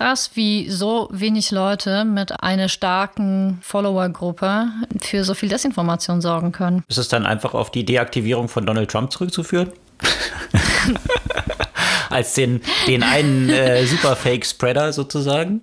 krass, 0.00 0.30
wie 0.32 0.70
so 0.70 1.08
wenig 1.12 1.50
Leute 1.50 2.06
mit 2.06 2.42
einer 2.42 2.70
starken 2.70 3.58
Follower-Gruppe 3.60 4.68
für 5.02 5.24
so 5.24 5.34
viel 5.34 5.50
Desinformation 5.50 6.22
sorgen 6.22 6.52
können. 6.52 6.82
Ist 6.88 6.96
es 6.96 7.08
dann 7.08 7.26
einfach 7.26 7.52
auf 7.52 7.70
die 7.70 7.84
Deaktivierung 7.84 8.48
von 8.48 8.64
Donald 8.64 8.90
Trump 8.90 9.12
zurückzuführen? 9.12 9.70
Als 12.10 12.32
den, 12.32 12.62
den 12.86 13.02
einen 13.02 13.50
äh, 13.50 13.84
Super-Fake-Spreader 13.84 14.94
sozusagen? 14.94 15.60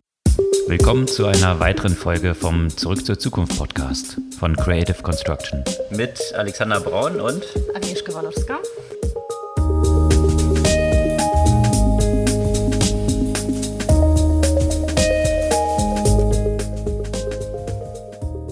Willkommen 0.68 1.08
zu 1.08 1.26
einer 1.26 1.60
weiteren 1.60 1.96
Folge 1.96 2.36
vom 2.36 2.70
Zurück 2.70 3.06
zur 3.06 3.18
Zukunft 3.18 3.58
Podcast 3.58 4.18
von 4.38 4.56
Creative 4.56 5.02
Construction. 5.02 5.64
Mit 5.90 6.20
Alexander 6.36 6.80
Braun 6.80 7.20
und 7.20 7.44
Agnieszka 7.76 8.14
Walowska. 8.14 8.60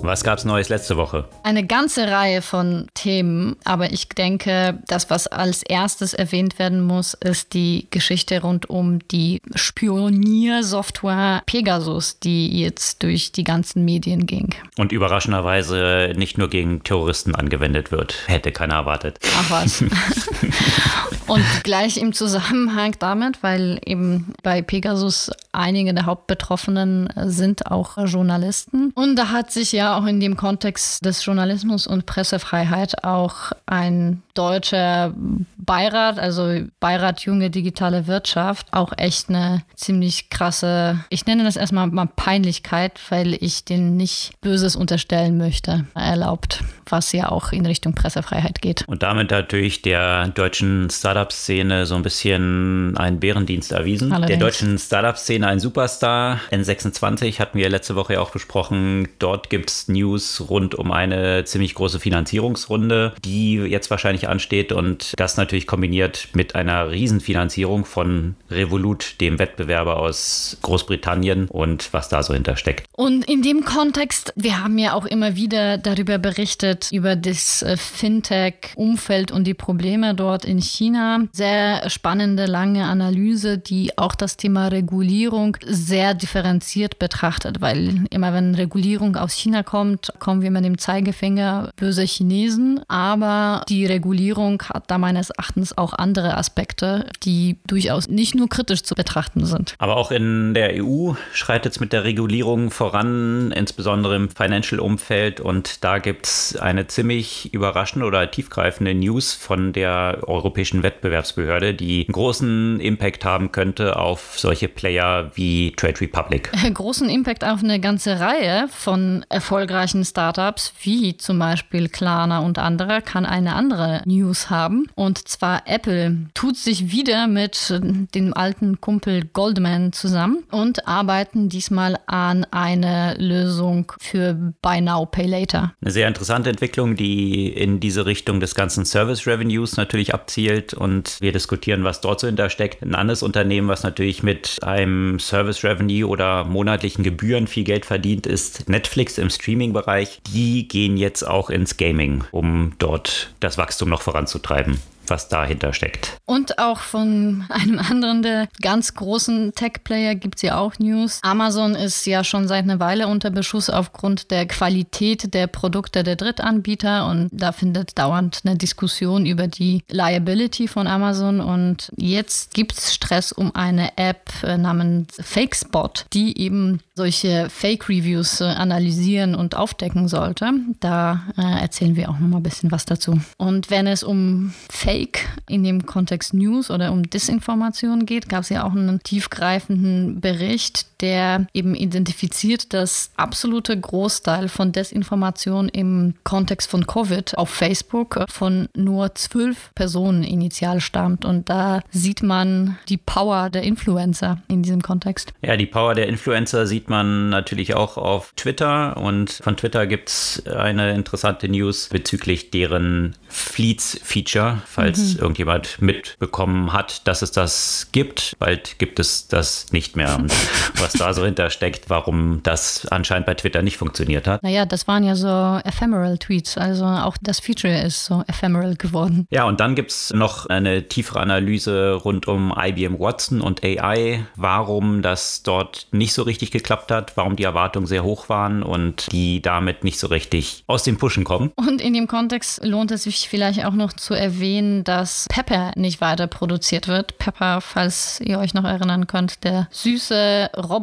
Was 0.06 0.24
gab 0.24 0.38
es 0.38 0.46
Neues 0.46 0.70
letzte 0.70 0.98
Woche? 0.98 1.26
Eine 1.44 1.66
ganze 1.66 2.08
Reihe 2.08 2.42
von 2.42 2.88
Themen, 2.94 3.56
aber 3.64 3.92
ich 3.92 4.10
denke, 4.10 4.80
das, 4.88 5.10
was 5.10 5.28
als 5.28 5.64
erstes 5.64 6.14
erwähnt 6.14 6.60
werden 6.60 6.84
muss, 6.84 7.14
ist 7.14 7.54
die 7.54 7.88
Geschichte 7.92 8.42
rund 8.42 8.70
um 8.70 9.00
die 9.10 9.42
Spioniersoftware 9.56 11.44
Pegasus, 11.46 12.20
die 12.20 12.60
jetzt 12.62 13.04
durch 13.04 13.32
die 13.32 13.44
ganzen 13.44 13.86
Medien 13.86 14.26
ging. 14.26 14.54
Und 14.78 14.92
überraschenderweise 14.92 16.14
nicht 16.16 16.38
nur 16.38 16.50
gegen 16.50 16.84
Terroristen 16.84 17.36
angewendet 17.36 17.92
wird. 17.92 18.24
Hätte 18.28 18.52
keiner 18.52 18.76
erwartet. 18.76 19.20
Ach 19.36 19.52
was. 19.52 19.84
Und 21.28 21.44
gleich 21.64 21.98
im 21.98 22.14
Zusammenhang 22.14 22.96
damit, 23.00 23.42
weil 23.42 23.80
eben 23.86 24.34
bei 24.44 24.62
Pegasus 24.62 25.32
einige 25.52 25.94
der 25.94 26.06
Hauptbetroffenen 26.06 27.10
sind 27.26 27.72
auch 27.72 27.98
Journalisten. 28.06 28.92
Und 28.94 29.16
da 29.16 29.30
hat 29.30 29.52
sich 29.52 29.72
ja 29.72 29.95
auch 29.96 30.06
in 30.06 30.20
dem 30.20 30.38
Kontext 30.38 31.06
des 31.06 31.24
Journalismus 31.26 31.88
und 31.88 32.06
Pressefreiheit 32.06 33.04
auch 33.04 33.52
ein 33.66 34.22
deutscher 34.34 35.14
Beirat, 35.58 36.20
also 36.20 36.62
Beirat 36.80 37.22
Junge 37.22 37.50
Digitale 37.50 38.06
Wirtschaft, 38.08 38.68
auch 38.72 38.94
echt 38.98 39.30
eine 39.30 39.64
ziemlich 39.76 40.30
krasse, 40.30 41.00
ich 41.10 41.26
nenne 41.26 41.44
das 41.44 41.56
erstmal 41.56 41.88
mal 41.88 42.08
Peinlichkeit, 42.16 43.00
weil 43.10 43.34
ich 43.42 43.66
den 43.66 43.98
nicht 43.98 44.34
Böses 44.42 44.76
unterstellen 44.76 45.38
möchte, 45.38 45.86
erlaubt, 45.96 46.64
was 46.88 47.12
ja 47.14 47.30
auch 47.30 47.52
in 47.52 47.66
Richtung 47.66 47.96
Pressefreiheit 47.96 48.62
geht. 48.62 48.84
Und 48.88 49.04
damit 49.04 49.32
natürlich 49.32 49.82
der 49.82 50.28
deutschen 50.28 50.90
Startup-Szene 50.90 51.86
so 51.86 51.96
ein 51.96 52.04
bisschen 52.04 52.96
einen 52.98 53.20
Bärendienst 53.20 53.72
erwiesen. 53.72 54.12
Allerdings. 54.12 54.40
Der 54.40 54.48
deutschen 54.48 54.78
Startup-Szene 54.78 55.48
ein 55.48 55.60
Superstar. 55.60 56.40
N26 56.52 57.40
hatten 57.40 57.58
wir 57.58 57.70
letzte 57.70 57.96
Woche 57.96 58.14
ja 58.14 58.20
auch 58.20 58.32
besprochen. 58.32 59.08
Dort 59.20 59.50
gibt 59.50 59.70
es 59.70 59.85
News 59.88 60.50
rund 60.50 60.76
um 60.76 60.92
eine 60.92 61.44
ziemlich 61.46 61.76
große 61.76 62.00
Finanzierungsrunde, 62.00 63.14
die 63.24 63.56
jetzt 63.56 63.90
wahrscheinlich 63.90 64.28
ansteht 64.28 64.72
und 64.72 65.14
das 65.18 65.38
natürlich 65.38 65.68
kombiniert 65.68 66.30
mit 66.34 66.56
einer 66.56 66.92
Riesenfinanzierung 66.92 67.86
von 67.86 68.36
Revolut, 68.50 69.20
dem 69.22 69.40
Wettbewerber 69.40 69.98
aus 69.98 70.58
Großbritannien 70.62 71.48
und 71.48 71.94
was 71.94 72.10
da 72.10 72.24
so 72.24 72.34
hintersteckt. 72.34 72.86
Und 72.94 73.26
in 73.30 73.42
dem 73.42 73.66
Kontext, 73.66 74.34
wir 74.36 74.64
haben 74.64 74.78
ja 74.78 74.94
auch 74.94 75.06
immer 75.06 75.36
wieder 75.36 75.78
darüber 75.78 76.18
berichtet, 76.18 76.90
über 76.92 77.16
das 77.16 77.62
äh, 77.62 77.78
Fintech-Umfeld 77.78 79.32
und 79.32 79.46
die 79.46 79.54
Probleme 79.54 80.16
dort 80.16 80.46
in 80.46 80.60
China. 80.60 81.28
Sehr 81.32 81.90
spannende, 81.90 82.46
lange 82.46 82.86
Analyse, 82.86 83.58
die 83.58 83.98
auch 83.98 84.16
das 84.16 84.38
Thema 84.38 84.68
Regulierung 84.68 85.58
sehr 85.66 86.14
differenziert 86.14 87.00
betrachtet, 87.00 87.62
weil 87.62 88.06
immer 88.10 88.34
wenn 88.34 88.56
Regulierung 88.56 89.16
aus 89.16 89.34
China 89.34 89.64
kommt, 89.64 89.75
kommen 90.20 90.42
wir 90.42 90.52
mit 90.52 90.64
dem 90.64 90.78
Zeigefinger 90.78 91.72
böse 91.76 92.04
Chinesen, 92.04 92.82
aber 92.88 93.64
die 93.68 93.86
Regulierung 93.86 94.62
hat 94.64 94.90
da 94.90 94.98
meines 94.98 95.32
Erachtens 95.32 95.78
auch 95.78 95.94
andere 95.94 96.38
Aspekte, 96.38 97.10
die 97.24 97.58
durchaus 97.68 98.08
nicht 98.08 98.36
nur 98.36 98.48
kritisch 98.48 98.84
zu 98.84 98.96
betrachten 98.96 99.46
sind. 99.46 99.76
Aber 99.78 99.98
auch 99.98 100.12
in 100.12 100.54
der 100.54 100.84
EU 100.84 101.14
schreitet 101.34 101.74
es 101.74 101.80
mit 101.80 101.94
der 101.94 102.04
Regulierung 102.04 102.72
voran, 102.72 103.52
insbesondere 103.52 104.16
im 104.16 104.30
Financial-Umfeld. 104.30 105.42
Und 105.42 105.84
da 105.84 106.00
gibt 106.00 106.28
es 106.28 106.56
eine 106.56 106.88
ziemlich 106.88 107.54
überraschende 107.54 108.06
oder 108.06 108.30
tiefgreifende 108.30 108.94
News 108.94 109.34
von 109.34 109.74
der 109.74 110.20
Europäischen 110.28 110.84
Wettbewerbsbehörde, 110.84 111.74
die 111.74 112.06
einen 112.06 112.14
großen 112.14 112.80
Impact 112.80 113.26
haben 113.26 113.52
könnte 113.52 113.98
auf 113.98 114.40
solche 114.40 114.68
Player 114.68 115.32
wie 115.36 115.74
Trade 115.76 116.00
Republic. 116.02 116.52
Großen 116.74 117.10
Impact 117.10 117.44
auf 117.44 117.64
eine 117.64 117.80
ganze 117.80 118.20
Reihe 118.20 118.68
von 118.70 119.26
erfolgreichen 119.66 120.06
Startups, 120.06 120.74
wie 120.84 121.18
zum 121.18 121.40
Beispiel 121.40 121.90
Klarna 121.90 122.40
und 122.40 122.60
andere, 122.60 123.02
kann 123.02 123.26
eine 123.26 123.56
andere 123.56 124.04
News 124.06 124.52
haben. 124.52 124.86
Und 124.94 125.28
zwar 125.28 125.64
Apple 125.66 126.28
tut 126.36 126.56
sich 126.56 126.92
wieder 126.92 127.26
mit 127.26 127.74
dem 128.14 128.34
alten 128.36 128.80
Kumpel 128.80 129.26
Goldman 129.26 129.92
zusammen 129.92 130.44
und 130.52 130.88
arbeiten 130.88 131.50
diesmal 131.50 131.98
an 132.06 132.46
einer 132.52 133.16
Lösung 133.18 133.92
für 134.00 134.54
Buy 134.62 134.82
Now, 134.82 135.08
Pay 135.08 135.26
Later. 135.26 135.74
Eine 135.82 135.92
sehr 135.92 136.08
interessante 136.08 136.52
Entwicklung, 136.52 136.96
die 136.96 137.48
in 137.48 137.80
diese 137.80 138.06
Richtung 138.06 138.40
des 138.40 138.54
ganzen 138.54 138.86
Service 138.86 139.26
Revenues 139.26 139.78
natürlich 139.78 140.14
abzielt 140.14 140.76
und 140.76 141.18
wir 141.22 141.32
diskutieren, 141.32 141.84
was 141.84 142.02
dort 142.02 142.20
so 142.20 142.28
hintersteckt. 142.28 142.84
Ein 142.84 142.94
anderes 142.94 143.24
Unternehmen, 143.24 143.68
was 143.68 143.82
natürlich 143.82 144.22
mit 144.22 144.60
einem 144.62 145.18
Service 145.18 145.64
Revenue 145.64 146.08
oder 146.08 146.44
monatlichen 146.44 147.04
Gebühren 147.04 147.48
viel 147.48 147.64
Geld 147.64 147.88
verdient, 147.88 148.28
ist 148.28 148.70
Netflix 148.70 149.18
im 149.18 149.32
Streaming-Bereich. 149.56 150.22
Die 150.34 150.68
gehen 150.68 150.98
jetzt 150.98 151.24
auch 151.24 151.50
ins 151.50 151.78
Gaming, 151.78 152.26
um 152.32 152.74
dort 152.78 153.34
das 153.40 153.58
Wachstum 153.58 153.90
noch 153.90 154.02
voranzutreiben 154.02 154.80
was 155.10 155.30
dahinter 155.30 155.74
steckt. 155.74 156.18
Und 156.26 156.60
auch 156.60 156.80
von 156.80 157.46
einem 157.50 157.80
anderen 157.80 158.24
der 158.24 158.48
ganz 158.62 158.94
großen 158.94 159.54
Tech-Player 159.54 160.16
gibt 160.16 160.38
es 160.38 160.42
ja 160.44 160.58
auch 160.58 160.80
News. 160.80 161.20
Amazon 161.22 161.76
ist 161.76 162.06
ja 162.06 162.24
schon 162.24 162.48
seit 162.48 162.64
einer 162.64 162.80
Weile 162.80 163.08
unter 163.08 163.30
Beschuss 163.30 163.70
aufgrund 163.70 164.32
der 164.32 164.48
Qualität 164.48 165.34
der 165.34 165.48
Produkte 165.48 166.04
der 166.04 166.16
Drittanbieter 166.16 167.08
und 167.08 167.30
da 167.32 167.52
findet 167.52 167.98
dauernd 167.98 168.42
eine 168.44 168.56
Diskussion 168.56 169.26
über 169.26 169.48
die 169.48 169.84
Liability 169.90 170.68
von 170.68 170.88
Amazon 170.88 171.40
und 171.40 171.92
jetzt 171.98 172.54
gibt 172.54 172.74
es 172.74 172.94
Stress 172.94 173.32
um 173.32 173.54
eine 173.56 173.98
App 173.98 174.32
äh, 174.44 174.58
namens 174.58 175.16
FakeSpot, 175.22 176.06
die 176.14 176.40
eben 176.40 176.80
solche 176.96 177.50
Fake-Reviews 177.50 178.42
äh, 178.42 178.46
analysieren 178.46 179.36
und 179.36 179.56
aufdecken 179.56 180.08
sollte. 180.08 180.52
Da 180.80 181.24
äh, 181.38 181.62
erzählen 181.62 181.96
wir 181.96 182.10
auch 182.10 182.20
noch 182.20 182.28
mal 182.28 182.38
ein 182.38 182.44
bisschen 182.44 182.72
was 182.72 182.86
dazu. 182.86 183.20
Und 183.38 183.70
wenn 183.70 183.88
es 183.88 184.04
um 184.04 184.54
Fake 184.70 184.95
Fake 184.96 185.28
in 185.48 185.64
dem 185.64 185.86
Kontext 185.86 186.34
News 186.34 186.72
oder 186.72 186.92
um 186.92 187.04
Disinformation 187.10 188.06
geht, 188.06 188.30
gab 188.30 188.42
es 188.42 188.50
ja 188.50 188.64
auch 188.64 188.72
einen 188.72 189.02
tiefgreifenden 189.04 190.22
Bericht, 190.22 190.86
der 191.02 191.48
eben 191.54 191.76
identifiziert, 191.76 192.74
dass 192.74 193.12
absolute 193.18 193.80
Großteil 193.80 194.50
von 194.50 194.72
Desinformation 194.72 195.70
im 195.70 196.16
Kontext 196.24 196.70
von 196.70 196.88
Covid 196.88 197.38
auf 197.38 197.50
Facebook 197.50 198.26
von 198.30 198.70
nur 198.76 199.16
zwölf 199.16 199.72
Personen 199.76 200.24
initial 200.24 200.80
stammt. 200.82 201.26
Und 201.26 201.50
da 201.50 201.82
sieht 201.92 202.24
man 202.24 202.78
die 202.90 202.98
Power 202.98 203.50
der 203.50 203.64
Influencer 203.64 204.42
in 204.48 204.64
diesem 204.64 204.82
Kontext. 204.82 205.34
Ja, 205.42 205.58
die 205.58 205.66
Power 205.66 205.96
der 205.96 206.08
Influencer 206.08 206.68
sieht 206.68 206.90
man 206.90 207.30
natürlich 207.30 207.76
auch 207.76 207.98
auf 207.98 208.34
Twitter. 208.36 208.98
Und 208.98 209.32
von 209.32 209.58
Twitter 209.58 209.88
gibt 209.88 210.10
es 210.10 210.44
eine 210.48 210.94
interessante 210.94 211.48
News 211.50 211.90
bezüglich 211.90 212.52
deren 212.52 213.16
Fleets-Feature, 213.28 214.62
falls 214.66 215.16
mhm. 215.16 215.20
irgendjemand 215.20 215.82
mitbekommen 215.82 216.74
hat, 216.74 217.08
dass 217.08 217.22
es 217.22 217.32
das 217.32 217.90
gibt. 217.92 218.36
Bald 218.40 218.80
gibt 218.80 219.00
es 219.00 219.28
das 219.28 219.72
nicht 219.72 219.96
mehr. 219.96 220.24
Was 220.80 220.94
da 220.98 221.14
so 221.14 221.26
hintersteckt, 221.26 221.90
warum 221.90 222.42
das 222.44 222.86
anscheinend 222.88 223.26
bei 223.26 223.34
Twitter 223.34 223.62
nicht 223.62 223.78
funktioniert 223.78 224.28
hat. 224.28 224.44
Naja, 224.44 224.66
das 224.66 224.88
waren 224.88 225.04
ja 225.04 225.16
so 225.16 225.60
Ephemeral-Tweets. 225.64 226.58
Also 226.58 226.86
auch 226.86 227.18
das 227.22 227.40
Feature 227.40 227.82
ist 227.82 228.06
so 228.06 228.24
ephemeral 228.28 228.76
geworden. 228.76 229.28
Ja, 229.30 229.46
und 229.46 229.60
dann 229.60 229.76
gibt 229.76 229.92
es 229.92 230.14
noch 230.14 230.46
eine 230.48 230.88
tiefere 230.88 231.20
Analyse 231.20 231.94
rund 231.94 232.28
um 232.28 232.54
IBM 232.58 233.00
Watson 233.00 233.42
und 233.42 233.64
AI, 233.64 234.26
warum 234.36 235.02
das 235.02 235.44
dort 235.44 235.88
nicht 235.92 236.14
so 236.14 236.24
richtig 236.24 236.52
geklappt 236.52 236.92
hat, 236.92 237.18
warum 237.18 237.36
die 237.36 237.44
Erwartungen 237.44 237.88
sehr 237.88 238.04
hoch 238.04 238.30
waren 238.30 238.64
und 238.64 239.12
die 239.12 239.42
damit 239.42 239.84
nicht 239.84 240.00
so 240.00 240.08
richtig 240.08 240.64
aus 240.68 240.84
dem 240.84 240.98
Pushen 240.98 241.24
kommen. 241.24 241.52
Und 241.56 241.82
in 241.82 241.94
dem 241.94 242.08
Kontext 242.08 242.64
lohnt 242.64 242.92
es 242.92 243.04
sich 243.04 243.30
vielleicht 243.30 243.66
auch 243.66 243.74
noch 243.74 243.94
zu 243.94 244.14
erwähnen, 244.14 244.84
dass 244.84 245.28
Pepper 245.30 245.72
nicht 245.76 246.02
weiter 246.02 246.28
produziert 246.28 246.88
wird. 246.88 247.18
Pepper, 247.18 247.62
falls 247.62 248.20
ihr 248.22 248.40
euch 248.40 248.54
noch 248.54 248.64
erinnern 248.64 249.08
könnt, 249.08 249.44
der 249.44 249.68
süße 249.72 250.50
Roboter, 250.58 250.75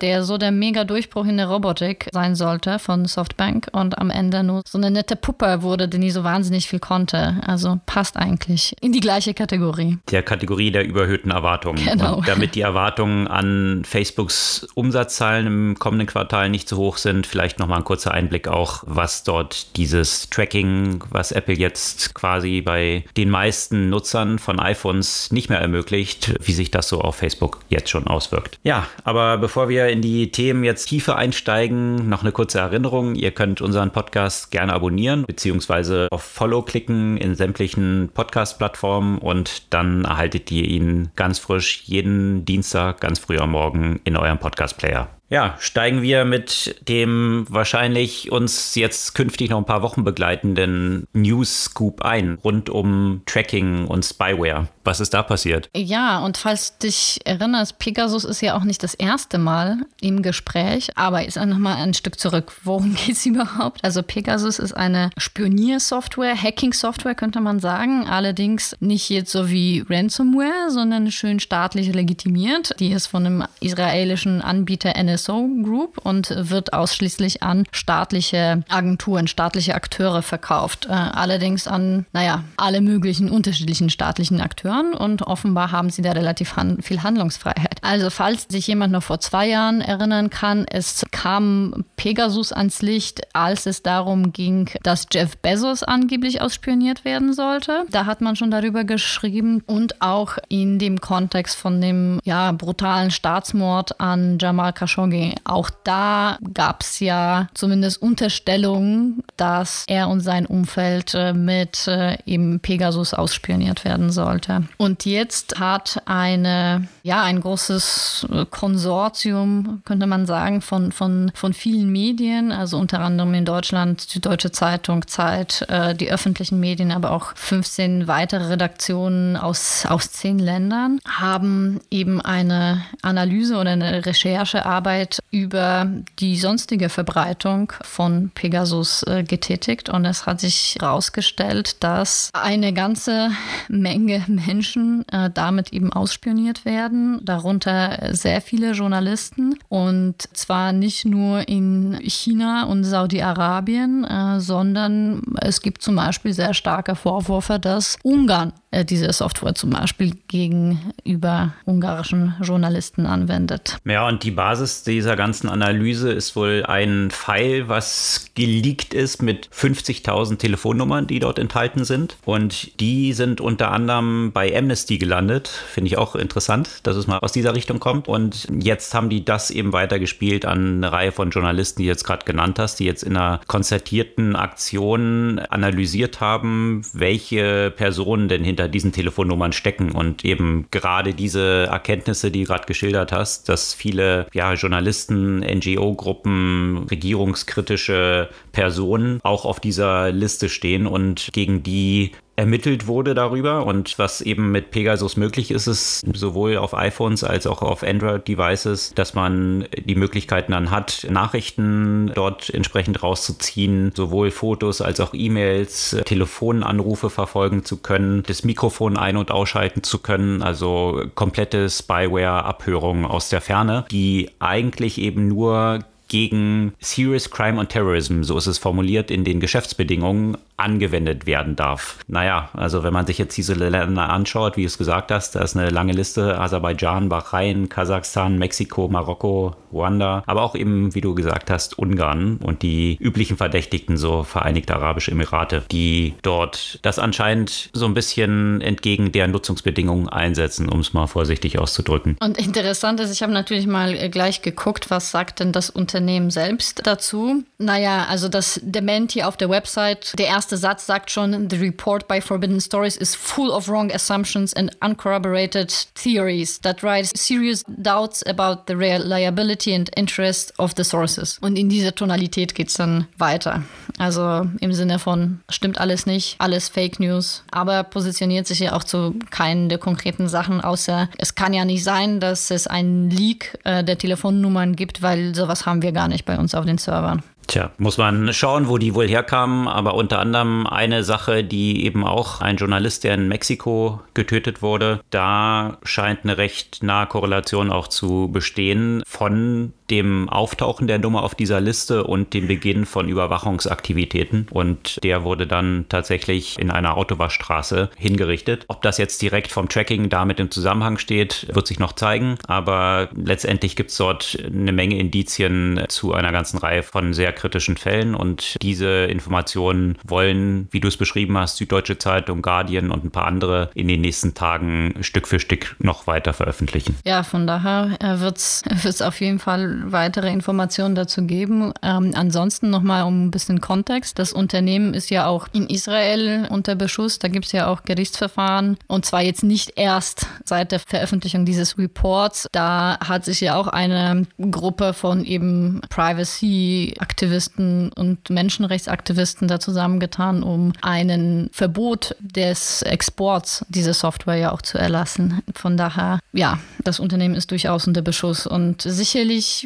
der 0.00 0.24
so 0.24 0.38
der 0.38 0.52
mega 0.52 0.84
Durchbruch 0.84 1.26
in 1.26 1.36
der 1.36 1.48
Robotik 1.48 2.08
sein 2.12 2.34
sollte 2.34 2.78
von 2.78 3.06
Softbank 3.06 3.68
und 3.72 3.98
am 3.98 4.10
Ende 4.10 4.42
nur 4.42 4.62
so 4.66 4.78
eine 4.78 4.90
nette 4.90 5.16
Puppe 5.16 5.62
wurde, 5.62 5.88
die 5.88 5.98
nie 5.98 6.10
so 6.10 6.24
wahnsinnig 6.24 6.68
viel 6.68 6.78
konnte. 6.78 7.40
Also 7.46 7.80
passt 7.86 8.16
eigentlich 8.16 8.74
in 8.80 8.92
die 8.92 9.00
gleiche 9.00 9.34
Kategorie. 9.34 9.98
Der 10.10 10.22
Kategorie 10.22 10.70
der 10.70 10.86
überhöhten 10.86 11.30
Erwartungen. 11.30 11.84
Genau. 11.84 12.16
Und 12.16 12.28
damit 12.28 12.54
die 12.54 12.60
Erwartungen 12.60 13.28
an 13.28 13.82
Facebooks 13.84 14.66
Umsatzzahlen 14.74 15.46
im 15.46 15.78
kommenden 15.78 16.06
Quartal 16.06 16.48
nicht 16.50 16.68
so 16.68 16.76
hoch 16.76 16.96
sind, 16.96 17.26
vielleicht 17.26 17.58
nochmal 17.58 17.78
ein 17.78 17.84
kurzer 17.84 18.12
Einblick 18.12 18.48
auch, 18.48 18.82
was 18.86 19.24
dort 19.24 19.76
dieses 19.76 20.28
Tracking, 20.30 21.02
was 21.10 21.32
Apple 21.32 21.54
jetzt 21.54 22.14
quasi 22.14 22.60
bei 22.60 23.04
den 23.16 23.30
meisten 23.30 23.88
Nutzern 23.88 24.38
von 24.38 24.60
iPhones 24.60 25.30
nicht 25.32 25.48
mehr 25.48 25.60
ermöglicht, 25.60 26.34
wie 26.46 26.52
sich 26.52 26.70
das 26.70 26.88
so 26.88 27.00
auf 27.00 27.16
Facebook 27.16 27.60
jetzt 27.68 27.90
schon 27.90 28.06
auswirkt. 28.06 28.58
Ja, 28.62 28.86
aber 29.04 29.35
bevor 29.38 29.68
wir 29.68 29.88
in 29.88 30.02
die 30.02 30.30
Themen 30.30 30.64
jetzt 30.64 30.86
tiefer 30.86 31.16
einsteigen, 31.16 32.08
noch 32.08 32.22
eine 32.22 32.32
kurze 32.32 32.58
Erinnerung. 32.58 33.14
Ihr 33.14 33.30
könnt 33.30 33.60
unseren 33.60 33.90
Podcast 33.90 34.50
gerne 34.50 34.72
abonnieren, 34.72 35.24
beziehungsweise 35.26 36.08
auf 36.10 36.22
Follow 36.22 36.62
klicken 36.62 37.16
in 37.16 37.34
sämtlichen 37.34 38.10
Podcast-Plattformen 38.12 39.18
und 39.18 39.72
dann 39.72 40.04
erhaltet 40.04 40.50
ihr 40.50 40.64
ihn 40.64 41.10
ganz 41.16 41.38
frisch 41.38 41.82
jeden 41.84 42.44
Dienstag 42.44 43.00
ganz 43.00 43.18
früh 43.18 43.38
am 43.38 43.50
Morgen 43.52 44.00
in 44.04 44.16
eurem 44.16 44.38
Podcast-Player. 44.38 45.08
Ja, 45.28 45.56
steigen 45.58 46.02
wir 46.02 46.24
mit 46.24 46.76
dem 46.88 47.46
wahrscheinlich 47.48 48.30
uns 48.30 48.76
jetzt 48.76 49.16
künftig 49.16 49.50
noch 49.50 49.58
ein 49.58 49.64
paar 49.64 49.82
Wochen 49.82 50.04
begleitenden 50.04 51.08
News 51.12 51.64
Scoop 51.64 52.02
ein, 52.02 52.38
rund 52.44 52.70
um 52.70 53.22
Tracking 53.26 53.88
und 53.88 54.04
Spyware. 54.04 54.68
Was 54.86 55.00
ist 55.00 55.14
da 55.14 55.24
passiert? 55.24 55.68
Ja, 55.76 56.20
und 56.20 56.36
falls 56.36 56.78
dich 56.78 57.18
erinnerst, 57.24 57.80
Pegasus 57.80 58.24
ist 58.24 58.40
ja 58.40 58.56
auch 58.56 58.62
nicht 58.62 58.84
das 58.84 58.94
erste 58.94 59.36
Mal 59.36 59.78
im 60.00 60.22
Gespräch, 60.22 60.90
aber 60.94 61.24
ist 61.26 61.36
noch 61.36 61.58
mal 61.58 61.74
ein 61.74 61.92
Stück 61.92 62.20
zurück. 62.20 62.52
Worum 62.62 62.94
geht 63.06 63.16
es 63.16 63.26
überhaupt? 63.26 63.82
Also 63.82 64.04
Pegasus 64.04 64.60
ist 64.60 64.72
eine 64.72 65.10
Spioniersoftware, 65.18 66.40
Hacking-Software 66.40 67.16
könnte 67.16 67.40
man 67.40 67.58
sagen, 67.58 68.06
allerdings 68.06 68.76
nicht 68.78 69.10
jetzt 69.10 69.32
so 69.32 69.50
wie 69.50 69.84
Ransomware, 69.88 70.70
sondern 70.70 71.10
schön 71.10 71.40
staatlich 71.40 71.92
legitimiert. 71.92 72.74
Die 72.78 72.92
ist 72.92 73.08
von 73.08 73.26
einem 73.26 73.44
israelischen 73.60 74.40
Anbieter 74.40 74.94
NSO 75.02 75.48
Group 75.64 75.98
und 75.98 76.32
wird 76.36 76.72
ausschließlich 76.72 77.42
an 77.42 77.64
staatliche 77.72 78.62
Agenturen, 78.68 79.26
staatliche 79.26 79.74
Akteure 79.74 80.22
verkauft. 80.22 80.86
Äh, 80.86 80.92
allerdings 80.92 81.66
an, 81.66 82.06
naja, 82.12 82.44
alle 82.56 82.80
möglichen 82.80 83.30
unterschiedlichen 83.30 83.90
staatlichen 83.90 84.40
Akteuren 84.76 84.94
und 84.94 85.22
offenbar 85.22 85.72
haben 85.72 85.90
sie 85.90 86.02
da 86.02 86.12
relativ 86.12 86.56
han 86.56 86.82
viel 86.82 87.02
Handlungsfreiheit. 87.02 87.78
Also 87.82 88.10
falls 88.10 88.46
sich 88.48 88.66
jemand 88.66 88.92
noch 88.92 89.02
vor 89.02 89.20
zwei 89.20 89.48
Jahren 89.48 89.80
erinnern 89.80 90.30
kann, 90.30 90.66
es 90.68 91.04
kam 91.10 91.84
Pegasus 91.96 92.52
ans 92.52 92.82
Licht, 92.82 93.22
als 93.34 93.66
es 93.66 93.82
darum 93.82 94.32
ging, 94.32 94.70
dass 94.82 95.06
Jeff 95.12 95.36
Bezos 95.38 95.82
angeblich 95.82 96.40
ausspioniert 96.40 97.04
werden 97.04 97.32
sollte. 97.32 97.84
Da 97.90 98.06
hat 98.06 98.20
man 98.20 98.36
schon 98.36 98.50
darüber 98.50 98.84
geschrieben 98.84 99.62
und 99.66 100.00
auch 100.02 100.38
in 100.48 100.78
dem 100.78 101.00
Kontext 101.00 101.56
von 101.56 101.80
dem 101.80 102.20
ja, 102.24 102.52
brutalen 102.52 103.10
Staatsmord 103.10 104.00
an 104.00 104.38
Jamal 104.38 104.72
Khashoggi 104.72 104.86
Khashoggi. 104.96 105.34
Auch 105.44 105.70
da 105.84 106.38
gab 106.54 106.82
es 106.82 107.00
ja 107.00 107.48
zumindest 107.54 108.00
Unterstellungen, 108.00 109.22
dass 109.36 109.84
er 109.88 110.08
und 110.08 110.20
sein 110.20 110.46
Umfeld 110.46 111.14
äh, 111.14 111.32
mit 111.32 111.86
äh, 111.86 112.18
eben 112.26 112.60
Pegasus 112.60 113.14
ausspioniert 113.14 113.84
werden 113.84 114.10
sollte. 114.10 114.65
Und 114.76 115.04
jetzt 115.04 115.58
hat 115.58 116.02
eine, 116.06 116.88
ja, 117.02 117.22
ein 117.22 117.40
großes 117.40 118.26
äh, 118.30 118.46
Konsortium, 118.50 119.82
könnte 119.84 120.06
man 120.06 120.26
sagen, 120.26 120.60
von, 120.60 120.92
von, 120.92 121.32
von 121.34 121.52
vielen 121.52 121.90
Medien, 121.90 122.52
also 122.52 122.78
unter 122.78 123.00
anderem 123.00 123.34
in 123.34 123.44
Deutschland 123.44 124.14
die 124.14 124.20
Deutsche 124.20 124.52
Zeitung, 124.52 125.06
Zeit, 125.06 125.66
die 126.00 126.10
öffentlichen 126.10 126.60
Medien, 126.60 126.90
aber 126.90 127.10
auch 127.10 127.36
15 127.36 128.08
weitere 128.08 128.46
Redaktionen 128.46 129.36
aus, 129.36 129.84
aus 129.86 130.12
zehn 130.12 130.38
Ländern, 130.38 131.00
haben 131.06 131.80
eben 131.90 132.20
eine 132.20 132.82
Analyse 133.02 133.56
oder 133.56 133.70
eine 133.70 134.04
Recherchearbeit 134.06 134.76
Arbeit 134.76 135.20
über 135.30 135.90
die 136.18 136.36
sonstige 136.36 136.88
Verbreitung 136.88 137.72
von 137.82 138.30
Pegasus 138.34 139.02
äh, 139.04 139.24
getätigt. 139.24 139.88
Und 139.88 140.04
es 140.04 140.26
hat 140.26 140.40
sich 140.40 140.76
herausgestellt, 140.80 141.82
dass 141.82 142.30
eine 142.32 142.72
ganze 142.72 143.30
Menge 143.68 144.24
Menschen 144.28 144.55
äh, 144.62 145.30
damit 145.32 145.72
eben 145.72 145.92
ausspioniert 145.92 146.64
werden, 146.64 147.20
darunter 147.24 148.10
sehr 148.12 148.40
viele 148.40 148.72
Journalisten. 148.72 149.58
Und 149.68 150.16
zwar 150.32 150.72
nicht 150.72 151.04
nur 151.04 151.48
in 151.48 151.98
China 152.02 152.64
und 152.64 152.84
Saudi-Arabien, 152.84 154.04
äh, 154.04 154.40
sondern 154.40 155.22
es 155.40 155.60
gibt 155.60 155.82
zum 155.82 155.96
Beispiel 155.96 156.32
sehr 156.32 156.54
starke 156.54 156.94
Vorwürfe, 156.94 157.58
dass 157.58 157.98
Ungarn 158.02 158.52
äh, 158.52 158.65
diese 158.84 159.12
Software 159.12 159.54
zum 159.54 159.70
Beispiel 159.70 160.16
gegenüber 160.28 161.54
ungarischen 161.64 162.34
Journalisten 162.42 163.06
anwendet. 163.06 163.78
Ja, 163.84 164.06
und 164.08 164.22
die 164.22 164.30
Basis 164.30 164.82
dieser 164.82 165.16
ganzen 165.16 165.48
Analyse 165.48 166.12
ist 166.12 166.36
wohl 166.36 166.64
ein 166.66 167.10
File, 167.10 167.68
was 167.68 168.30
geleakt 168.34 168.94
ist 168.94 169.22
mit 169.22 169.48
50.000 169.48 170.38
Telefonnummern, 170.38 171.06
die 171.06 171.18
dort 171.18 171.38
enthalten 171.38 171.84
sind. 171.84 172.16
Und 172.24 172.78
die 172.80 173.12
sind 173.12 173.40
unter 173.40 173.70
anderem 173.72 174.32
bei 174.32 174.56
Amnesty 174.56 174.98
gelandet. 174.98 175.48
Finde 175.48 175.88
ich 175.88 175.98
auch 175.98 176.14
interessant, 176.14 176.80
dass 176.82 176.96
es 176.96 177.06
mal 177.06 177.18
aus 177.18 177.32
dieser 177.32 177.54
Richtung 177.54 177.80
kommt. 177.80 178.08
Und 178.08 178.46
jetzt 178.50 178.94
haben 178.94 179.08
die 179.08 179.24
das 179.24 179.50
eben 179.50 179.72
weitergespielt 179.72 180.44
an 180.44 180.76
eine 180.76 180.92
Reihe 180.92 181.12
von 181.12 181.30
Journalisten, 181.30 181.80
die 181.80 181.86
du 181.86 181.90
jetzt 181.90 182.04
gerade 182.04 182.24
genannt 182.24 182.58
hast, 182.58 182.76
die 182.80 182.84
jetzt 182.84 183.02
in 183.02 183.16
einer 183.16 183.40
konzertierten 183.46 184.36
Aktion 184.36 185.38
analysiert 185.38 186.20
haben, 186.20 186.82
welche 186.92 187.70
Personen 187.70 188.28
denn 188.28 188.44
hinter 188.44 188.65
diesen 188.68 188.92
Telefonnummern 188.92 189.52
stecken. 189.52 189.92
Und 189.92 190.24
eben 190.24 190.66
gerade 190.70 191.14
diese 191.14 191.66
Erkenntnisse, 191.70 192.30
die 192.30 192.42
du 192.42 192.46
gerade 192.46 192.66
geschildert 192.66 193.12
hast, 193.12 193.48
dass 193.48 193.74
viele 193.74 194.26
ja, 194.32 194.52
Journalisten, 194.54 195.40
NGO-Gruppen, 195.40 196.86
regierungskritische 196.90 198.28
Personen 198.52 199.20
auch 199.22 199.44
auf 199.44 199.60
dieser 199.60 200.12
Liste 200.12 200.48
stehen 200.48 200.86
und 200.86 201.28
gegen 201.32 201.62
die 201.62 202.12
ermittelt 202.36 202.86
wurde 202.86 203.14
darüber. 203.14 203.66
Und 203.66 203.98
was 203.98 204.20
eben 204.20 204.52
mit 204.52 204.70
Pegasus 204.70 205.16
möglich 205.16 205.50
ist, 205.50 205.66
ist 205.66 206.04
sowohl 206.14 206.58
auf 206.58 206.74
iPhones 206.74 207.24
als 207.24 207.46
auch 207.46 207.62
auf 207.62 207.82
Android-Devices, 207.82 208.92
dass 208.94 209.14
man 209.14 209.66
die 209.76 209.94
Möglichkeiten 209.94 210.52
dann 210.52 210.70
hat, 210.70 211.06
Nachrichten 211.10 212.12
dort 212.14 212.50
entsprechend 212.50 213.02
rauszuziehen, 213.02 213.92
sowohl 213.94 214.30
Fotos 214.30 214.80
als 214.80 215.00
auch 215.00 215.14
E-Mails, 215.14 215.96
Telefonanrufe 216.04 217.10
verfolgen 217.10 217.64
zu 217.64 217.78
können, 217.78 218.22
das 218.26 218.44
Mikrofon 218.44 218.96
ein- 218.96 219.16
und 219.16 219.30
ausschalten 219.30 219.82
zu 219.82 219.98
können, 219.98 220.42
also 220.42 221.02
komplette 221.14 221.68
Spyware-Abhörungen 221.68 223.04
aus 223.06 223.30
der 223.30 223.40
Ferne, 223.40 223.86
die 223.90 224.30
eigentlich 224.38 224.98
eben 224.98 225.28
nur 225.28 225.80
gegen 226.08 226.72
Serious 226.80 227.30
Crime 227.30 227.58
and 227.58 227.70
Terrorism, 227.70 228.22
so 228.22 228.36
ist 228.38 228.46
es 228.46 228.58
formuliert 228.58 229.10
in 229.10 229.24
den 229.24 229.40
Geschäftsbedingungen, 229.40 230.36
angewendet 230.56 231.26
werden 231.26 231.56
darf. 231.56 231.98
Naja, 232.06 232.50
also 232.54 232.82
wenn 232.82 232.92
man 232.92 233.06
sich 233.06 233.18
jetzt 233.18 233.36
diese 233.36 233.54
Länder 233.54 234.08
anschaut, 234.08 234.56
wie 234.56 234.62
du 234.62 234.66
es 234.66 234.78
gesagt 234.78 235.10
hast, 235.10 235.34
da 235.34 235.40
ist 235.40 235.56
eine 235.56 235.70
lange 235.70 235.92
Liste, 235.92 236.38
Aserbaidschan, 236.38 237.08
Bahrain, 237.08 237.68
Kasachstan, 237.68 238.38
Mexiko, 238.38 238.88
Marokko, 238.88 239.54
Ruanda, 239.72 240.22
aber 240.26 240.42
auch 240.42 240.54
eben, 240.54 240.94
wie 240.94 241.00
du 241.00 241.14
gesagt 241.14 241.50
hast, 241.50 241.78
Ungarn 241.78 242.38
und 242.42 242.62
die 242.62 242.96
üblichen 243.00 243.36
Verdächtigten, 243.36 243.96
so 243.96 244.22
Vereinigte 244.22 244.74
Arabische 244.74 245.10
Emirate, 245.10 245.64
die 245.70 246.14
dort 246.22 246.78
das 246.82 246.98
anscheinend 246.98 247.70
so 247.72 247.84
ein 247.86 247.94
bisschen 247.94 248.60
entgegen 248.60 249.12
der 249.12 249.28
Nutzungsbedingungen 249.28 250.08
einsetzen, 250.08 250.68
um 250.68 250.80
es 250.80 250.92
mal 250.92 251.06
vorsichtig 251.06 251.58
auszudrücken. 251.58 252.16
Und 252.20 252.38
interessant 252.38 253.00
ist, 253.00 253.12
ich 253.12 253.22
habe 253.22 253.32
natürlich 253.32 253.66
mal 253.66 253.94
äh, 253.94 254.08
gleich 254.08 254.42
geguckt, 254.42 254.90
was 254.90 255.10
sagt 255.10 255.40
denn 255.40 255.52
das 255.52 255.68
Unternehmen 255.70 256.30
selbst 256.30 256.86
dazu? 256.86 257.44
Naja, 257.58 258.06
also 258.08 258.28
das 258.28 258.60
Dementi 258.62 259.22
auf 259.22 259.36
der 259.36 259.50
Website, 259.50 260.18
der 260.18 260.26
erste 260.26 260.45
erste 260.46 260.58
Satz 260.58 260.86
sagt 260.86 261.10
schon, 261.10 261.50
the 261.50 261.56
report 261.56 262.06
by 262.06 262.20
Forbidden 262.20 262.60
Stories 262.60 262.96
is 262.96 263.16
full 263.16 263.50
of 263.50 263.68
wrong 263.68 263.90
assumptions 263.90 264.54
and 264.54 264.70
uncorroborated 264.80 265.72
theories 265.94 266.60
that 266.60 266.84
raise 266.84 267.10
serious 267.16 267.64
doubts 267.66 268.24
about 268.24 268.68
the 268.68 268.76
reliability 268.76 269.74
and 269.74 269.90
interest 269.96 270.56
of 270.60 270.72
the 270.76 270.84
sources. 270.84 271.38
Und 271.40 271.58
in 271.58 271.68
dieser 271.68 271.92
Tonalität 271.96 272.54
geht 272.54 272.68
es 272.68 272.74
dann 272.74 273.08
weiter. 273.18 273.64
Also 273.98 274.46
im 274.60 274.72
Sinne 274.72 275.00
von, 275.00 275.40
stimmt 275.48 275.80
alles 275.80 276.06
nicht, 276.06 276.36
alles 276.38 276.68
Fake 276.68 277.00
News, 277.00 277.42
aber 277.50 277.82
positioniert 277.82 278.46
sich 278.46 278.60
ja 278.60 278.72
auch 278.74 278.84
zu 278.84 279.16
keinen 279.30 279.68
der 279.68 279.78
konkreten 279.78 280.28
Sachen, 280.28 280.60
außer 280.60 281.08
es 281.18 281.34
kann 281.34 281.54
ja 281.54 281.64
nicht 281.64 281.82
sein, 281.82 282.20
dass 282.20 282.52
es 282.52 282.68
einen 282.68 283.10
Leak 283.10 283.58
äh, 283.64 283.82
der 283.82 283.98
Telefonnummern 283.98 284.76
gibt, 284.76 285.02
weil 285.02 285.34
sowas 285.34 285.66
haben 285.66 285.82
wir 285.82 285.90
gar 285.90 286.06
nicht 286.06 286.24
bei 286.24 286.38
uns 286.38 286.54
auf 286.54 286.64
den 286.64 286.78
Servern. 286.78 287.24
Tja, 287.46 287.70
muss 287.78 287.96
man 287.96 288.32
schauen, 288.32 288.68
wo 288.68 288.76
die 288.76 288.94
wohl 288.94 289.08
herkamen, 289.08 289.68
aber 289.68 289.94
unter 289.94 290.18
anderem 290.18 290.66
eine 290.66 291.04
Sache, 291.04 291.44
die 291.44 291.84
eben 291.84 292.04
auch 292.04 292.40
ein 292.40 292.56
Journalist, 292.56 293.04
der 293.04 293.14
in 293.14 293.28
Mexiko 293.28 294.00
getötet 294.14 294.62
wurde, 294.62 295.00
da 295.10 295.78
scheint 295.84 296.24
eine 296.24 296.38
recht 296.38 296.82
nahe 296.82 297.06
Korrelation 297.06 297.70
auch 297.70 297.86
zu 297.86 298.28
bestehen 298.32 299.02
von 299.06 299.72
dem 299.90 300.28
Auftauchen 300.28 300.86
der 300.86 300.98
Nummer 300.98 301.22
auf 301.22 301.34
dieser 301.34 301.60
Liste 301.60 302.04
und 302.04 302.34
dem 302.34 302.46
Beginn 302.46 302.86
von 302.86 303.08
Überwachungsaktivitäten. 303.08 304.46
Und 304.50 305.02
der 305.02 305.24
wurde 305.24 305.46
dann 305.46 305.86
tatsächlich 305.88 306.58
in 306.58 306.70
einer 306.70 306.96
Autowaschstraße 306.96 307.90
hingerichtet. 307.96 308.64
Ob 308.68 308.82
das 308.82 308.98
jetzt 308.98 309.22
direkt 309.22 309.52
vom 309.52 309.68
Tracking 309.68 310.08
damit 310.08 310.40
im 310.40 310.50
Zusammenhang 310.50 310.98
steht, 310.98 311.46
wird 311.52 311.66
sich 311.66 311.78
noch 311.78 311.92
zeigen. 311.92 312.36
Aber 312.46 313.08
letztendlich 313.14 313.76
gibt 313.76 313.90
es 313.90 313.96
dort 313.96 314.38
eine 314.44 314.72
Menge 314.72 314.98
Indizien 314.98 315.84
zu 315.88 316.14
einer 316.14 316.32
ganzen 316.32 316.58
Reihe 316.58 316.82
von 316.82 317.12
sehr 317.12 317.32
kritischen 317.32 317.76
Fällen. 317.76 318.14
Und 318.14 318.56
diese 318.62 319.04
Informationen 319.06 319.98
wollen, 320.04 320.68
wie 320.70 320.80
du 320.80 320.88
es 320.88 320.96
beschrieben 320.96 321.36
hast, 321.38 321.56
Süddeutsche 321.56 321.98
Zeitung, 321.98 322.42
Guardian 322.42 322.90
und 322.90 323.04
ein 323.04 323.10
paar 323.10 323.26
andere 323.26 323.70
in 323.74 323.88
den 323.88 324.00
nächsten 324.00 324.34
Tagen 324.34 324.94
Stück 325.00 325.28
für 325.28 325.40
Stück 325.40 325.76
noch 325.78 326.06
weiter 326.06 326.32
veröffentlichen. 326.32 326.96
Ja, 327.04 327.22
von 327.22 327.46
daher 327.46 327.96
wird 328.20 328.38
es 328.38 329.02
auf 329.02 329.20
jeden 329.20 329.38
Fall 329.38 329.75
weitere 329.84 330.30
Informationen 330.30 330.94
dazu 330.94 331.22
geben. 331.22 331.72
Ähm, 331.82 332.12
ansonsten 332.14 332.70
nochmal 332.70 333.04
um 333.04 333.26
ein 333.26 333.30
bisschen 333.30 333.60
Kontext. 333.60 334.18
Das 334.18 334.32
Unternehmen 334.32 334.94
ist 334.94 335.10
ja 335.10 335.26
auch 335.26 335.48
in 335.52 335.66
Israel 335.66 336.46
unter 336.50 336.74
Beschuss. 336.74 337.18
Da 337.18 337.28
gibt 337.28 337.46
es 337.46 337.52
ja 337.52 337.68
auch 337.68 337.82
Gerichtsverfahren. 337.82 338.78
Und 338.86 339.04
zwar 339.04 339.22
jetzt 339.22 339.42
nicht 339.42 339.72
erst 339.76 340.26
seit 340.44 340.72
der 340.72 340.80
Veröffentlichung 340.80 341.44
dieses 341.44 341.78
Reports. 341.78 342.48
Da 342.52 342.98
hat 343.00 343.24
sich 343.24 343.40
ja 343.40 343.56
auch 343.56 343.68
eine 343.68 344.26
Gruppe 344.38 344.92
von 344.92 345.24
eben 345.24 345.80
Privacy-Aktivisten 345.88 347.92
und 347.92 348.30
Menschenrechtsaktivisten 348.30 349.48
da 349.48 349.60
zusammengetan, 349.60 350.42
um 350.42 350.72
ein 350.82 351.48
Verbot 351.52 352.16
des 352.20 352.82
Exports 352.82 353.64
dieser 353.68 353.94
Software 353.94 354.36
ja 354.36 354.52
auch 354.52 354.62
zu 354.62 354.78
erlassen. 354.78 355.42
Von 355.54 355.76
daher, 355.76 356.20
ja, 356.32 356.58
das 356.84 357.00
Unternehmen 357.00 357.34
ist 357.34 357.50
durchaus 357.50 357.86
unter 357.86 358.02
Beschuss. 358.02 358.46
Und 358.46 358.82
sicherlich 358.82 359.65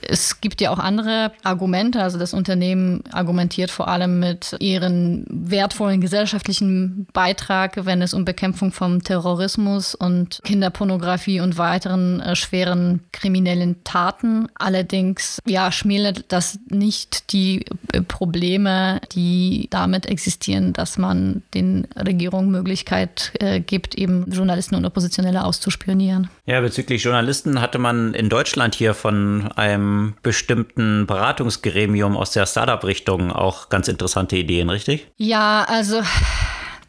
es 0.00 0.40
gibt 0.40 0.60
ja 0.60 0.70
auch 0.70 0.78
andere 0.78 1.32
Argumente. 1.42 2.02
Also 2.02 2.18
das 2.18 2.34
Unternehmen 2.34 3.02
argumentiert 3.12 3.70
vor 3.70 3.88
allem 3.88 4.20
mit 4.20 4.56
ihren 4.58 5.26
wertvollen 5.28 6.00
gesellschaftlichen 6.00 7.06
Beitrag, 7.12 7.84
wenn 7.84 8.02
es 8.02 8.14
um 8.14 8.24
Bekämpfung 8.24 8.72
von 8.72 9.02
Terrorismus 9.02 9.94
und 9.94 10.40
Kinderpornografie 10.44 11.40
und 11.40 11.58
weiteren 11.58 12.20
äh, 12.20 12.36
schweren 12.36 13.00
kriminellen 13.12 13.82
Taten. 13.84 14.48
Allerdings 14.54 15.40
ja, 15.46 15.72
schmälert 15.72 16.24
das 16.28 16.58
nicht 16.68 17.32
die 17.32 17.64
äh, 17.92 18.02
Probleme, 18.02 19.00
die 19.12 19.68
damit 19.70 20.06
existieren, 20.06 20.72
dass 20.72 20.98
man 20.98 21.42
den 21.54 21.86
Regierungen 21.96 22.50
Möglichkeit 22.50 23.32
äh, 23.40 23.60
gibt, 23.60 23.94
eben 23.96 24.30
Journalisten 24.30 24.74
und 24.74 24.84
Oppositionelle 24.84 25.44
auszuspionieren. 25.44 26.28
Ja, 26.46 26.60
bezüglich 26.60 27.02
Journalisten 27.02 27.60
hatte 27.60 27.78
man 27.78 28.14
in 28.14 28.28
Deutschland 28.28 28.74
hier 28.74 28.94
von 28.94 29.50
einem 29.52 29.81
bestimmten 30.22 31.06
Beratungsgremium 31.06 32.16
aus 32.16 32.32
der 32.32 32.46
Startup-Richtung 32.46 33.32
auch 33.32 33.68
ganz 33.68 33.88
interessante 33.88 34.36
Ideen, 34.36 34.70
richtig? 34.70 35.08
Ja, 35.16 35.64
also 35.68 36.02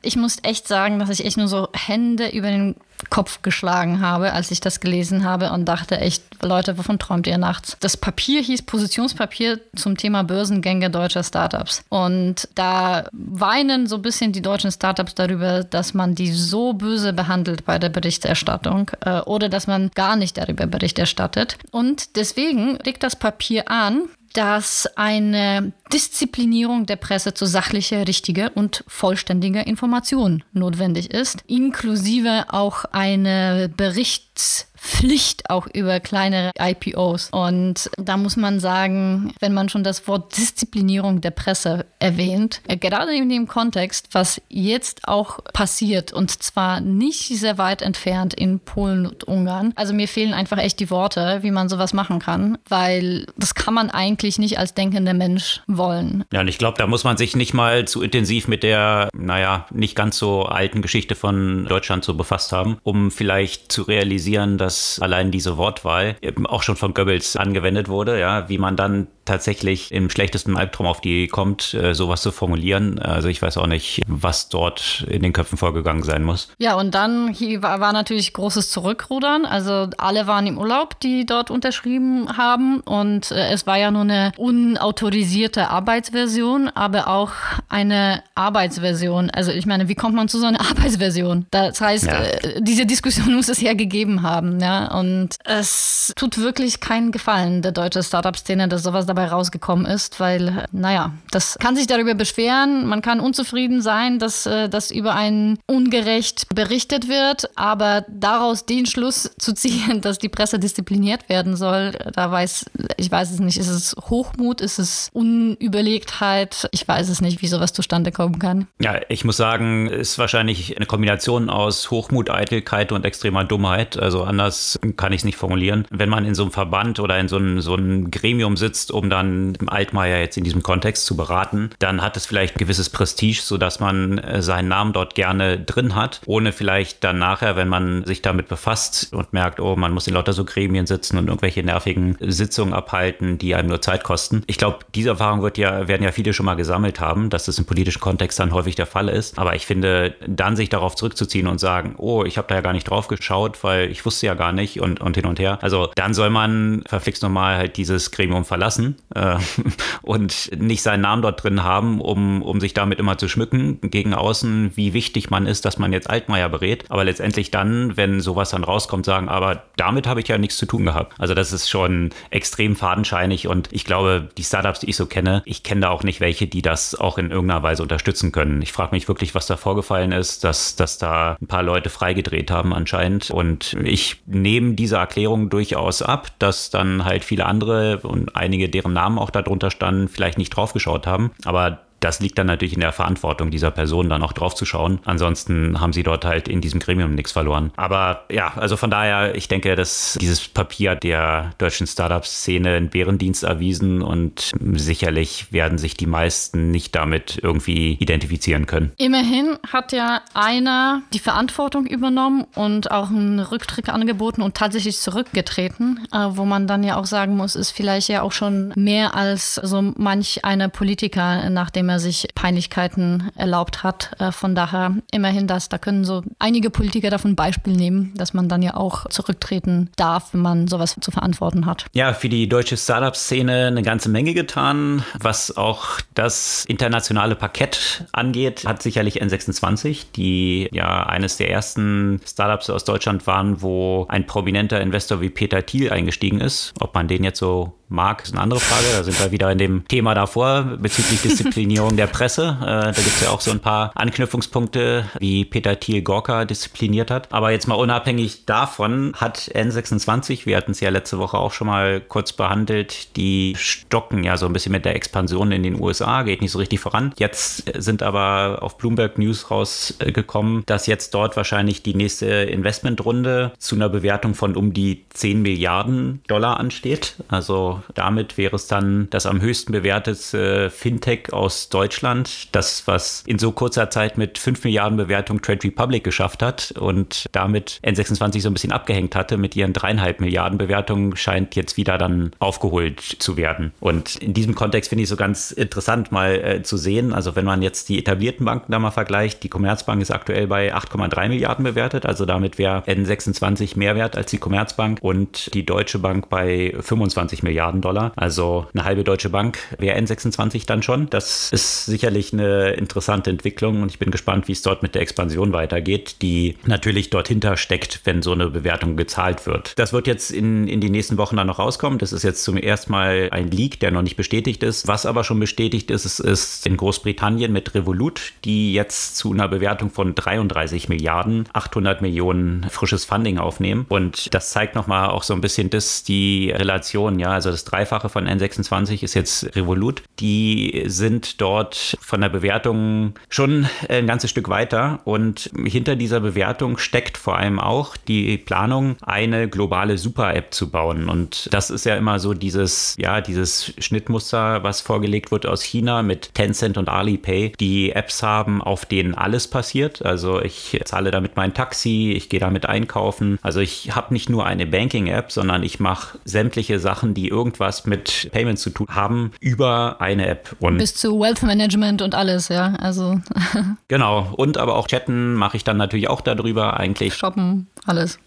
ich 0.01 0.15
muss 0.15 0.37
echt 0.43 0.67
sagen, 0.67 0.99
dass 0.99 1.09
ich 1.09 1.25
echt 1.25 1.37
nur 1.37 1.47
so 1.47 1.69
Hände 1.73 2.29
über 2.29 2.49
den 2.49 2.75
Kopf 3.09 3.41
geschlagen 3.41 4.01
habe, 4.01 4.33
als 4.33 4.51
ich 4.51 4.59
das 4.59 4.79
gelesen 4.79 5.23
habe 5.23 5.51
und 5.51 5.65
dachte 5.65 5.99
echt, 5.99 6.23
Leute, 6.41 6.77
wovon 6.77 6.99
träumt 6.99 7.27
ihr 7.27 7.37
nachts? 7.37 7.77
Das 7.79 7.97
Papier 7.97 8.41
hieß 8.41 8.63
Positionspapier 8.63 9.59
zum 9.75 9.97
Thema 9.97 10.23
Börsengänge 10.23 10.89
deutscher 10.89 11.23
Startups. 11.23 11.83
Und 11.89 12.47
da 12.55 13.05
weinen 13.11 13.87
so 13.87 13.95
ein 13.95 14.01
bisschen 14.01 14.31
die 14.31 14.41
deutschen 14.41 14.71
Startups 14.71 15.15
darüber, 15.15 15.63
dass 15.63 15.93
man 15.93 16.15
die 16.15 16.31
so 16.31 16.73
böse 16.73 17.13
behandelt 17.13 17.65
bei 17.65 17.79
der 17.79 17.89
Berichterstattung 17.89 18.91
äh, 19.05 19.19
oder 19.21 19.49
dass 19.49 19.67
man 19.67 19.91
gar 19.95 20.15
nicht 20.15 20.37
darüber 20.37 20.67
Bericht 20.67 20.99
erstattet. 20.99 21.57
Und 21.71 22.15
deswegen 22.15 22.77
regt 22.77 23.03
das 23.03 23.15
Papier 23.15 23.69
an, 23.69 24.03
dass 24.33 24.87
eine 24.97 25.73
Disziplinierung 25.91 26.85
der 26.85 26.95
Presse 26.95 27.33
zu 27.33 27.45
sachlicher, 27.45 28.07
richtiger 28.07 28.51
und 28.55 28.83
vollständiger 28.87 29.65
Information 29.67 30.43
notwendig 30.53 31.11
ist, 31.11 31.43
inklusive 31.47 32.45
auch 32.49 32.85
eine 32.85 33.71
Berichts 33.75 34.67
Pflicht 34.83 35.49
auch 35.49 35.67
über 35.73 36.01
kleinere 36.01 36.51
IPOs. 36.59 37.29
Und 37.31 37.89
da 37.97 38.17
muss 38.17 38.35
man 38.35 38.59
sagen, 38.59 39.33
wenn 39.39 39.53
man 39.53 39.69
schon 39.69 39.83
das 39.83 40.07
Wort 40.07 40.37
Disziplinierung 40.37 41.21
der 41.21 41.31
Presse 41.31 41.85
erwähnt, 41.99 42.61
äh, 42.67 42.75
gerade 42.75 43.15
in 43.15 43.29
dem 43.29 43.47
Kontext, 43.47 44.09
was 44.11 44.41
jetzt 44.49 45.07
auch 45.07 45.39
passiert, 45.53 46.11
und 46.11 46.31
zwar 46.43 46.81
nicht 46.81 47.27
sehr 47.27 47.57
weit 47.57 47.81
entfernt 47.81 48.33
in 48.33 48.59
Polen 48.59 49.05
und 49.05 49.23
Ungarn. 49.23 49.71
Also 49.75 49.93
mir 49.93 50.07
fehlen 50.07 50.33
einfach 50.33 50.57
echt 50.57 50.81
die 50.81 50.89
Worte, 50.89 51.39
wie 51.41 51.51
man 51.51 51.69
sowas 51.69 51.93
machen 51.93 52.19
kann, 52.19 52.57
weil 52.67 53.25
das 53.37 53.55
kann 53.55 53.73
man 53.73 53.89
eigentlich 53.89 54.37
nicht 54.37 54.59
als 54.59 54.73
denkender 54.73 55.13
Mensch 55.13 55.61
wollen. 55.67 56.25
Ja, 56.33 56.41
und 56.41 56.49
ich 56.49 56.57
glaube, 56.57 56.77
da 56.77 56.87
muss 56.87 57.05
man 57.05 57.15
sich 57.15 57.37
nicht 57.37 57.53
mal 57.53 57.87
zu 57.87 58.01
intensiv 58.01 58.49
mit 58.49 58.63
der, 58.63 59.07
naja, 59.15 59.65
nicht 59.71 59.95
ganz 59.95 60.17
so 60.17 60.43
alten 60.43 60.81
Geschichte 60.81 61.15
von 61.15 61.65
Deutschland 61.65 62.03
so 62.03 62.15
befasst 62.15 62.51
haben, 62.51 62.77
um 62.83 63.11
vielleicht 63.11 63.71
zu 63.71 63.83
realisieren, 63.83 64.57
dass 64.57 64.72
dass 64.73 64.99
allein 64.99 65.29
diese 65.29 65.57
Wortwahl 65.57 66.15
eben 66.21 66.47
auch 66.47 66.63
schon 66.63 66.75
von 66.75 66.95
Goebbels 66.95 67.37
angewendet 67.37 67.89
wurde, 67.89 68.19
ja, 68.19 68.49
wie 68.49 68.57
man 68.57 68.75
dann 68.75 69.07
tatsächlich 69.25 69.91
im 69.91 70.09
schlechtesten 70.09 70.57
Albtraum 70.57 70.87
auf 70.87 70.99
die 70.99 71.27
kommt, 71.27 71.73
äh, 71.73 71.93
sowas 71.93 72.21
zu 72.21 72.31
formulieren. 72.31 72.99
Also 72.99 73.29
ich 73.29 73.41
weiß 73.41 73.57
auch 73.57 73.67
nicht, 73.67 74.01
was 74.07 74.49
dort 74.49 75.05
in 75.09 75.21
den 75.21 75.31
Köpfen 75.31 75.57
vorgegangen 75.57 76.03
sein 76.03 76.23
muss. 76.23 76.49
Ja, 76.57 76.75
und 76.75 76.93
dann 76.93 77.29
hier 77.29 77.61
war, 77.61 77.79
war 77.79 77.93
natürlich 77.93 78.33
großes 78.33 78.69
Zurückrudern. 78.69 79.45
Also 79.45 79.87
alle 79.97 80.27
waren 80.27 80.45
im 80.47 80.57
Urlaub, 80.57 80.99
die 80.99 81.25
dort 81.25 81.51
unterschrieben 81.51 82.35
haben. 82.35 82.81
Und 82.81 83.31
äh, 83.31 83.51
es 83.51 83.65
war 83.65 83.77
ja 83.77 83.91
nur 83.91 84.01
eine 84.01 84.33
unautorisierte 84.37 85.69
Arbeitsversion, 85.69 86.69
aber 86.69 87.07
auch 87.07 87.31
eine 87.69 88.23
Arbeitsversion. 88.35 89.29
Also 89.29 89.51
ich 89.51 89.65
meine, 89.65 89.87
wie 89.87 89.95
kommt 89.95 90.15
man 90.15 90.27
zu 90.27 90.39
so 90.39 90.47
einer 90.47 90.59
Arbeitsversion? 90.69 91.45
Das 91.51 91.79
heißt, 91.79 92.07
ja. 92.07 92.23
äh, 92.23 92.61
diese 92.61 92.85
Diskussion 92.85 93.33
muss 93.33 93.47
es 93.47 93.61
ja 93.61 93.73
gegeben 93.73 94.21
haben. 94.21 94.57
Ja? 94.63 94.97
Und 94.97 95.35
es 95.43 96.13
tut 96.15 96.37
wirklich 96.37 96.79
keinen 96.79 97.11
Gefallen 97.11 97.61
der 97.61 97.73
deutschen 97.73 98.01
Startup-Szene, 98.01 98.69
dass 98.69 98.83
sowas 98.83 99.05
dabei 99.05 99.27
rausgekommen 99.27 99.85
ist, 99.85 100.19
weil, 100.21 100.65
naja, 100.71 101.11
das 101.31 101.57
kann 101.59 101.75
sich 101.75 101.85
darüber 101.85 102.15
beschweren, 102.15 102.87
man 102.87 103.01
kann 103.01 103.19
unzufrieden 103.19 103.81
sein, 103.81 104.19
dass 104.19 104.45
äh, 104.45 104.69
das 104.69 104.89
über 104.89 105.15
einen 105.15 105.59
ungerecht 105.67 106.47
berichtet 106.55 107.09
wird, 107.09 107.49
aber 107.55 108.05
daraus 108.07 108.65
den 108.65 108.85
Schluss 108.85 109.31
zu 109.37 109.53
ziehen, 109.53 109.99
dass 110.01 110.17
die 110.17 110.29
Presse 110.29 110.59
diszipliniert 110.59 111.27
werden 111.27 111.57
soll, 111.57 111.91
da 112.13 112.31
weiß, 112.31 112.65
ich 112.95 113.11
weiß 113.11 113.31
es 113.31 113.39
nicht, 113.39 113.57
ist 113.57 113.67
es 113.67 113.95
Hochmut, 114.09 114.61
ist 114.61 114.79
es 114.79 115.09
Unüberlegtheit, 115.11 116.69
ich 116.71 116.87
weiß 116.87 117.09
es 117.09 117.19
nicht, 117.19 117.41
wie 117.41 117.47
sowas 117.47 117.73
zustande 117.73 118.13
kommen 118.13 118.39
kann. 118.39 118.67
Ja, 118.79 119.01
ich 119.09 119.25
muss 119.25 119.35
sagen, 119.35 119.87
ist 119.87 120.17
wahrscheinlich 120.17 120.77
eine 120.77 120.85
Kombination 120.85 121.49
aus 121.49 121.91
Hochmut, 121.91 122.29
Eitelkeit 122.29 122.91
und 122.93 123.03
extremer 123.03 123.43
Dummheit, 123.43 123.97
also 123.97 124.23
anders 124.23 124.52
anders 124.53 124.79
kann 124.97 125.13
ich 125.13 125.21
es 125.21 125.25
nicht 125.25 125.37
formulieren. 125.37 125.85
Wenn 125.89 126.09
man 126.09 126.25
in 126.25 126.35
so 126.35 126.43
einem 126.43 126.51
Verband 126.51 126.99
oder 126.99 127.19
in 127.19 127.27
so 127.27 127.37
einem, 127.37 127.61
so 127.61 127.75
einem 127.75 128.11
Gremium 128.11 128.57
sitzt, 128.57 128.91
um 128.91 129.09
dann 129.09 129.57
Altmaier 129.67 130.19
jetzt 130.19 130.37
in 130.37 130.43
diesem 130.43 130.63
Kontext 130.63 131.05
zu 131.05 131.15
beraten, 131.15 131.71
dann 131.79 132.01
hat 132.01 132.17
es 132.17 132.25
vielleicht 132.25 132.55
gewisses 132.55 132.89
Prestige, 132.89 133.41
sodass 133.41 133.79
man 133.79 134.17
äh, 134.17 134.41
seinen 134.41 134.67
Namen 134.67 134.93
dort 134.93 135.15
gerne 135.15 135.59
drin 135.59 135.95
hat, 135.95 136.21
ohne 136.25 136.51
vielleicht 136.51 137.03
dann 137.03 137.19
nachher, 137.19 137.55
wenn 137.55 137.67
man 137.67 138.05
sich 138.05 138.21
damit 138.21 138.47
befasst 138.47 139.13
und 139.13 139.33
merkt, 139.33 139.59
oh, 139.59 139.75
man 139.75 139.91
muss 139.91 140.07
in 140.07 140.13
lauter 140.13 140.33
so 140.33 140.45
Gremien 140.45 140.85
sitzen 140.85 141.17
und 141.17 141.27
irgendwelche 141.27 141.63
nervigen 141.63 142.17
Sitzungen 142.19 142.73
abhalten, 142.73 143.37
die 143.37 143.55
einem 143.55 143.69
nur 143.69 143.81
Zeit 143.81 144.03
kosten. 144.03 144.43
Ich 144.47 144.57
glaube, 144.57 144.79
diese 144.93 145.09
Erfahrung 145.09 145.41
wird 145.41 145.57
ja, 145.57 145.87
werden 145.87 146.03
ja 146.03 146.11
viele 146.11 146.33
schon 146.33 146.45
mal 146.45 146.55
gesammelt 146.55 146.99
haben, 146.99 147.29
dass 147.29 147.45
das 147.45 147.57
im 147.57 147.65
politischen 147.65 147.99
Kontext 147.99 148.39
dann 148.39 148.51
häufig 148.51 148.75
der 148.75 148.85
Fall 148.85 149.09
ist. 149.09 149.37
Aber 149.37 149.55
ich 149.55 149.65
finde, 149.65 150.15
dann 150.27 150.55
sich 150.55 150.69
darauf 150.69 150.95
zurückzuziehen 150.95 151.47
und 151.47 151.59
sagen, 151.59 151.95
oh, 151.97 152.23
ich 152.23 152.37
habe 152.37 152.47
da 152.47 152.55
ja 152.55 152.61
gar 152.61 152.73
nicht 152.73 152.89
drauf 152.89 153.07
geschaut, 153.07 153.63
weil 153.63 153.89
ich 153.89 154.05
wusste 154.05 154.27
ja 154.27 154.33
gar 154.33 154.42
gar 154.43 154.51
nicht 154.51 154.81
und, 154.81 154.99
und 154.99 155.15
hin 155.15 155.25
und 155.25 155.39
her. 155.39 155.57
Also 155.61 155.89
dann 155.95 156.13
soll 156.13 156.29
man 156.29 156.83
verflixt 156.85 157.23
normal 157.23 157.55
halt 157.55 157.77
dieses 157.77 158.11
Gremium 158.11 158.43
verlassen 158.43 158.97
äh, 159.15 159.37
und 160.01 160.51
nicht 160.59 160.83
seinen 160.83 160.99
Namen 160.99 161.21
dort 161.21 161.41
drin 161.41 161.63
haben, 161.63 162.01
um, 162.01 162.41
um 162.41 162.59
sich 162.59 162.73
damit 162.73 162.99
immer 162.99 163.17
zu 163.17 163.29
schmücken 163.29 163.79
gegen 163.81 164.13
außen, 164.13 164.75
wie 164.75 164.93
wichtig 164.93 165.29
man 165.29 165.47
ist, 165.47 165.63
dass 165.63 165.77
man 165.77 165.93
jetzt 165.93 166.09
Altmaier 166.09 166.49
berät. 166.49 166.83
Aber 166.89 167.05
letztendlich 167.05 167.51
dann, 167.51 167.95
wenn 167.95 168.19
sowas 168.19 168.49
dann 168.49 168.65
rauskommt, 168.65 169.05
sagen, 169.05 169.29
aber 169.29 169.63
damit 169.77 170.07
habe 170.07 170.19
ich 170.19 170.27
ja 170.27 170.37
nichts 170.37 170.57
zu 170.57 170.65
tun 170.65 170.83
gehabt. 170.83 171.13
Also 171.17 171.33
das 171.33 171.53
ist 171.53 171.69
schon 171.69 172.09
extrem 172.29 172.75
fadenscheinig 172.75 173.47
und 173.47 173.69
ich 173.71 173.85
glaube, 173.85 174.27
die 174.37 174.43
Startups, 174.43 174.81
die 174.81 174.89
ich 174.89 174.97
so 174.97 175.05
kenne, 175.05 175.41
ich 175.45 175.63
kenne 175.63 175.81
da 175.81 175.89
auch 175.89 176.03
nicht 176.03 176.19
welche, 176.19 176.47
die 176.47 176.61
das 176.61 176.95
auch 176.95 177.17
in 177.17 177.31
irgendeiner 177.31 177.63
Weise 177.63 177.81
unterstützen 177.81 178.33
können. 178.33 178.61
Ich 178.61 178.73
frage 178.73 178.93
mich 178.93 179.07
wirklich, 179.07 179.35
was 179.35 179.47
da 179.47 179.55
vorgefallen 179.55 180.11
ist, 180.11 180.43
dass, 180.43 180.75
dass 180.75 180.97
da 180.97 181.37
ein 181.41 181.47
paar 181.47 181.63
Leute 181.63 181.89
freigedreht 181.89 182.51
haben 182.51 182.73
anscheinend 182.73 183.31
und 183.31 183.77
ich 183.85 184.21
nehmen 184.25 184.75
diese 184.75 184.97
Erklärung 184.97 185.49
durchaus 185.49 186.01
ab, 186.01 186.27
dass 186.39 186.69
dann 186.69 187.05
halt 187.05 187.23
viele 187.23 187.45
andere 187.45 187.99
und 187.99 188.35
einige, 188.35 188.69
deren 188.69 188.93
Namen 188.93 189.19
auch 189.19 189.29
darunter 189.29 189.71
standen, 189.71 190.07
vielleicht 190.07 190.37
nicht 190.37 190.49
draufgeschaut 190.51 191.07
haben. 191.07 191.31
Aber 191.45 191.79
das 192.03 192.19
liegt 192.19 192.37
dann 192.37 192.47
natürlich 192.47 192.73
in 192.73 192.81
der 192.81 192.91
Verantwortung 192.91 193.49
dieser 193.49 193.71
Person, 193.71 194.09
dann 194.09 194.23
auch 194.23 194.33
drauf 194.33 194.55
zu 194.55 194.65
schauen. 194.65 194.99
Ansonsten 195.05 195.79
haben 195.79 195.93
sie 195.93 196.03
dort 196.03 196.25
halt 196.25 196.47
in 196.47 196.59
diesem 196.61 196.79
Gremium 196.79 197.15
nichts 197.15 197.31
verloren. 197.31 197.71
Aber 197.77 198.25
ja, 198.29 198.53
also 198.55 198.75
von 198.77 198.91
daher, 198.91 199.35
ich 199.35 199.47
denke, 199.47 199.75
dass 199.75 200.17
dieses 200.19 200.47
Papier 200.47 200.95
der 200.95 201.51
deutschen 201.57 201.87
Startup-Szene 201.87 202.75
einen 202.75 202.89
Bärendienst 202.89 203.43
erwiesen 203.43 204.01
und 204.01 204.51
sicherlich 204.73 205.51
werden 205.53 205.77
sich 205.77 205.95
die 205.95 206.05
meisten 206.05 206.71
nicht 206.71 206.93
damit 206.95 207.39
irgendwie 207.41 207.93
identifizieren 207.93 208.65
können. 208.65 208.91
Immerhin 208.97 209.57
hat 209.71 209.93
ja 209.93 210.21
einer 210.33 211.03
die 211.13 211.19
Verantwortung 211.19 211.85
übernommen 211.85 212.45
und 212.55 212.91
auch 212.91 213.09
einen 213.09 213.39
Rücktritt 213.39 213.89
angeboten 213.89 214.41
und 214.41 214.55
tatsächlich 214.55 214.97
zurückgetreten, 214.99 216.05
äh, 216.11 216.17
wo 216.31 216.43
man 216.43 216.67
dann 216.67 216.83
ja 216.83 216.97
auch 216.97 217.05
sagen 217.05 217.37
muss, 217.37 217.55
ist 217.55 217.71
vielleicht 217.71 218.09
ja 218.09 218.23
auch 218.23 218.31
schon 218.31 218.73
mehr 218.75 219.15
als 219.15 219.55
so 219.55 219.81
manch 219.95 220.43
einer 220.43 220.67
Politiker, 220.67 221.49
nachdem 221.49 221.89
er 221.89 221.92
er 221.93 221.99
sich 221.99 222.27
Peinlichkeiten 222.35 223.31
erlaubt 223.35 223.83
hat. 223.83 224.11
Äh, 224.19 224.31
von 224.31 224.55
daher 224.55 224.95
immerhin 225.11 225.47
das. 225.47 225.69
Da 225.69 225.77
können 225.77 226.03
so 226.03 226.23
einige 226.39 226.69
Politiker 226.69 227.09
davon 227.09 227.35
Beispiel 227.35 227.73
nehmen, 227.73 228.13
dass 228.15 228.33
man 228.33 228.49
dann 228.49 228.61
ja 228.61 228.75
auch 228.75 229.07
zurücktreten 229.09 229.89
darf, 229.95 230.33
wenn 230.33 230.41
man 230.41 230.67
sowas 230.67 230.95
zu 230.99 231.11
verantworten 231.11 231.65
hat. 231.65 231.85
Ja, 231.93 232.13
für 232.13 232.29
die 232.29 232.49
deutsche 232.49 232.77
Startup-Szene 232.77 233.67
eine 233.67 233.83
ganze 233.83 234.09
Menge 234.09 234.33
getan. 234.33 235.03
Was 235.19 235.55
auch 235.55 236.01
das 236.13 236.65
internationale 236.67 237.35
Parkett 237.35 238.05
angeht, 238.11 238.65
hat 238.65 238.81
sicherlich 238.81 239.21
N26, 239.21 240.05
die 240.15 240.69
ja 240.71 241.05
eines 241.05 241.37
der 241.37 241.49
ersten 241.49 242.19
Startups 242.25 242.69
aus 242.69 242.83
Deutschland 242.83 243.27
waren, 243.27 243.61
wo 243.61 244.05
ein 244.09 244.25
prominenter 244.25 244.81
Investor 244.81 245.21
wie 245.21 245.29
Peter 245.29 245.65
Thiel 245.65 245.91
eingestiegen 245.91 246.41
ist. 246.41 246.73
Ob 246.79 246.95
man 246.95 247.07
den 247.07 247.23
jetzt 247.23 247.39
so 247.39 247.73
mag, 247.93 248.23
ist 248.23 248.33
eine 248.33 248.41
andere 248.41 248.59
Frage. 248.59 248.85
Da 248.97 249.03
sind 249.03 249.19
wir 249.19 249.31
wieder 249.31 249.51
in 249.51 249.57
dem 249.57 249.87
Thema 249.87 250.13
davor 250.13 250.63
bezüglich 250.79 251.21
Disziplinierung 251.23 251.82
der 251.91 252.07
Presse. 252.07 252.57
Äh, 252.61 252.65
da 252.65 252.91
gibt 252.91 253.07
es 253.07 253.21
ja 253.21 253.29
auch 253.29 253.41
so 253.41 253.51
ein 253.51 253.59
paar 253.59 253.91
Anknüpfungspunkte, 253.95 255.05
wie 255.19 255.45
Peter 255.45 255.79
Thiel 255.79 256.01
Gorka 256.01 256.45
diszipliniert 256.45 257.11
hat. 257.11 257.27
Aber 257.31 257.51
jetzt 257.51 257.67
mal 257.67 257.75
unabhängig 257.75 258.45
davon 258.45 259.13
hat 259.15 259.51
N26, 259.53 260.45
wir 260.45 260.57
hatten 260.57 260.71
es 260.71 260.79
ja 260.79 260.89
letzte 260.89 261.17
Woche 261.19 261.37
auch 261.37 261.51
schon 261.51 261.67
mal 261.67 262.01
kurz 262.01 262.33
behandelt, 262.33 263.15
die 263.17 263.55
stocken 263.57 264.23
ja 264.23 264.37
so 264.37 264.45
ein 264.45 264.53
bisschen 264.53 264.71
mit 264.71 264.85
der 264.85 264.95
Expansion 264.95 265.51
in 265.51 265.63
den 265.63 265.79
USA, 265.81 266.23
geht 266.23 266.41
nicht 266.41 266.51
so 266.51 266.59
richtig 266.59 266.79
voran. 266.79 267.13
Jetzt 267.17 267.63
sind 267.81 268.03
aber 268.03 268.59
auf 268.61 268.77
Bloomberg 268.77 269.17
News 269.17 269.51
rausgekommen, 269.51 270.63
dass 270.65 270.87
jetzt 270.87 271.13
dort 271.13 271.35
wahrscheinlich 271.35 271.83
die 271.83 271.95
nächste 271.95 272.25
Investmentrunde 272.25 273.51
zu 273.57 273.75
einer 273.75 273.89
Bewertung 273.89 274.35
von 274.35 274.55
um 274.55 274.73
die 274.73 275.05
10 275.09 275.41
Milliarden 275.41 276.21
Dollar 276.27 276.59
ansteht. 276.59 277.15
Also 277.27 277.81
damit 277.93 278.37
wäre 278.37 278.55
es 278.55 278.67
dann 278.67 279.07
das 279.09 279.25
am 279.25 279.41
höchsten 279.41 279.71
bewertete 279.71 280.69
Fintech 280.69 281.33
aus 281.33 281.62
Deutschland, 281.69 282.55
das, 282.55 282.87
was 282.87 283.23
in 283.27 283.39
so 283.39 283.51
kurzer 283.51 283.89
Zeit 283.89 284.17
mit 284.17 284.37
5 284.37 284.63
Milliarden 284.63 284.97
Bewertung 284.97 285.41
Trade 285.41 285.63
Republic 285.63 286.03
geschafft 286.03 286.41
hat 286.41 286.73
und 286.79 287.27
damit 287.31 287.79
N26 287.83 288.41
so 288.41 288.49
ein 288.49 288.53
bisschen 288.53 288.71
abgehängt 288.71 289.15
hatte 289.15 289.37
mit 289.37 289.55
ihren 289.55 289.73
dreieinhalb 289.73 290.19
Milliarden 290.19 290.57
Bewertungen, 290.57 291.15
scheint 291.15 291.55
jetzt 291.55 291.77
wieder 291.77 291.97
dann 291.97 292.31
aufgeholt 292.39 292.99
zu 293.01 293.37
werden. 293.37 293.73
Und 293.79 294.15
in 294.15 294.33
diesem 294.33 294.55
Kontext 294.55 294.89
finde 294.89 295.03
ich 295.03 295.09
so 295.09 295.15
ganz 295.15 295.51
interessant 295.51 296.11
mal 296.11 296.35
äh, 296.35 296.63
zu 296.63 296.77
sehen, 296.77 297.13
also 297.13 297.35
wenn 297.35 297.45
man 297.45 297.61
jetzt 297.61 297.89
die 297.89 297.99
etablierten 297.99 298.45
Banken 298.45 298.71
da 298.71 298.79
mal 298.79 298.91
vergleicht, 298.91 299.43
die 299.43 299.49
Commerzbank 299.49 300.01
ist 300.01 300.11
aktuell 300.11 300.47
bei 300.47 300.73
8,3 300.73 301.29
Milliarden 301.29 301.63
bewertet, 301.63 302.05
also 302.05 302.25
damit 302.25 302.57
wäre 302.57 302.79
N26 302.87 303.77
mehr 303.77 303.95
wert 303.95 304.17
als 304.17 304.31
die 304.31 304.39
Commerzbank 304.39 304.99
und 305.01 305.53
die 305.53 305.65
Deutsche 305.65 305.99
Bank 305.99 306.29
bei 306.29 306.73
25 306.79 307.43
Milliarden. 307.43 307.83
Dollar. 307.83 308.13
Also 308.15 308.65
eine 308.73 308.85
halbe 308.85 309.03
deutsche 309.03 309.29
Bank 309.29 309.59
wäre 309.77 309.97
N26 309.97 310.65
dann 310.65 310.81
schon. 310.81 311.09
Das 311.09 311.51
ist 311.53 311.85
sicherlich 311.85 312.33
eine 312.33 312.71
interessante 312.71 313.29
Entwicklung 313.29 313.83
und 313.83 313.91
ich 313.91 313.99
bin 313.99 314.09
gespannt, 314.09 314.47
wie 314.47 314.53
es 314.53 314.63
dort 314.63 314.81
mit 314.81 314.95
der 314.95 315.03
Expansion 315.03 315.53
weitergeht, 315.53 316.17
die 316.23 316.57
natürlich 316.65 317.11
dort 317.11 317.27
hinter 317.27 317.57
steckt, 317.57 318.01
wenn 318.05 318.23
so 318.23 318.31
eine 318.31 318.49
Bewertung 318.49 318.97
gezahlt 318.97 319.45
wird. 319.45 319.77
Das 319.77 319.93
wird 319.93 320.07
jetzt 320.07 320.31
in, 320.31 320.67
in 320.67 320.81
die 320.81 320.89
nächsten 320.89 321.17
Wochen 321.17 321.37
dann 321.37 321.45
noch 321.45 321.59
rauskommen. 321.59 321.99
Das 321.99 322.11
ist 322.11 322.23
jetzt 322.23 322.43
zum 322.43 322.57
ersten 322.57 322.91
Mal 322.91 323.29
ein 323.31 323.51
Leak, 323.51 323.79
der 323.79 323.91
noch 323.91 324.01
nicht 324.01 324.15
bestätigt 324.15 324.63
ist. 324.63 324.87
Was 324.87 325.05
aber 325.05 325.23
schon 325.23 325.39
bestätigt 325.39 325.91
ist, 325.91 326.05
ist, 326.05 326.19
ist 326.19 326.65
in 326.65 326.75
Großbritannien 326.75 327.53
mit 327.53 327.75
Revolut, 327.75 328.33
die 328.45 328.73
jetzt 328.73 329.17
zu 329.17 329.31
einer 329.31 329.47
Bewertung 329.47 329.91
von 329.91 330.15
33 330.15 330.89
Milliarden, 330.89 331.47
800 331.53 332.01
Millionen 332.01 332.65
frisches 332.71 333.05
Funding 333.05 333.37
aufnehmen. 333.37 333.85
Und 333.89 334.33
das 334.33 334.49
zeigt 334.49 334.73
nochmal 334.73 335.09
auch 335.09 335.21
so 335.21 335.35
ein 335.35 335.41
bisschen 335.41 335.69
das, 335.69 336.03
die 336.03 336.49
Relation, 336.49 337.19
ja, 337.19 337.29
also 337.29 337.51
das 337.51 337.63
Dreifache 337.63 338.09
von 338.09 338.27
N26 338.27 339.03
ist 339.03 339.13
jetzt 339.13 339.55
Revolut. 339.55 340.01
Die 340.19 340.83
sind 340.87 341.42
dort 341.43 341.97
von 341.99 342.21
der 342.21 342.29
Bewertung 342.29 343.15
schon 343.27 343.67
ein 343.89 344.07
ganzes 344.07 344.29
Stück 344.29 344.47
weiter 344.47 345.01
und 345.03 345.51
hinter 345.65 345.97
dieser 345.97 346.21
Bewertung 346.21 346.77
steckt 346.77 347.17
vor 347.17 347.37
allem 347.37 347.59
auch 347.59 347.97
die 347.97 348.37
Planung, 348.37 348.95
eine 349.01 349.49
globale 349.49 349.97
Super-App 349.97 350.53
zu 350.53 350.69
bauen. 350.69 351.09
Und 351.09 351.49
das 351.51 351.69
ist 351.69 351.85
ja 351.85 351.97
immer 351.97 352.19
so 352.19 352.33
dieses, 352.33 352.95
ja, 352.97 353.19
dieses 353.19 353.73
Schnittmuster, 353.77 354.63
was 354.63 354.79
vorgelegt 354.79 355.31
wird 355.31 355.45
aus 355.45 355.63
China 355.63 356.01
mit 356.01 356.33
Tencent 356.33 356.77
und 356.77 356.87
Alipay, 356.87 357.51
die 357.59 357.91
Apps 357.91 358.23
haben, 358.23 358.61
auf 358.61 358.85
denen 358.85 359.13
alles 359.13 359.49
passiert. 359.49 360.05
Also 360.05 360.41
ich 360.41 360.79
zahle 360.85 361.11
damit 361.11 361.35
mein 361.35 361.53
Taxi, 361.53 362.13
ich 362.15 362.29
gehe 362.29 362.39
damit 362.39 362.65
einkaufen. 362.67 363.37
Also 363.41 363.59
ich 363.59 363.93
habe 363.93 364.13
nicht 364.13 364.29
nur 364.29 364.45
eine 364.45 364.65
Banking-App, 364.65 365.29
sondern 365.29 365.61
ich 365.63 365.81
mache 365.81 366.19
sämtliche 366.23 366.79
Sachen, 366.79 367.13
die 367.13 367.27
irgendwas 367.27 367.85
mit 367.85 368.29
Payments 368.31 368.61
zu 368.61 368.69
tun 368.69 368.87
haben, 368.89 369.31
über 369.41 369.97
eine 369.99 370.27
App. 370.27 370.55
Und 370.59 370.77
Bis 370.77 370.95
zu 370.95 371.19
Wealth 371.19 371.32
Management 371.41 372.01
und 372.01 372.15
alles, 372.15 372.49
ja. 372.49 372.75
Also. 372.79 373.19
genau. 373.87 374.33
Und 374.37 374.57
aber 374.57 374.75
auch 374.75 374.87
chatten 374.87 375.33
mache 375.33 375.57
ich 375.57 375.63
dann 375.63 375.77
natürlich 375.77 376.09
auch 376.09 376.21
darüber 376.21 376.79
eigentlich. 376.79 377.15
Shoppen, 377.15 377.67
alles. 377.85 378.19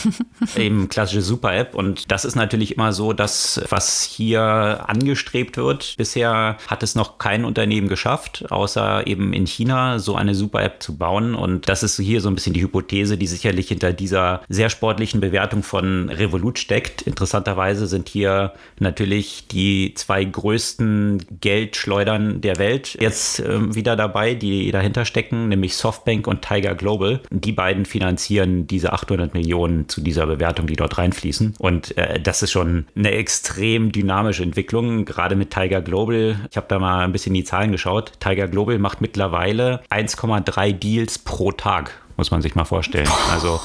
Eben 0.56 0.88
klassische 0.88 1.22
Super-App. 1.22 1.74
Und 1.74 2.10
das 2.10 2.24
ist 2.24 2.36
natürlich 2.36 2.76
immer 2.76 2.92
so, 2.92 3.12
dass 3.12 3.60
was 3.68 4.02
hier 4.02 4.84
angestrebt 4.86 5.56
wird. 5.56 5.94
Bisher 5.96 6.56
hat 6.66 6.82
es 6.82 6.94
noch 6.94 7.18
kein 7.18 7.44
Unternehmen 7.44 7.88
geschafft, 7.88 8.44
außer 8.50 9.06
eben 9.06 9.32
in 9.32 9.46
China 9.46 9.98
so 9.98 10.14
eine 10.14 10.34
Super-App 10.34 10.82
zu 10.82 10.96
bauen. 10.96 11.34
Und 11.34 11.68
das 11.68 11.82
ist 11.82 11.98
hier 11.98 12.20
so 12.20 12.28
ein 12.28 12.34
bisschen 12.34 12.54
die 12.54 12.62
Hypothese, 12.62 13.16
die 13.18 13.26
sicherlich 13.26 13.68
hinter 13.68 13.92
dieser 13.92 14.42
sehr 14.48 14.70
sportlichen 14.70 15.20
Bewertung 15.20 15.62
von 15.62 16.08
Revolut 16.08 16.58
steckt. 16.58 17.02
Interessanterweise 17.02 17.86
sind 17.86 18.08
hier 18.08 18.52
natürlich 18.78 19.46
die 19.48 19.94
zwei 19.94 20.24
größten 20.24 21.24
Geldschleudern 21.40 22.40
der 22.40 22.51
Welt 22.58 22.96
jetzt 23.00 23.40
äh, 23.40 23.74
wieder 23.74 23.96
dabei, 23.96 24.34
die 24.34 24.70
dahinter 24.70 25.04
stecken, 25.04 25.48
nämlich 25.48 25.76
Softbank 25.76 26.26
und 26.26 26.42
Tiger 26.42 26.74
Global. 26.74 27.20
Die 27.30 27.52
beiden 27.52 27.84
finanzieren 27.84 28.66
diese 28.66 28.92
800 28.92 29.34
Millionen 29.34 29.88
zu 29.88 30.00
dieser 30.00 30.26
Bewertung, 30.26 30.66
die 30.66 30.76
dort 30.76 30.98
reinfließen. 30.98 31.54
Und 31.58 31.96
äh, 31.96 32.20
das 32.20 32.42
ist 32.42 32.52
schon 32.52 32.86
eine 32.96 33.12
extrem 33.12 33.92
dynamische 33.92 34.42
Entwicklung, 34.42 35.04
gerade 35.04 35.36
mit 35.36 35.50
Tiger 35.50 35.80
Global. 35.80 36.36
Ich 36.50 36.56
habe 36.56 36.66
da 36.68 36.78
mal 36.78 37.04
ein 37.04 37.12
bisschen 37.12 37.34
die 37.34 37.44
Zahlen 37.44 37.72
geschaut. 37.72 38.12
Tiger 38.20 38.48
Global 38.48 38.78
macht 38.78 39.00
mittlerweile 39.00 39.82
1,3 39.90 40.72
Deals 40.72 41.18
pro 41.18 41.52
Tag 41.52 42.01
muss 42.16 42.30
man 42.30 42.42
sich 42.42 42.54
mal 42.54 42.64
vorstellen. 42.64 43.08
Also 43.32 43.60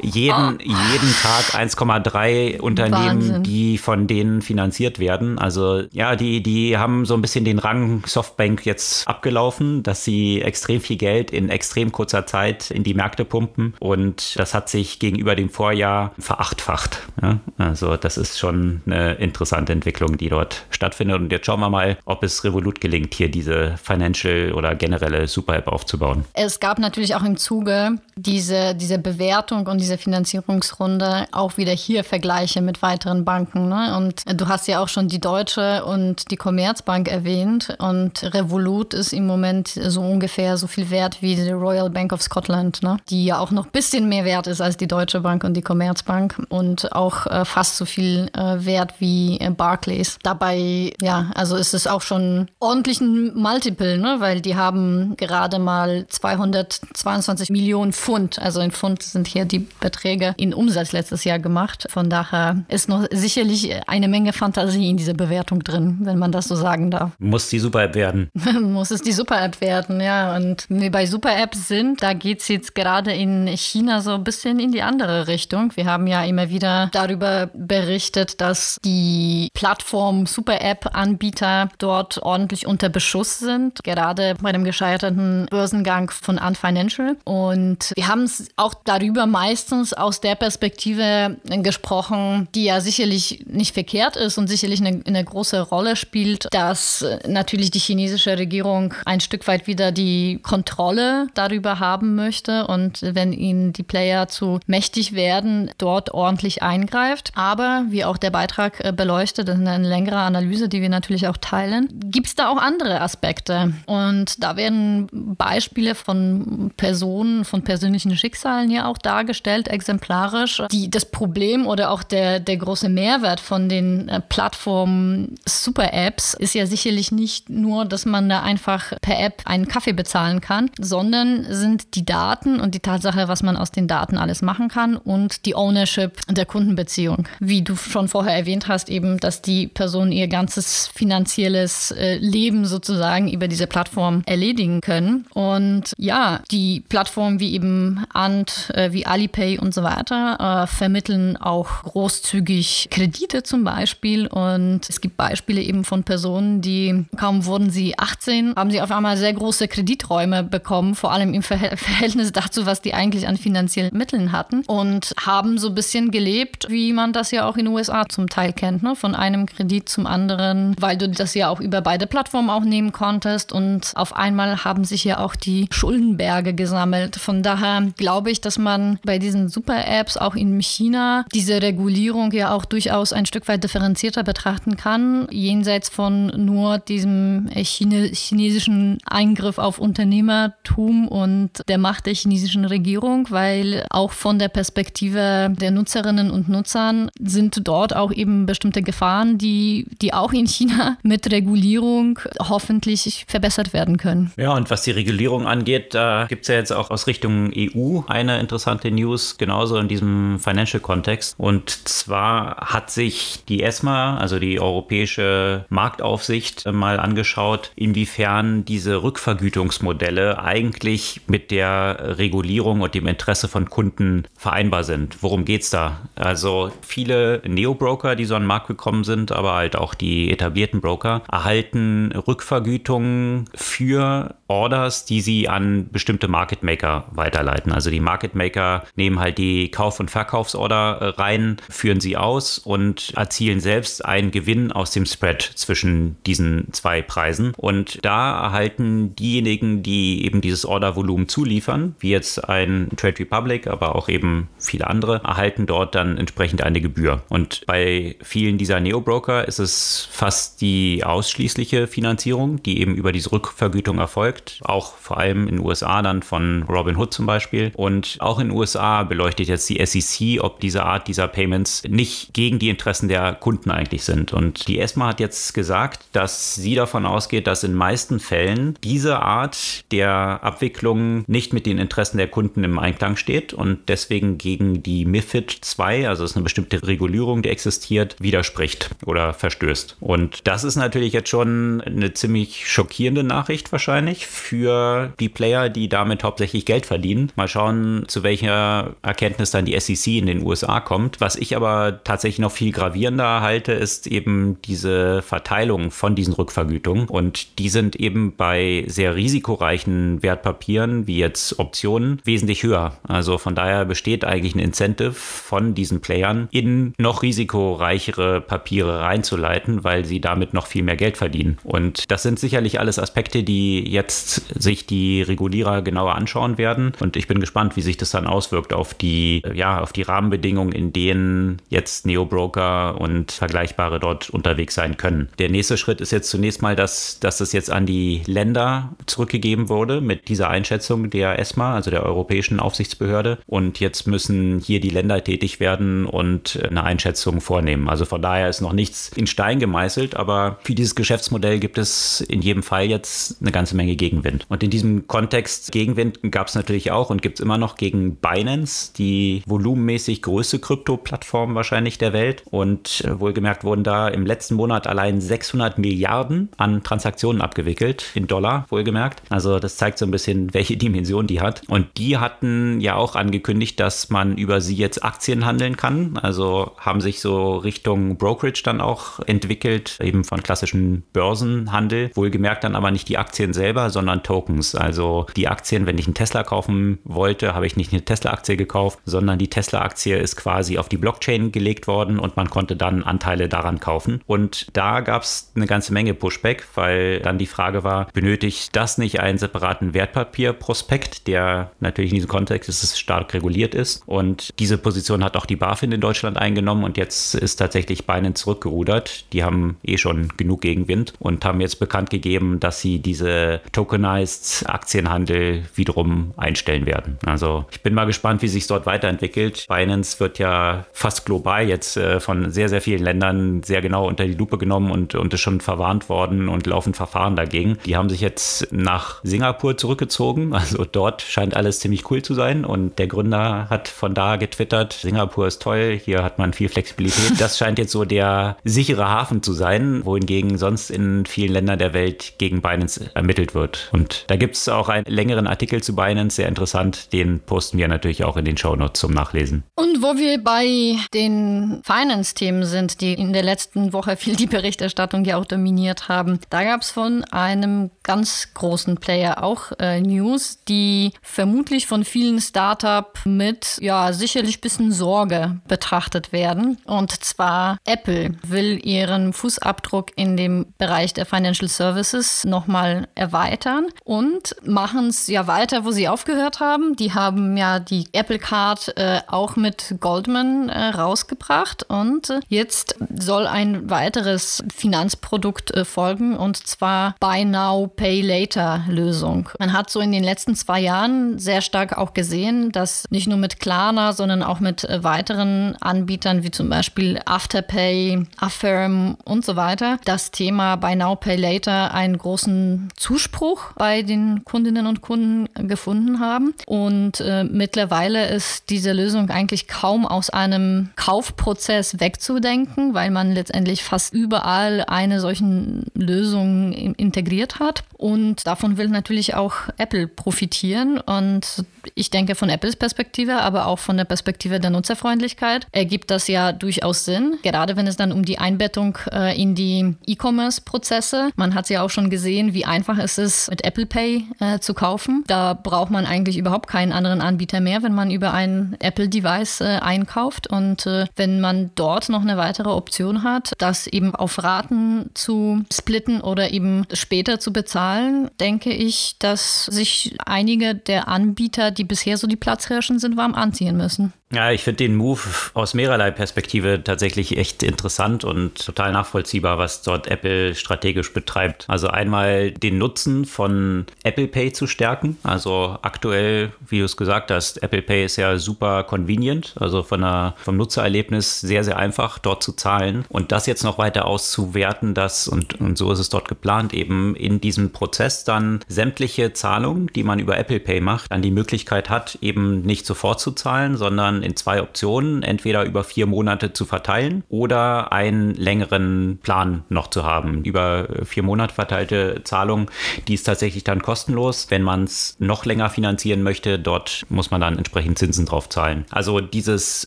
jeden, 0.00 0.58
jeden 0.60 1.14
Tag 1.22 1.54
1,3 1.54 2.60
Unternehmen, 2.60 3.20
Wahnsinn. 3.20 3.42
die 3.42 3.78
von 3.78 4.06
denen 4.06 4.42
finanziert 4.42 4.98
werden. 4.98 5.38
Also 5.38 5.82
ja, 5.92 6.16
die, 6.16 6.42
die 6.42 6.78
haben 6.78 7.04
so 7.04 7.14
ein 7.14 7.22
bisschen 7.22 7.44
den 7.44 7.58
Rang 7.58 8.02
Softbank 8.06 8.64
jetzt 8.66 9.06
abgelaufen, 9.06 9.82
dass 9.82 10.04
sie 10.04 10.42
extrem 10.42 10.80
viel 10.80 10.96
Geld 10.96 11.30
in 11.30 11.48
extrem 11.48 11.92
kurzer 11.92 12.26
Zeit 12.26 12.70
in 12.70 12.82
die 12.84 12.94
Märkte 12.94 13.24
pumpen 13.24 13.74
und 13.78 14.38
das 14.38 14.54
hat 14.54 14.68
sich 14.68 14.98
gegenüber 14.98 15.34
dem 15.34 15.50
Vorjahr 15.50 16.12
verachtfacht. 16.18 17.00
Ja? 17.22 17.38
Also 17.58 17.96
das 17.96 18.16
ist 18.16 18.38
schon 18.38 18.82
eine 18.86 19.14
interessante 19.14 19.72
Entwicklung, 19.72 20.16
die 20.16 20.28
dort 20.28 20.64
stattfindet. 20.70 21.20
Und 21.20 21.32
jetzt 21.32 21.46
schauen 21.46 21.60
wir 21.60 21.70
mal, 21.70 21.98
ob 22.04 22.22
es 22.22 22.44
Revolut 22.44 22.80
gelingt, 22.80 23.14
hier 23.14 23.30
diese 23.30 23.76
Financial 23.82 24.52
oder 24.52 24.74
generelle 24.74 25.26
Super-App 25.26 25.68
aufzubauen. 25.68 26.24
Es 26.34 26.60
gab 26.60 26.78
natürlich 26.78 27.14
auch 27.14 27.22
im 27.22 27.36
Zuge 27.36 27.79
diese, 28.20 28.74
diese 28.74 28.98
Bewertung 28.98 29.66
und 29.66 29.80
diese 29.80 29.98
Finanzierungsrunde 29.98 31.26
auch 31.32 31.56
wieder 31.56 31.72
hier 31.72 32.04
Vergleiche 32.04 32.60
mit 32.60 32.82
weiteren 32.82 33.24
Banken. 33.24 33.68
Ne? 33.68 33.96
Und 33.96 34.40
du 34.40 34.48
hast 34.48 34.68
ja 34.68 34.82
auch 34.82 34.88
schon 34.88 35.08
die 35.08 35.20
Deutsche 35.20 35.84
und 35.84 36.30
die 36.30 36.36
Commerzbank 36.36 37.08
erwähnt. 37.08 37.76
Und 37.78 38.22
Revolut 38.34 38.94
ist 38.94 39.12
im 39.12 39.26
Moment 39.26 39.68
so 39.68 40.00
ungefähr 40.00 40.56
so 40.56 40.66
viel 40.66 40.90
wert 40.90 41.22
wie 41.22 41.34
die 41.34 41.50
Royal 41.50 41.90
Bank 41.90 42.12
of 42.12 42.22
Scotland, 42.22 42.82
ne? 42.82 42.98
die 43.08 43.24
ja 43.24 43.38
auch 43.38 43.50
noch 43.50 43.66
ein 43.66 43.72
bisschen 43.72 44.08
mehr 44.08 44.24
wert 44.24 44.46
ist 44.46 44.60
als 44.60 44.76
die 44.76 44.88
Deutsche 44.88 45.20
Bank 45.20 45.44
und 45.44 45.54
die 45.54 45.62
Commerzbank 45.62 46.40
und 46.48 46.92
auch 46.92 47.26
äh, 47.26 47.44
fast 47.44 47.76
so 47.76 47.84
viel 47.84 48.30
äh, 48.36 48.64
wert 48.64 48.94
wie 48.98 49.38
äh, 49.40 49.50
Barclays. 49.50 50.18
Dabei, 50.22 50.92
ja, 51.00 51.30
also 51.34 51.56
ist 51.56 51.74
es 51.74 51.86
auch 51.86 52.02
schon 52.02 52.48
ordentlich 52.58 53.00
ein 53.00 53.34
Multiple, 53.34 53.98
ne? 53.98 54.16
weil 54.18 54.40
die 54.40 54.56
haben 54.56 55.14
gerade 55.16 55.58
mal 55.58 56.06
222 56.08 57.50
Millionen 57.50 57.69
Millionen 57.70 57.92
Pfund. 57.92 58.40
Also 58.40 58.60
in 58.60 58.72
Pfund 58.72 59.00
sind 59.04 59.28
hier 59.28 59.44
die 59.44 59.60
Beträge 59.60 60.34
in 60.36 60.52
Umsatz 60.52 60.90
letztes 60.90 61.22
Jahr 61.22 61.38
gemacht. 61.38 61.86
Von 61.88 62.10
daher 62.10 62.64
ist 62.66 62.88
noch 62.88 63.06
sicherlich 63.12 63.70
eine 63.86 64.08
Menge 64.08 64.32
Fantasie 64.32 64.90
in 64.90 64.96
dieser 64.96 65.14
Bewertung 65.14 65.62
drin, 65.62 65.98
wenn 66.00 66.18
man 66.18 66.32
das 66.32 66.46
so 66.46 66.56
sagen 66.56 66.90
darf. 66.90 67.12
Muss 67.20 67.48
die 67.48 67.60
Super-App 67.60 67.94
werden. 67.94 68.28
Muss 68.60 68.90
es 68.90 69.02
die 69.02 69.12
Super-App 69.12 69.60
werden, 69.60 70.00
ja. 70.00 70.34
Und 70.34 70.66
wenn 70.68 70.80
wir 70.80 70.90
bei 70.90 71.06
Super-Apps 71.06 71.68
sind, 71.68 72.02
da 72.02 72.12
geht 72.12 72.40
es 72.40 72.48
jetzt 72.48 72.74
gerade 72.74 73.12
in 73.12 73.46
China 73.56 74.00
so 74.00 74.14
ein 74.14 74.24
bisschen 74.24 74.58
in 74.58 74.72
die 74.72 74.82
andere 74.82 75.28
Richtung. 75.28 75.70
Wir 75.76 75.86
haben 75.86 76.08
ja 76.08 76.24
immer 76.24 76.50
wieder 76.50 76.88
darüber 76.92 77.50
berichtet, 77.54 78.40
dass 78.40 78.78
die 78.84 79.48
Plattform 79.54 80.26
Super-App-Anbieter 80.26 81.68
dort 81.78 82.20
ordentlich 82.20 82.66
unter 82.66 82.88
Beschuss 82.88 83.38
sind, 83.38 83.84
gerade 83.84 84.34
bei 84.42 84.50
dem 84.50 84.64
gescheiterten 84.64 85.46
Börsengang 85.48 86.10
von 86.10 86.38
Unfinancial. 86.38 87.16
Und 87.24 87.59
wir 87.94 88.08
haben 88.08 88.22
es 88.22 88.48
auch 88.56 88.74
darüber 88.84 89.26
meistens 89.26 89.92
aus 89.92 90.20
der 90.20 90.34
Perspektive 90.34 91.36
gesprochen, 91.62 92.48
die 92.54 92.64
ja 92.64 92.80
sicherlich 92.80 93.44
nicht 93.46 93.74
verkehrt 93.74 94.16
ist 94.16 94.38
und 94.38 94.48
sicherlich 94.48 94.80
eine, 94.80 95.02
eine 95.06 95.24
große 95.24 95.60
Rolle 95.60 95.96
spielt, 95.96 96.46
dass 96.52 97.04
natürlich 97.26 97.70
die 97.70 97.78
chinesische 97.78 98.38
Regierung 98.38 98.94
ein 99.04 99.20
Stück 99.20 99.46
weit 99.46 99.66
wieder 99.66 99.92
die 99.92 100.40
Kontrolle 100.42 101.28
darüber 101.34 101.78
haben 101.78 102.14
möchte 102.14 102.66
und 102.66 103.00
wenn 103.02 103.32
ihnen 103.32 103.72
die 103.72 103.82
Player 103.82 104.28
zu 104.28 104.60
mächtig 104.66 105.12
werden, 105.12 105.70
dort 105.78 106.12
ordentlich 106.12 106.62
eingreift. 106.62 107.32
Aber 107.34 107.84
wie 107.88 108.04
auch 108.04 108.16
der 108.16 108.30
Beitrag 108.30 108.84
äh, 108.84 108.92
beleuchtet, 108.92 109.48
das 109.48 109.58
ist 109.58 109.66
eine 109.66 109.88
längere 109.88 110.18
Analyse, 110.18 110.68
die 110.68 110.80
wir 110.80 110.88
natürlich 110.88 111.28
auch 111.28 111.36
teilen, 111.36 111.88
gibt 112.10 112.28
es 112.28 112.34
da 112.34 112.48
auch 112.48 112.58
andere 112.58 113.00
Aspekte. 113.00 113.72
Und 113.86 114.42
da 114.42 114.56
werden 114.56 115.08
Beispiele 115.12 115.94
von 115.94 116.70
Personen, 116.76 117.44
von 117.50 117.62
persönlichen 117.62 118.16
Schicksalen 118.16 118.70
ja 118.70 118.86
auch 118.86 118.96
dargestellt, 118.96 119.68
exemplarisch, 119.68 120.62
die 120.70 120.88
das 120.88 121.04
Problem 121.04 121.66
oder 121.66 121.90
auch 121.90 122.02
der, 122.02 122.40
der 122.40 122.56
große 122.56 122.88
Mehrwert 122.88 123.40
von 123.40 123.68
den 123.68 124.08
äh, 124.08 124.20
Plattformen 124.20 125.34
Super-Apps 125.44 126.34
ist 126.34 126.54
ja 126.54 126.66
sicherlich 126.66 127.12
nicht 127.12 127.50
nur, 127.50 127.84
dass 127.84 128.06
man 128.06 128.28
da 128.28 128.42
einfach 128.42 128.92
per 129.02 129.18
App 129.20 129.42
einen 129.44 129.66
Kaffee 129.66 129.92
bezahlen 129.92 130.40
kann, 130.40 130.70
sondern 130.78 131.44
sind 131.48 131.94
die 131.96 132.04
Daten 132.04 132.60
und 132.60 132.74
die 132.74 132.80
Tatsache, 132.80 133.28
was 133.28 133.42
man 133.42 133.56
aus 133.56 133.72
den 133.72 133.88
Daten 133.88 134.16
alles 134.16 134.42
machen 134.42 134.68
kann 134.68 134.96
und 134.96 135.44
die 135.44 135.54
Ownership 135.54 136.20
der 136.28 136.46
Kundenbeziehung. 136.46 137.26
Wie 137.40 137.62
du 137.62 137.74
schon 137.74 138.08
vorher 138.08 138.36
erwähnt 138.36 138.68
hast, 138.68 138.88
eben, 138.88 139.18
dass 139.18 139.42
die 139.42 139.66
Personen 139.66 140.12
ihr 140.12 140.28
ganzes 140.28 140.86
finanzielles 140.86 141.90
äh, 141.90 142.16
Leben 142.16 142.64
sozusagen 142.64 143.28
über 143.28 143.48
diese 143.48 143.66
Plattform 143.66 144.22
erledigen 144.26 144.80
können. 144.80 145.26
Und 145.34 145.92
ja, 145.98 146.42
die 146.50 146.84
Plattformen 146.88 147.39
wie 147.40 147.54
eben 147.54 148.04
Ant, 148.12 148.70
äh, 148.74 148.92
wie 148.92 149.06
Alipay 149.06 149.58
und 149.58 149.74
so 149.74 149.82
weiter 149.82 150.62
äh, 150.62 150.66
vermitteln 150.66 151.36
auch 151.36 151.82
großzügig 151.82 152.88
Kredite 152.90 153.42
zum 153.42 153.64
Beispiel. 153.64 154.26
Und 154.26 154.88
es 154.88 155.00
gibt 155.00 155.16
Beispiele 155.16 155.60
eben 155.62 155.84
von 155.84 156.04
Personen, 156.04 156.60
die 156.60 157.06
kaum 157.16 157.44
wurden 157.44 157.70
sie 157.70 157.98
18, 157.98 158.54
haben 158.56 158.70
sie 158.70 158.80
auf 158.80 158.90
einmal 158.90 159.16
sehr 159.16 159.32
große 159.32 159.68
Krediträume 159.68 160.44
bekommen, 160.44 160.94
vor 160.94 161.12
allem 161.12 161.34
im 161.34 161.42
Verhältnis 161.42 162.32
dazu, 162.32 162.66
was 162.66 162.80
die 162.80 162.94
eigentlich 162.94 163.26
an 163.26 163.36
finanziellen 163.36 163.96
Mitteln 163.96 164.32
hatten 164.32 164.62
und 164.66 165.12
haben 165.20 165.58
so 165.58 165.68
ein 165.68 165.74
bisschen 165.74 166.10
gelebt, 166.10 166.66
wie 166.68 166.92
man 166.92 167.12
das 167.12 167.30
ja 167.30 167.46
auch 167.46 167.56
in 167.56 167.64
den 167.64 167.74
USA 167.74 168.08
zum 168.08 168.28
Teil 168.28 168.52
kennt, 168.52 168.82
ne? 168.82 168.94
von 168.94 169.14
einem 169.14 169.46
Kredit 169.46 169.88
zum 169.88 170.06
anderen, 170.06 170.76
weil 170.78 170.96
du 170.96 171.08
das 171.08 171.34
ja 171.34 171.48
auch 171.48 171.60
über 171.60 171.80
beide 171.80 172.06
Plattformen 172.06 172.50
auch 172.50 172.64
nehmen 172.64 172.92
konntest 172.92 173.52
und 173.52 173.92
auf 173.94 174.14
einmal 174.14 174.64
haben 174.64 174.84
sich 174.84 175.04
ja 175.04 175.18
auch 175.18 175.34
die 175.34 175.66
Schuldenberge 175.70 176.54
gesammelt. 176.54 177.16
Von 177.30 177.44
daher 177.44 177.92
glaube 177.96 178.32
ich, 178.32 178.40
dass 178.40 178.58
man 178.58 178.98
bei 179.04 179.20
diesen 179.20 179.48
Super-Apps 179.48 180.16
auch 180.16 180.34
in 180.34 180.60
China 180.60 181.24
diese 181.32 181.62
Regulierung 181.62 182.32
ja 182.32 182.52
auch 182.52 182.64
durchaus 182.64 183.12
ein 183.12 183.24
Stück 183.24 183.46
weit 183.46 183.62
differenzierter 183.62 184.24
betrachten 184.24 184.76
kann, 184.76 185.28
jenseits 185.30 185.88
von 185.88 186.26
nur 186.26 186.78
diesem 186.78 187.48
Chine 187.62 188.10
chinesischen 188.12 188.98
Eingriff 189.08 189.58
auf 189.58 189.78
Unternehmertum 189.78 191.06
und 191.06 191.50
der 191.68 191.78
Macht 191.78 192.06
der 192.06 192.14
chinesischen 192.14 192.64
Regierung, 192.64 193.28
weil 193.30 193.86
auch 193.90 194.10
von 194.10 194.40
der 194.40 194.48
Perspektive 194.48 195.54
der 195.56 195.70
Nutzerinnen 195.70 196.32
und 196.32 196.48
Nutzern 196.48 197.12
sind 197.20 197.60
dort 197.62 197.94
auch 197.94 198.10
eben 198.10 198.46
bestimmte 198.46 198.82
Gefahren, 198.82 199.38
die, 199.38 199.86
die 200.02 200.12
auch 200.12 200.32
in 200.32 200.48
China 200.48 200.96
mit 201.04 201.30
Regulierung 201.30 202.18
hoffentlich 202.40 203.24
verbessert 203.28 203.72
werden 203.72 203.98
können. 203.98 204.32
Ja, 204.36 204.52
und 204.52 204.68
was 204.68 204.82
die 204.82 204.90
Regulierung 204.90 205.46
angeht, 205.46 205.94
da 205.94 206.26
gibt 206.28 206.42
es 206.42 206.48
ja 206.48 206.56
jetzt 206.56 206.72
auch 206.72 206.90
aus 206.90 207.06
Richtung 207.06 207.19
EU 207.26 208.02
eine 208.06 208.40
interessante 208.40 208.90
News, 208.90 209.38
genauso 209.38 209.76
in 209.76 209.88
diesem 209.88 210.38
Financial-Kontext. 210.38 211.34
Und 211.38 211.70
zwar 211.88 212.56
hat 212.56 212.90
sich 212.90 213.44
die 213.48 213.62
ESMA, 213.62 214.18
also 214.18 214.38
die 214.38 214.60
Europäische 214.60 215.64
Marktaufsicht, 215.68 216.66
mal 216.70 217.00
angeschaut, 217.00 217.72
inwiefern 217.76 218.64
diese 218.64 219.02
Rückvergütungsmodelle 219.02 220.42
eigentlich 220.42 221.22
mit 221.26 221.50
der 221.50 222.18
Regulierung 222.18 222.80
und 222.80 222.94
dem 222.94 223.06
Interesse 223.06 223.48
von 223.48 223.68
Kunden 223.68 224.24
vereinbar 224.36 224.84
sind. 224.84 225.22
Worum 225.22 225.44
geht 225.44 225.62
es 225.62 225.70
da? 225.70 226.00
Also 226.14 226.70
viele 226.82 227.42
Neo-Broker, 227.46 228.16
die 228.16 228.24
so 228.24 228.34
an 228.34 228.42
den 228.42 228.48
Markt 228.48 228.68
gekommen 228.68 229.04
sind, 229.04 229.32
aber 229.32 229.54
halt 229.54 229.76
auch 229.76 229.94
die 229.94 230.30
etablierten 230.30 230.80
Broker, 230.80 231.22
erhalten 231.30 232.12
Rückvergütungen 232.12 233.46
für 233.54 234.34
Orders, 234.48 235.04
die 235.04 235.20
sie 235.20 235.48
an 235.48 235.88
bestimmte 235.90 236.28
Market 236.28 236.62
Maker 236.62 237.06
weiterleiten. 237.12 237.72
Also 237.72 237.90
die 237.90 238.00
Market 238.00 238.34
Maker 238.34 238.84
nehmen 238.96 239.18
halt 239.20 239.38
die 239.38 239.70
Kauf- 239.70 240.00
und 240.00 240.10
Verkaufsorder 240.10 240.98
äh, 241.00 241.20
rein, 241.20 241.56
führen 241.68 242.00
sie 242.00 242.16
aus 242.16 242.58
und 242.58 243.12
erzielen 243.16 243.60
selbst 243.60 244.04
einen 244.04 244.30
Gewinn 244.30 244.72
aus 244.72 244.90
dem 244.90 245.06
Spread 245.06 245.42
zwischen 245.42 246.16
diesen 246.24 246.72
zwei 246.72 247.02
Preisen. 247.02 247.52
Und 247.56 247.98
da 248.04 248.42
erhalten 248.42 249.14
diejenigen, 249.16 249.82
die 249.82 250.24
eben 250.24 250.40
dieses 250.40 250.64
Ordervolumen 250.64 251.28
zuliefern, 251.28 251.94
wie 251.98 252.10
jetzt 252.10 252.48
ein 252.48 252.88
Trade 252.96 253.20
Republic, 253.20 253.66
aber 253.66 253.94
auch 253.96 254.08
eben 254.08 254.48
viele 254.58 254.86
andere, 254.86 255.22
erhalten 255.24 255.66
dort 255.66 255.94
dann 255.94 256.18
entsprechend 256.18 256.62
eine 256.62 256.80
Gebühr. 256.80 257.22
Und 257.28 257.62
bei 257.66 258.16
vielen 258.22 258.58
dieser 258.58 258.80
Neo-Broker 258.80 259.46
ist 259.46 259.58
es 259.58 260.08
fast 260.10 260.60
die 260.60 261.02
ausschließliche 261.04 261.86
Finanzierung, 261.86 262.62
die 262.62 262.80
eben 262.80 262.94
über 262.94 263.12
diese 263.12 263.32
Rückvergütung 263.32 263.98
erfolgt. 263.98 264.60
Auch 264.64 264.96
vor 264.96 265.18
allem 265.18 265.48
in 265.48 265.56
den 265.56 265.66
USA 265.66 266.02
dann 266.02 266.22
von 266.22 266.64
Robinhood 266.90 267.14
zum 267.14 267.26
Beispiel. 267.26 267.72
Und 267.76 268.16
auch 268.20 268.38
in 268.38 268.48
den 268.48 268.56
USA 268.56 269.02
beleuchtet 269.04 269.48
jetzt 269.48 269.68
die 269.68 269.84
SEC, 269.84 270.42
ob 270.42 270.60
diese 270.60 270.84
Art 270.84 271.08
dieser 271.08 271.28
Payments 271.28 271.82
nicht 271.88 272.32
gegen 272.34 272.58
die 272.58 272.68
Interessen 272.68 273.08
der 273.08 273.34
Kunden 273.34 273.70
eigentlich 273.70 274.04
sind. 274.04 274.32
Und 274.32 274.68
die 274.68 274.80
ESMA 274.80 275.08
hat 275.08 275.20
jetzt 275.20 275.54
gesagt, 275.54 276.04
dass 276.12 276.54
sie 276.54 276.74
davon 276.74 277.06
ausgeht, 277.06 277.46
dass 277.46 277.64
in 277.64 277.74
meisten 277.74 278.20
Fällen 278.20 278.76
diese 278.82 279.20
Art 279.20 279.90
der 279.92 280.40
Abwicklung 280.42 281.24
nicht 281.26 281.52
mit 281.52 281.66
den 281.66 281.78
Interessen 281.78 282.18
der 282.18 282.28
Kunden 282.28 282.64
im 282.64 282.78
Einklang 282.78 283.16
steht 283.16 283.52
und 283.52 283.88
deswegen 283.88 284.38
gegen 284.38 284.82
die 284.82 285.04
MIFID 285.04 285.50
2, 285.60 286.08
also 286.08 286.24
ist 286.24 286.36
eine 286.36 286.44
bestimmte 286.44 286.86
Regulierung, 286.86 287.42
die 287.42 287.48
existiert, 287.48 288.16
widerspricht 288.20 288.90
oder 289.06 289.32
verstößt. 289.32 289.96
Und 290.00 290.46
das 290.46 290.64
ist 290.64 290.76
natürlich 290.76 291.12
jetzt 291.12 291.28
schon 291.28 291.80
eine 291.80 292.12
ziemlich 292.12 292.68
schockierende 292.68 293.24
Nachricht 293.24 293.72
wahrscheinlich 293.72 294.26
für 294.26 295.12
die 295.20 295.28
Player, 295.28 295.68
die 295.68 295.88
damit 295.88 296.24
hauptsächlich 296.24 296.66
Geld 296.66 296.79
verdienen. 296.86 297.32
Mal 297.36 297.48
schauen, 297.48 298.04
zu 298.08 298.22
welcher 298.22 298.94
Erkenntnis 299.02 299.50
dann 299.50 299.64
die 299.64 299.78
SEC 299.78 300.18
in 300.18 300.26
den 300.26 300.46
USA 300.46 300.80
kommt. 300.80 301.20
Was 301.20 301.36
ich 301.36 301.56
aber 301.56 302.00
tatsächlich 302.04 302.38
noch 302.38 302.52
viel 302.52 302.72
gravierender 302.72 303.40
halte, 303.40 303.72
ist 303.72 304.06
eben 304.06 304.58
diese 304.64 305.22
Verteilung 305.22 305.90
von 305.90 306.14
diesen 306.14 306.34
Rückvergütungen. 306.34 307.08
Und 307.08 307.58
die 307.58 307.68
sind 307.68 307.96
eben 307.96 308.34
bei 308.36 308.84
sehr 308.86 309.14
risikoreichen 309.14 310.22
Wertpapieren, 310.22 311.06
wie 311.06 311.18
jetzt 311.18 311.58
Optionen, 311.58 312.20
wesentlich 312.24 312.62
höher. 312.62 312.92
Also 313.06 313.38
von 313.38 313.54
daher 313.54 313.84
besteht 313.84 314.24
eigentlich 314.24 314.54
ein 314.54 314.60
Incentive 314.60 315.12
von 315.12 315.74
diesen 315.74 316.00
Playern 316.00 316.48
in 316.50 316.94
noch 316.98 317.22
risikoreichere 317.22 318.40
Papiere 318.40 319.00
reinzuleiten, 319.00 319.84
weil 319.84 320.04
sie 320.04 320.20
damit 320.20 320.54
noch 320.54 320.66
viel 320.66 320.82
mehr 320.82 320.96
Geld 320.96 321.16
verdienen. 321.16 321.58
Und 321.64 322.10
das 322.10 322.22
sind 322.22 322.38
sicherlich 322.38 322.80
alles 322.80 322.98
Aspekte, 322.98 323.42
die 323.42 323.88
jetzt 323.88 324.60
sich 324.60 324.86
die 324.86 325.22
Regulierer 325.22 325.82
genauer 325.82 326.14
anschauen 326.14 326.58
werden. 326.58 326.69
Und 327.00 327.16
ich 327.16 327.26
bin 327.26 327.40
gespannt, 327.40 327.76
wie 327.76 327.82
sich 327.82 327.96
das 327.96 328.10
dann 328.10 328.26
auswirkt 328.26 328.72
auf 328.72 328.94
die, 328.94 329.42
ja, 329.54 329.80
auf 329.80 329.92
die 329.92 330.02
Rahmenbedingungen, 330.02 330.72
in 330.72 330.92
denen 330.92 331.62
jetzt 331.68 332.06
Neo-Broker 332.06 333.00
und 333.00 333.32
Vergleichbare 333.32 334.00
dort 334.00 334.30
unterwegs 334.30 334.74
sein 334.74 334.96
können. 334.96 335.28
Der 335.38 335.48
nächste 335.48 335.76
Schritt 335.76 336.00
ist 336.00 336.12
jetzt 336.12 336.30
zunächst 336.30 336.62
mal, 336.62 336.76
dass, 336.76 337.20
dass 337.20 337.40
es 337.40 337.52
jetzt 337.52 337.70
an 337.70 337.86
die 337.86 338.22
Länder 338.26 338.94
zurückgegeben 339.06 339.68
wurde 339.68 340.00
mit 340.00 340.28
dieser 340.28 340.48
Einschätzung 340.48 341.10
der 341.10 341.38
ESMA, 341.38 341.74
also 341.74 341.90
der 341.90 342.04
Europäischen 342.04 342.60
Aufsichtsbehörde. 342.60 343.38
Und 343.46 343.80
jetzt 343.80 344.06
müssen 344.06 344.58
hier 344.58 344.80
die 344.80 344.90
Länder 344.90 345.22
tätig 345.22 345.60
werden 345.60 346.06
und 346.06 346.58
eine 346.68 346.84
Einschätzung 346.84 347.40
vornehmen. 347.40 347.88
Also 347.88 348.04
von 348.04 348.22
daher 348.22 348.48
ist 348.48 348.60
noch 348.60 348.72
nichts 348.72 349.10
in 349.16 349.26
Stein 349.26 349.58
gemeißelt, 349.58 350.16
aber 350.16 350.58
für 350.62 350.74
dieses 350.74 350.94
Geschäftsmodell 350.94 351.58
gibt 351.58 351.78
es 351.78 352.20
in 352.20 352.42
jedem 352.42 352.62
Fall 352.62 352.84
jetzt 352.86 353.40
eine 353.40 353.52
ganze 353.52 353.76
Menge 353.76 353.96
Gegenwind. 353.96 354.46
Und 354.48 354.62
in 354.62 354.70
diesem 354.70 355.06
Kontext 355.06 355.72
Gegenwind 355.72 356.20
gab 356.30 356.48
es 356.48 356.54
natürlich 356.60 356.90
auch 356.90 357.10
und 357.10 357.22
gibt 357.22 357.38
es 357.38 357.44
immer 357.44 357.56
noch 357.56 357.76
gegen 357.76 358.16
Binance, 358.16 358.92
die 358.96 359.42
volumenmäßig 359.46 360.22
größte 360.22 360.58
Krypto-Plattform 360.58 361.54
wahrscheinlich 361.54 361.96
der 361.96 362.12
Welt. 362.12 362.42
Und 362.50 363.02
äh, 363.04 363.18
wohlgemerkt 363.18 363.64
wurden 363.64 363.82
da 363.82 364.08
im 364.08 364.26
letzten 364.26 364.54
Monat 364.54 364.86
allein 364.86 365.20
600 365.20 365.78
Milliarden 365.78 366.50
an 366.58 366.82
Transaktionen 366.82 367.40
abgewickelt, 367.40 368.04
in 368.14 368.26
Dollar 368.26 368.66
wohlgemerkt. 368.68 369.22
Also 369.30 369.58
das 369.58 369.76
zeigt 369.76 369.98
so 369.98 370.04
ein 370.04 370.10
bisschen, 370.10 370.52
welche 370.54 370.76
Dimension 370.76 371.26
die 371.26 371.40
hat. 371.40 371.62
Und 371.68 371.86
die 371.96 372.18
hatten 372.18 372.80
ja 372.80 372.96
auch 372.96 373.16
angekündigt, 373.16 373.80
dass 373.80 374.10
man 374.10 374.36
über 374.36 374.60
sie 374.60 374.74
jetzt 374.74 375.02
Aktien 375.02 375.46
handeln 375.46 375.76
kann. 375.76 376.18
Also 376.18 376.72
haben 376.78 377.00
sich 377.00 377.20
so 377.20 377.56
Richtung 377.56 378.18
Brokerage 378.18 378.62
dann 378.62 378.80
auch 378.80 379.20
entwickelt, 379.20 379.98
eben 380.02 380.24
von 380.24 380.42
klassischen 380.42 381.04
Börsenhandel. 381.12 382.10
Wohlgemerkt 382.14 382.64
dann 382.64 382.76
aber 382.76 382.90
nicht 382.90 383.08
die 383.08 383.16
Aktien 383.16 383.54
selber, 383.54 383.88
sondern 383.88 384.22
Tokens. 384.22 384.74
Also 384.74 385.26
die 385.36 385.48
Aktien, 385.48 385.86
wenn 385.86 385.96
ich 385.96 386.06
einen 386.06 386.14
Tesla 386.14 386.42
kaufen 386.50 386.98
wollte, 387.04 387.54
habe 387.54 387.64
ich 387.64 387.76
nicht 387.76 387.92
eine 387.92 388.04
Tesla-Aktie 388.04 388.56
gekauft, 388.56 388.98
sondern 389.04 389.38
die 389.38 389.48
Tesla-Aktie 389.48 390.16
ist 390.18 390.34
quasi 390.34 390.78
auf 390.78 390.88
die 390.88 390.96
Blockchain 390.96 391.52
gelegt 391.52 391.86
worden 391.86 392.18
und 392.18 392.36
man 392.36 392.50
konnte 392.50 392.74
dann 392.74 393.04
Anteile 393.04 393.48
daran 393.48 393.78
kaufen. 393.78 394.20
Und 394.26 394.66
da 394.72 394.98
gab 394.98 395.22
es 395.22 395.52
eine 395.54 395.66
ganze 395.66 395.92
Menge 395.92 396.12
Pushback, 396.12 396.66
weil 396.74 397.20
dann 397.20 397.38
die 397.38 397.46
Frage 397.46 397.84
war, 397.84 398.08
benötigt 398.12 398.74
das 398.74 398.98
nicht 398.98 399.20
einen 399.20 399.38
separaten 399.38 399.94
Wertpapierprospekt, 399.94 401.28
der 401.28 401.70
natürlich 401.78 402.10
in 402.10 402.16
diesem 402.16 402.30
Kontext 402.30 402.68
ist, 402.68 402.98
stark 402.98 403.32
reguliert 403.32 403.76
ist. 403.76 404.02
Und 404.06 404.50
diese 404.58 404.76
Position 404.76 405.22
hat 405.22 405.36
auch 405.36 405.46
die 405.46 405.54
BaFin 405.54 405.92
in 405.92 406.00
Deutschland 406.00 406.36
eingenommen 406.36 406.82
und 406.82 406.96
jetzt 406.96 407.36
ist 407.36 407.56
tatsächlich 407.56 408.06
Binance 408.08 408.42
zurückgerudert. 408.42 409.32
Die 409.32 409.44
haben 409.44 409.76
eh 409.84 409.98
schon 409.98 410.32
genug 410.36 410.62
Gegenwind 410.62 411.14
und 411.20 411.44
haben 411.44 411.60
jetzt 411.60 411.78
bekannt 411.78 412.10
gegeben, 412.10 412.58
dass 412.58 412.80
sie 412.80 412.98
diese 412.98 413.60
Tokenized 413.70 414.68
Aktienhandel 414.68 415.62
wiederum 415.76 416.32
einstellen 416.40 416.86
werden. 416.86 417.18
Also 417.24 417.64
ich 417.70 417.82
bin 417.82 417.94
mal 417.94 418.06
gespannt, 418.06 418.42
wie 418.42 418.48
sich 418.48 418.66
dort 418.66 418.86
weiterentwickelt. 418.86 419.66
Binance 419.68 420.20
wird 420.20 420.38
ja 420.38 420.86
fast 420.92 421.26
global 421.26 421.68
jetzt 421.68 421.96
äh, 421.96 422.20
von 422.20 422.50
sehr, 422.50 422.68
sehr 422.68 422.80
vielen 422.80 423.02
Ländern 423.02 423.62
sehr 423.62 423.82
genau 423.82 424.06
unter 424.06 424.24
die 424.24 424.34
Lupe 424.34 424.58
genommen 424.58 424.90
und, 424.90 425.14
und 425.14 425.32
ist 425.34 425.40
schon 425.40 425.60
verwarnt 425.60 426.08
worden 426.08 426.48
und 426.48 426.66
laufen 426.66 426.94
Verfahren 426.94 427.36
dagegen. 427.36 427.78
Die 427.86 427.96
haben 427.96 428.08
sich 428.08 428.20
jetzt 428.20 428.72
nach 428.72 429.20
Singapur 429.22 429.76
zurückgezogen. 429.76 430.54
Also 430.60 430.84
dort 430.84 431.22
scheint 431.22 431.56
alles 431.56 431.80
ziemlich 431.80 432.10
cool 432.10 432.20
zu 432.20 432.34
sein 432.34 432.66
und 432.66 432.98
der 432.98 433.06
Gründer 433.06 433.68
hat 433.70 433.88
von 433.88 434.14
da 434.14 434.36
getwittert, 434.36 434.92
Singapur 434.92 435.46
ist 435.46 435.62
toll, 435.62 435.98
hier 436.04 436.22
hat 436.22 436.38
man 436.38 436.52
viel 436.52 436.68
Flexibilität. 436.68 437.32
Das 437.40 437.56
scheint 437.56 437.78
jetzt 437.78 437.92
so 437.92 438.04
der 438.04 438.56
sichere 438.62 439.08
Hafen 439.08 439.42
zu 439.42 439.54
sein, 439.54 440.04
wohingegen 440.04 440.58
sonst 440.58 440.90
in 440.90 441.24
vielen 441.24 441.52
Ländern 441.52 441.78
der 441.78 441.94
Welt 441.94 442.34
gegen 442.38 442.60
Binance 442.60 443.10
ermittelt 443.14 443.54
wird. 443.54 443.88
Und 443.92 444.24
da 444.28 444.36
gibt 444.36 444.56
es 444.56 444.68
auch 444.68 444.88
einen 444.90 445.06
längeren 445.06 445.46
Artikel 445.46 445.82
zu 445.82 445.96
Binance, 445.96 446.29
sehr 446.36 446.48
interessant. 446.48 447.12
Den 447.12 447.40
posten 447.40 447.78
wir 447.78 447.88
natürlich 447.88 448.24
auch 448.24 448.36
in 448.36 448.44
den 448.44 448.56
Shownotes 448.56 449.00
zum 449.00 449.12
Nachlesen. 449.12 449.64
Und 449.74 450.02
wo 450.02 450.16
wir 450.16 450.42
bei 450.42 450.96
den 451.14 451.82
Finance-Themen 451.84 452.64
sind, 452.64 453.00
die 453.00 453.14
in 453.14 453.32
der 453.32 453.42
letzten 453.42 453.92
Woche 453.92 454.16
viel 454.16 454.36
die 454.36 454.46
Berichterstattung 454.46 455.24
ja 455.24 455.36
auch 455.36 455.44
dominiert 455.44 456.08
haben, 456.08 456.40
da 456.50 456.64
gab 456.64 456.82
es 456.82 456.90
von 456.90 457.24
einem 457.24 457.90
ganz 458.10 458.48
großen 458.54 458.96
Player 458.96 459.44
auch 459.44 459.70
äh, 459.78 460.00
News, 460.00 460.64
die 460.66 461.12
vermutlich 461.22 461.86
von 461.86 462.04
vielen 462.04 462.40
Startups 462.40 463.24
mit 463.24 463.78
ja 463.80 464.12
sicherlich 464.12 464.60
bisschen 464.60 464.90
Sorge 464.90 465.60
betrachtet 465.68 466.32
werden. 466.32 466.78
Und 466.86 467.12
zwar 467.22 467.78
Apple 467.84 468.32
will 468.42 468.84
ihren 468.84 469.32
Fußabdruck 469.32 470.10
in 470.16 470.36
dem 470.36 470.74
Bereich 470.76 471.14
der 471.14 471.24
Financial 471.24 471.68
Services 471.68 472.42
nochmal 472.42 473.06
erweitern 473.14 473.86
und 474.02 474.56
machen 474.64 475.06
es 475.06 475.28
ja 475.28 475.46
weiter, 475.46 475.84
wo 475.84 475.92
sie 475.92 476.08
aufgehört 476.08 476.58
haben. 476.58 476.96
Die 476.96 477.14
haben 477.14 477.56
ja 477.56 477.78
die 477.78 478.08
Apple 478.12 478.40
Card 478.40 478.92
äh, 478.96 479.20
auch 479.28 479.54
mit 479.54 479.94
Goldman 480.00 480.68
äh, 480.68 480.86
rausgebracht 480.86 481.84
und 481.88 482.40
jetzt 482.48 482.96
soll 483.16 483.46
ein 483.46 483.88
weiteres 483.88 484.64
Finanzprodukt 484.74 485.70
äh, 485.70 485.84
folgen 485.84 486.36
und 486.36 486.56
zwar 486.66 487.14
Buy 487.20 487.44
Now, 487.44 487.86
Pay 488.00 488.22
Later 488.22 488.82
Lösung. 488.88 489.50
Man 489.58 489.74
hat 489.74 489.90
so 489.90 490.00
in 490.00 490.10
den 490.10 490.24
letzten 490.24 490.54
zwei 490.54 490.80
Jahren 490.80 491.38
sehr 491.38 491.60
stark 491.60 491.98
auch 491.98 492.14
gesehen, 492.14 492.72
dass 492.72 493.04
nicht 493.10 493.28
nur 493.28 493.36
mit 493.36 493.60
Klarna, 493.60 494.14
sondern 494.14 494.42
auch 494.42 494.58
mit 494.58 494.84
äh, 494.84 495.04
weiteren 495.04 495.76
Anbietern 495.82 496.42
wie 496.42 496.50
zum 496.50 496.70
Beispiel 496.70 497.20
Afterpay, 497.26 498.24
Affirm 498.38 499.18
und 499.26 499.44
so 499.44 499.54
weiter 499.54 499.98
das 500.06 500.30
Thema 500.30 500.76
Buy 500.76 500.96
Now, 500.96 501.14
Pay 501.14 501.36
Later 501.36 501.92
einen 501.92 502.16
großen 502.16 502.88
Zuspruch 502.96 503.72
bei 503.76 504.00
den 504.00 504.46
Kundinnen 504.46 504.86
und 504.86 505.02
Kunden 505.02 505.68
gefunden 505.68 506.20
haben. 506.20 506.54
Und 506.64 507.20
äh, 507.20 507.44
mittlerweile 507.44 508.30
ist 508.30 508.70
diese 508.70 508.94
Lösung 508.94 509.28
eigentlich 509.28 509.68
kaum 509.68 510.06
aus 510.06 510.30
einem 510.30 510.88
Kaufprozess 510.96 512.00
wegzudenken, 512.00 512.94
weil 512.94 513.10
man 513.10 513.32
letztendlich 513.32 513.84
fast 513.84 514.14
überall 514.14 514.86
eine 514.86 515.20
solchen 515.20 515.84
Lösung 515.92 516.72
integriert 516.72 517.58
hat. 517.58 517.84
Und 517.94 518.46
davon 518.46 518.76
will 518.78 518.88
natürlich 518.88 519.34
auch 519.34 519.54
Apple 519.76 520.06
profitieren. 520.06 520.98
Und 520.98 521.64
ich 521.94 522.10
denke 522.10 522.34
von 522.34 522.48
Apples 522.48 522.76
Perspektive, 522.76 523.40
aber 523.40 523.66
auch 523.66 523.78
von 523.78 523.96
der 523.96 524.04
Perspektive 524.04 524.60
der 524.60 524.70
Nutzerfreundlichkeit 524.70 525.66
ergibt 525.72 526.10
das 526.10 526.28
ja 526.28 526.52
durchaus 526.52 527.04
Sinn, 527.04 527.38
gerade 527.42 527.76
wenn 527.76 527.86
es 527.86 527.96
dann 527.96 528.12
um 528.12 528.24
die 528.24 528.38
Einbettung 528.38 528.98
äh, 529.12 529.40
in 529.40 529.54
die 529.54 529.94
E-Commerce-Prozesse. 530.06 531.30
Man 531.36 531.54
hat 531.54 531.68
ja 531.70 531.82
auch 531.82 531.90
schon 531.90 532.10
gesehen, 532.10 532.54
wie 532.54 532.64
einfach 532.64 532.98
es 532.98 533.18
ist, 533.18 533.50
mit 533.50 533.64
Apple 533.64 533.86
Pay 533.86 534.26
äh, 534.40 534.58
zu 534.58 534.74
kaufen. 534.74 535.24
Da 535.26 535.54
braucht 535.54 535.90
man 535.90 536.06
eigentlich 536.06 536.36
überhaupt 536.36 536.68
keinen 536.68 536.92
anderen 536.92 537.20
Anbieter 537.20 537.60
mehr, 537.60 537.82
wenn 537.82 537.94
man 537.94 538.10
über 538.10 538.32
ein 538.32 538.76
Apple-Device 538.80 539.60
äh, 539.60 539.78
einkauft. 539.80 540.48
Und 540.48 540.86
äh, 540.86 541.06
wenn 541.16 541.40
man 541.40 541.70
dort 541.74 542.08
noch 542.08 542.22
eine 542.22 542.36
weitere 542.36 542.70
Option 542.70 543.22
hat, 543.22 543.52
das 543.58 543.86
eben 543.86 544.14
auf 544.14 544.42
Raten 544.42 545.10
zu 545.14 545.62
splitten 545.72 546.20
oder 546.20 546.50
eben 546.50 546.86
später 546.92 547.40
zu 547.40 547.52
bezahlen, 547.52 548.30
denke 548.40 548.72
ich, 548.72 549.16
dass 549.18 549.66
sich 549.66 550.16
einige 550.24 550.74
der 550.74 551.08
Anbieter, 551.08 551.69
die 551.78 551.84
bisher 551.84 552.16
so 552.16 552.26
die 552.26 552.36
Platzhirschen 552.36 552.98
sind, 552.98 553.16
warm 553.16 553.34
anziehen 553.34 553.76
müssen. 553.76 554.12
Ja, 554.32 554.52
ich 554.52 554.62
finde 554.62 554.84
den 554.84 554.94
Move 554.94 555.22
aus 555.54 555.74
mehrerlei 555.74 556.12
Perspektive 556.12 556.84
tatsächlich 556.84 557.36
echt 557.36 557.64
interessant 557.64 558.22
und 558.22 558.64
total 558.64 558.92
nachvollziehbar, 558.92 559.58
was 559.58 559.82
dort 559.82 560.06
Apple 560.06 560.54
strategisch 560.54 561.12
betreibt. 561.12 561.64
Also 561.66 561.88
einmal 561.88 562.52
den 562.52 562.78
Nutzen 562.78 563.24
von 563.24 563.86
Apple 564.04 564.28
Pay 564.28 564.52
zu 564.52 564.68
stärken. 564.68 565.18
Also 565.24 565.78
aktuell, 565.82 566.52
wie 566.68 566.78
du 566.78 566.84
es 566.84 566.96
gesagt 566.96 567.32
hast, 567.32 567.60
Apple 567.60 567.82
Pay 567.82 568.04
ist 568.04 568.14
ja 568.16 568.38
super 568.38 568.84
convenient, 568.84 569.54
also 569.58 569.82
von 569.82 570.02
der, 570.02 570.36
vom 570.44 570.56
Nutzererlebnis 570.56 571.40
sehr, 571.40 571.64
sehr 571.64 571.76
einfach, 571.76 572.20
dort 572.20 572.44
zu 572.44 572.52
zahlen. 572.52 573.06
Und 573.08 573.32
das 573.32 573.46
jetzt 573.46 573.64
noch 573.64 573.78
weiter 573.78 574.06
auszuwerten, 574.06 574.94
dass, 574.94 575.26
und, 575.26 575.54
und 575.60 575.76
so 575.76 575.90
ist 575.90 575.98
es 575.98 576.08
dort 576.08 576.28
geplant, 576.28 576.72
eben 576.72 577.16
in 577.16 577.40
diesem 577.40 577.72
Prozess 577.72 578.22
dann 578.22 578.60
sämtliche 578.68 579.32
Zahlungen, 579.32 579.88
die 579.88 580.04
man 580.04 580.20
über 580.20 580.38
Apple 580.38 580.60
Pay 580.60 580.80
macht, 580.80 581.10
dann 581.10 581.20
die 581.20 581.32
Möglichkeit 581.32 581.90
hat, 581.90 582.16
eben 582.20 582.62
nicht 582.62 582.86
sofort 582.86 583.18
zu 583.18 583.32
zahlen, 583.32 583.76
sondern 583.76 584.19
in 584.22 584.36
zwei 584.36 584.62
Optionen, 584.62 585.22
entweder 585.22 585.64
über 585.64 585.84
vier 585.84 586.06
Monate 586.06 586.52
zu 586.52 586.64
verteilen 586.64 587.24
oder 587.28 587.92
einen 587.92 588.34
längeren 588.34 589.18
Plan 589.22 589.64
noch 589.68 589.88
zu 589.88 590.04
haben. 590.04 590.44
Über 590.44 590.88
vier 591.04 591.22
Monate 591.22 591.54
verteilte 591.54 592.22
Zahlung, 592.24 592.70
die 593.08 593.14
ist 593.14 593.24
tatsächlich 593.24 593.64
dann 593.64 593.82
kostenlos. 593.82 594.46
Wenn 594.50 594.62
man 594.62 594.84
es 594.84 595.16
noch 595.18 595.44
länger 595.44 595.70
finanzieren 595.70 596.22
möchte, 596.22 596.58
dort 596.58 597.04
muss 597.08 597.30
man 597.30 597.40
dann 597.40 597.58
entsprechend 597.58 597.98
Zinsen 597.98 598.26
drauf 598.26 598.48
zahlen. 598.48 598.84
Also 598.90 599.20
dieses 599.20 599.86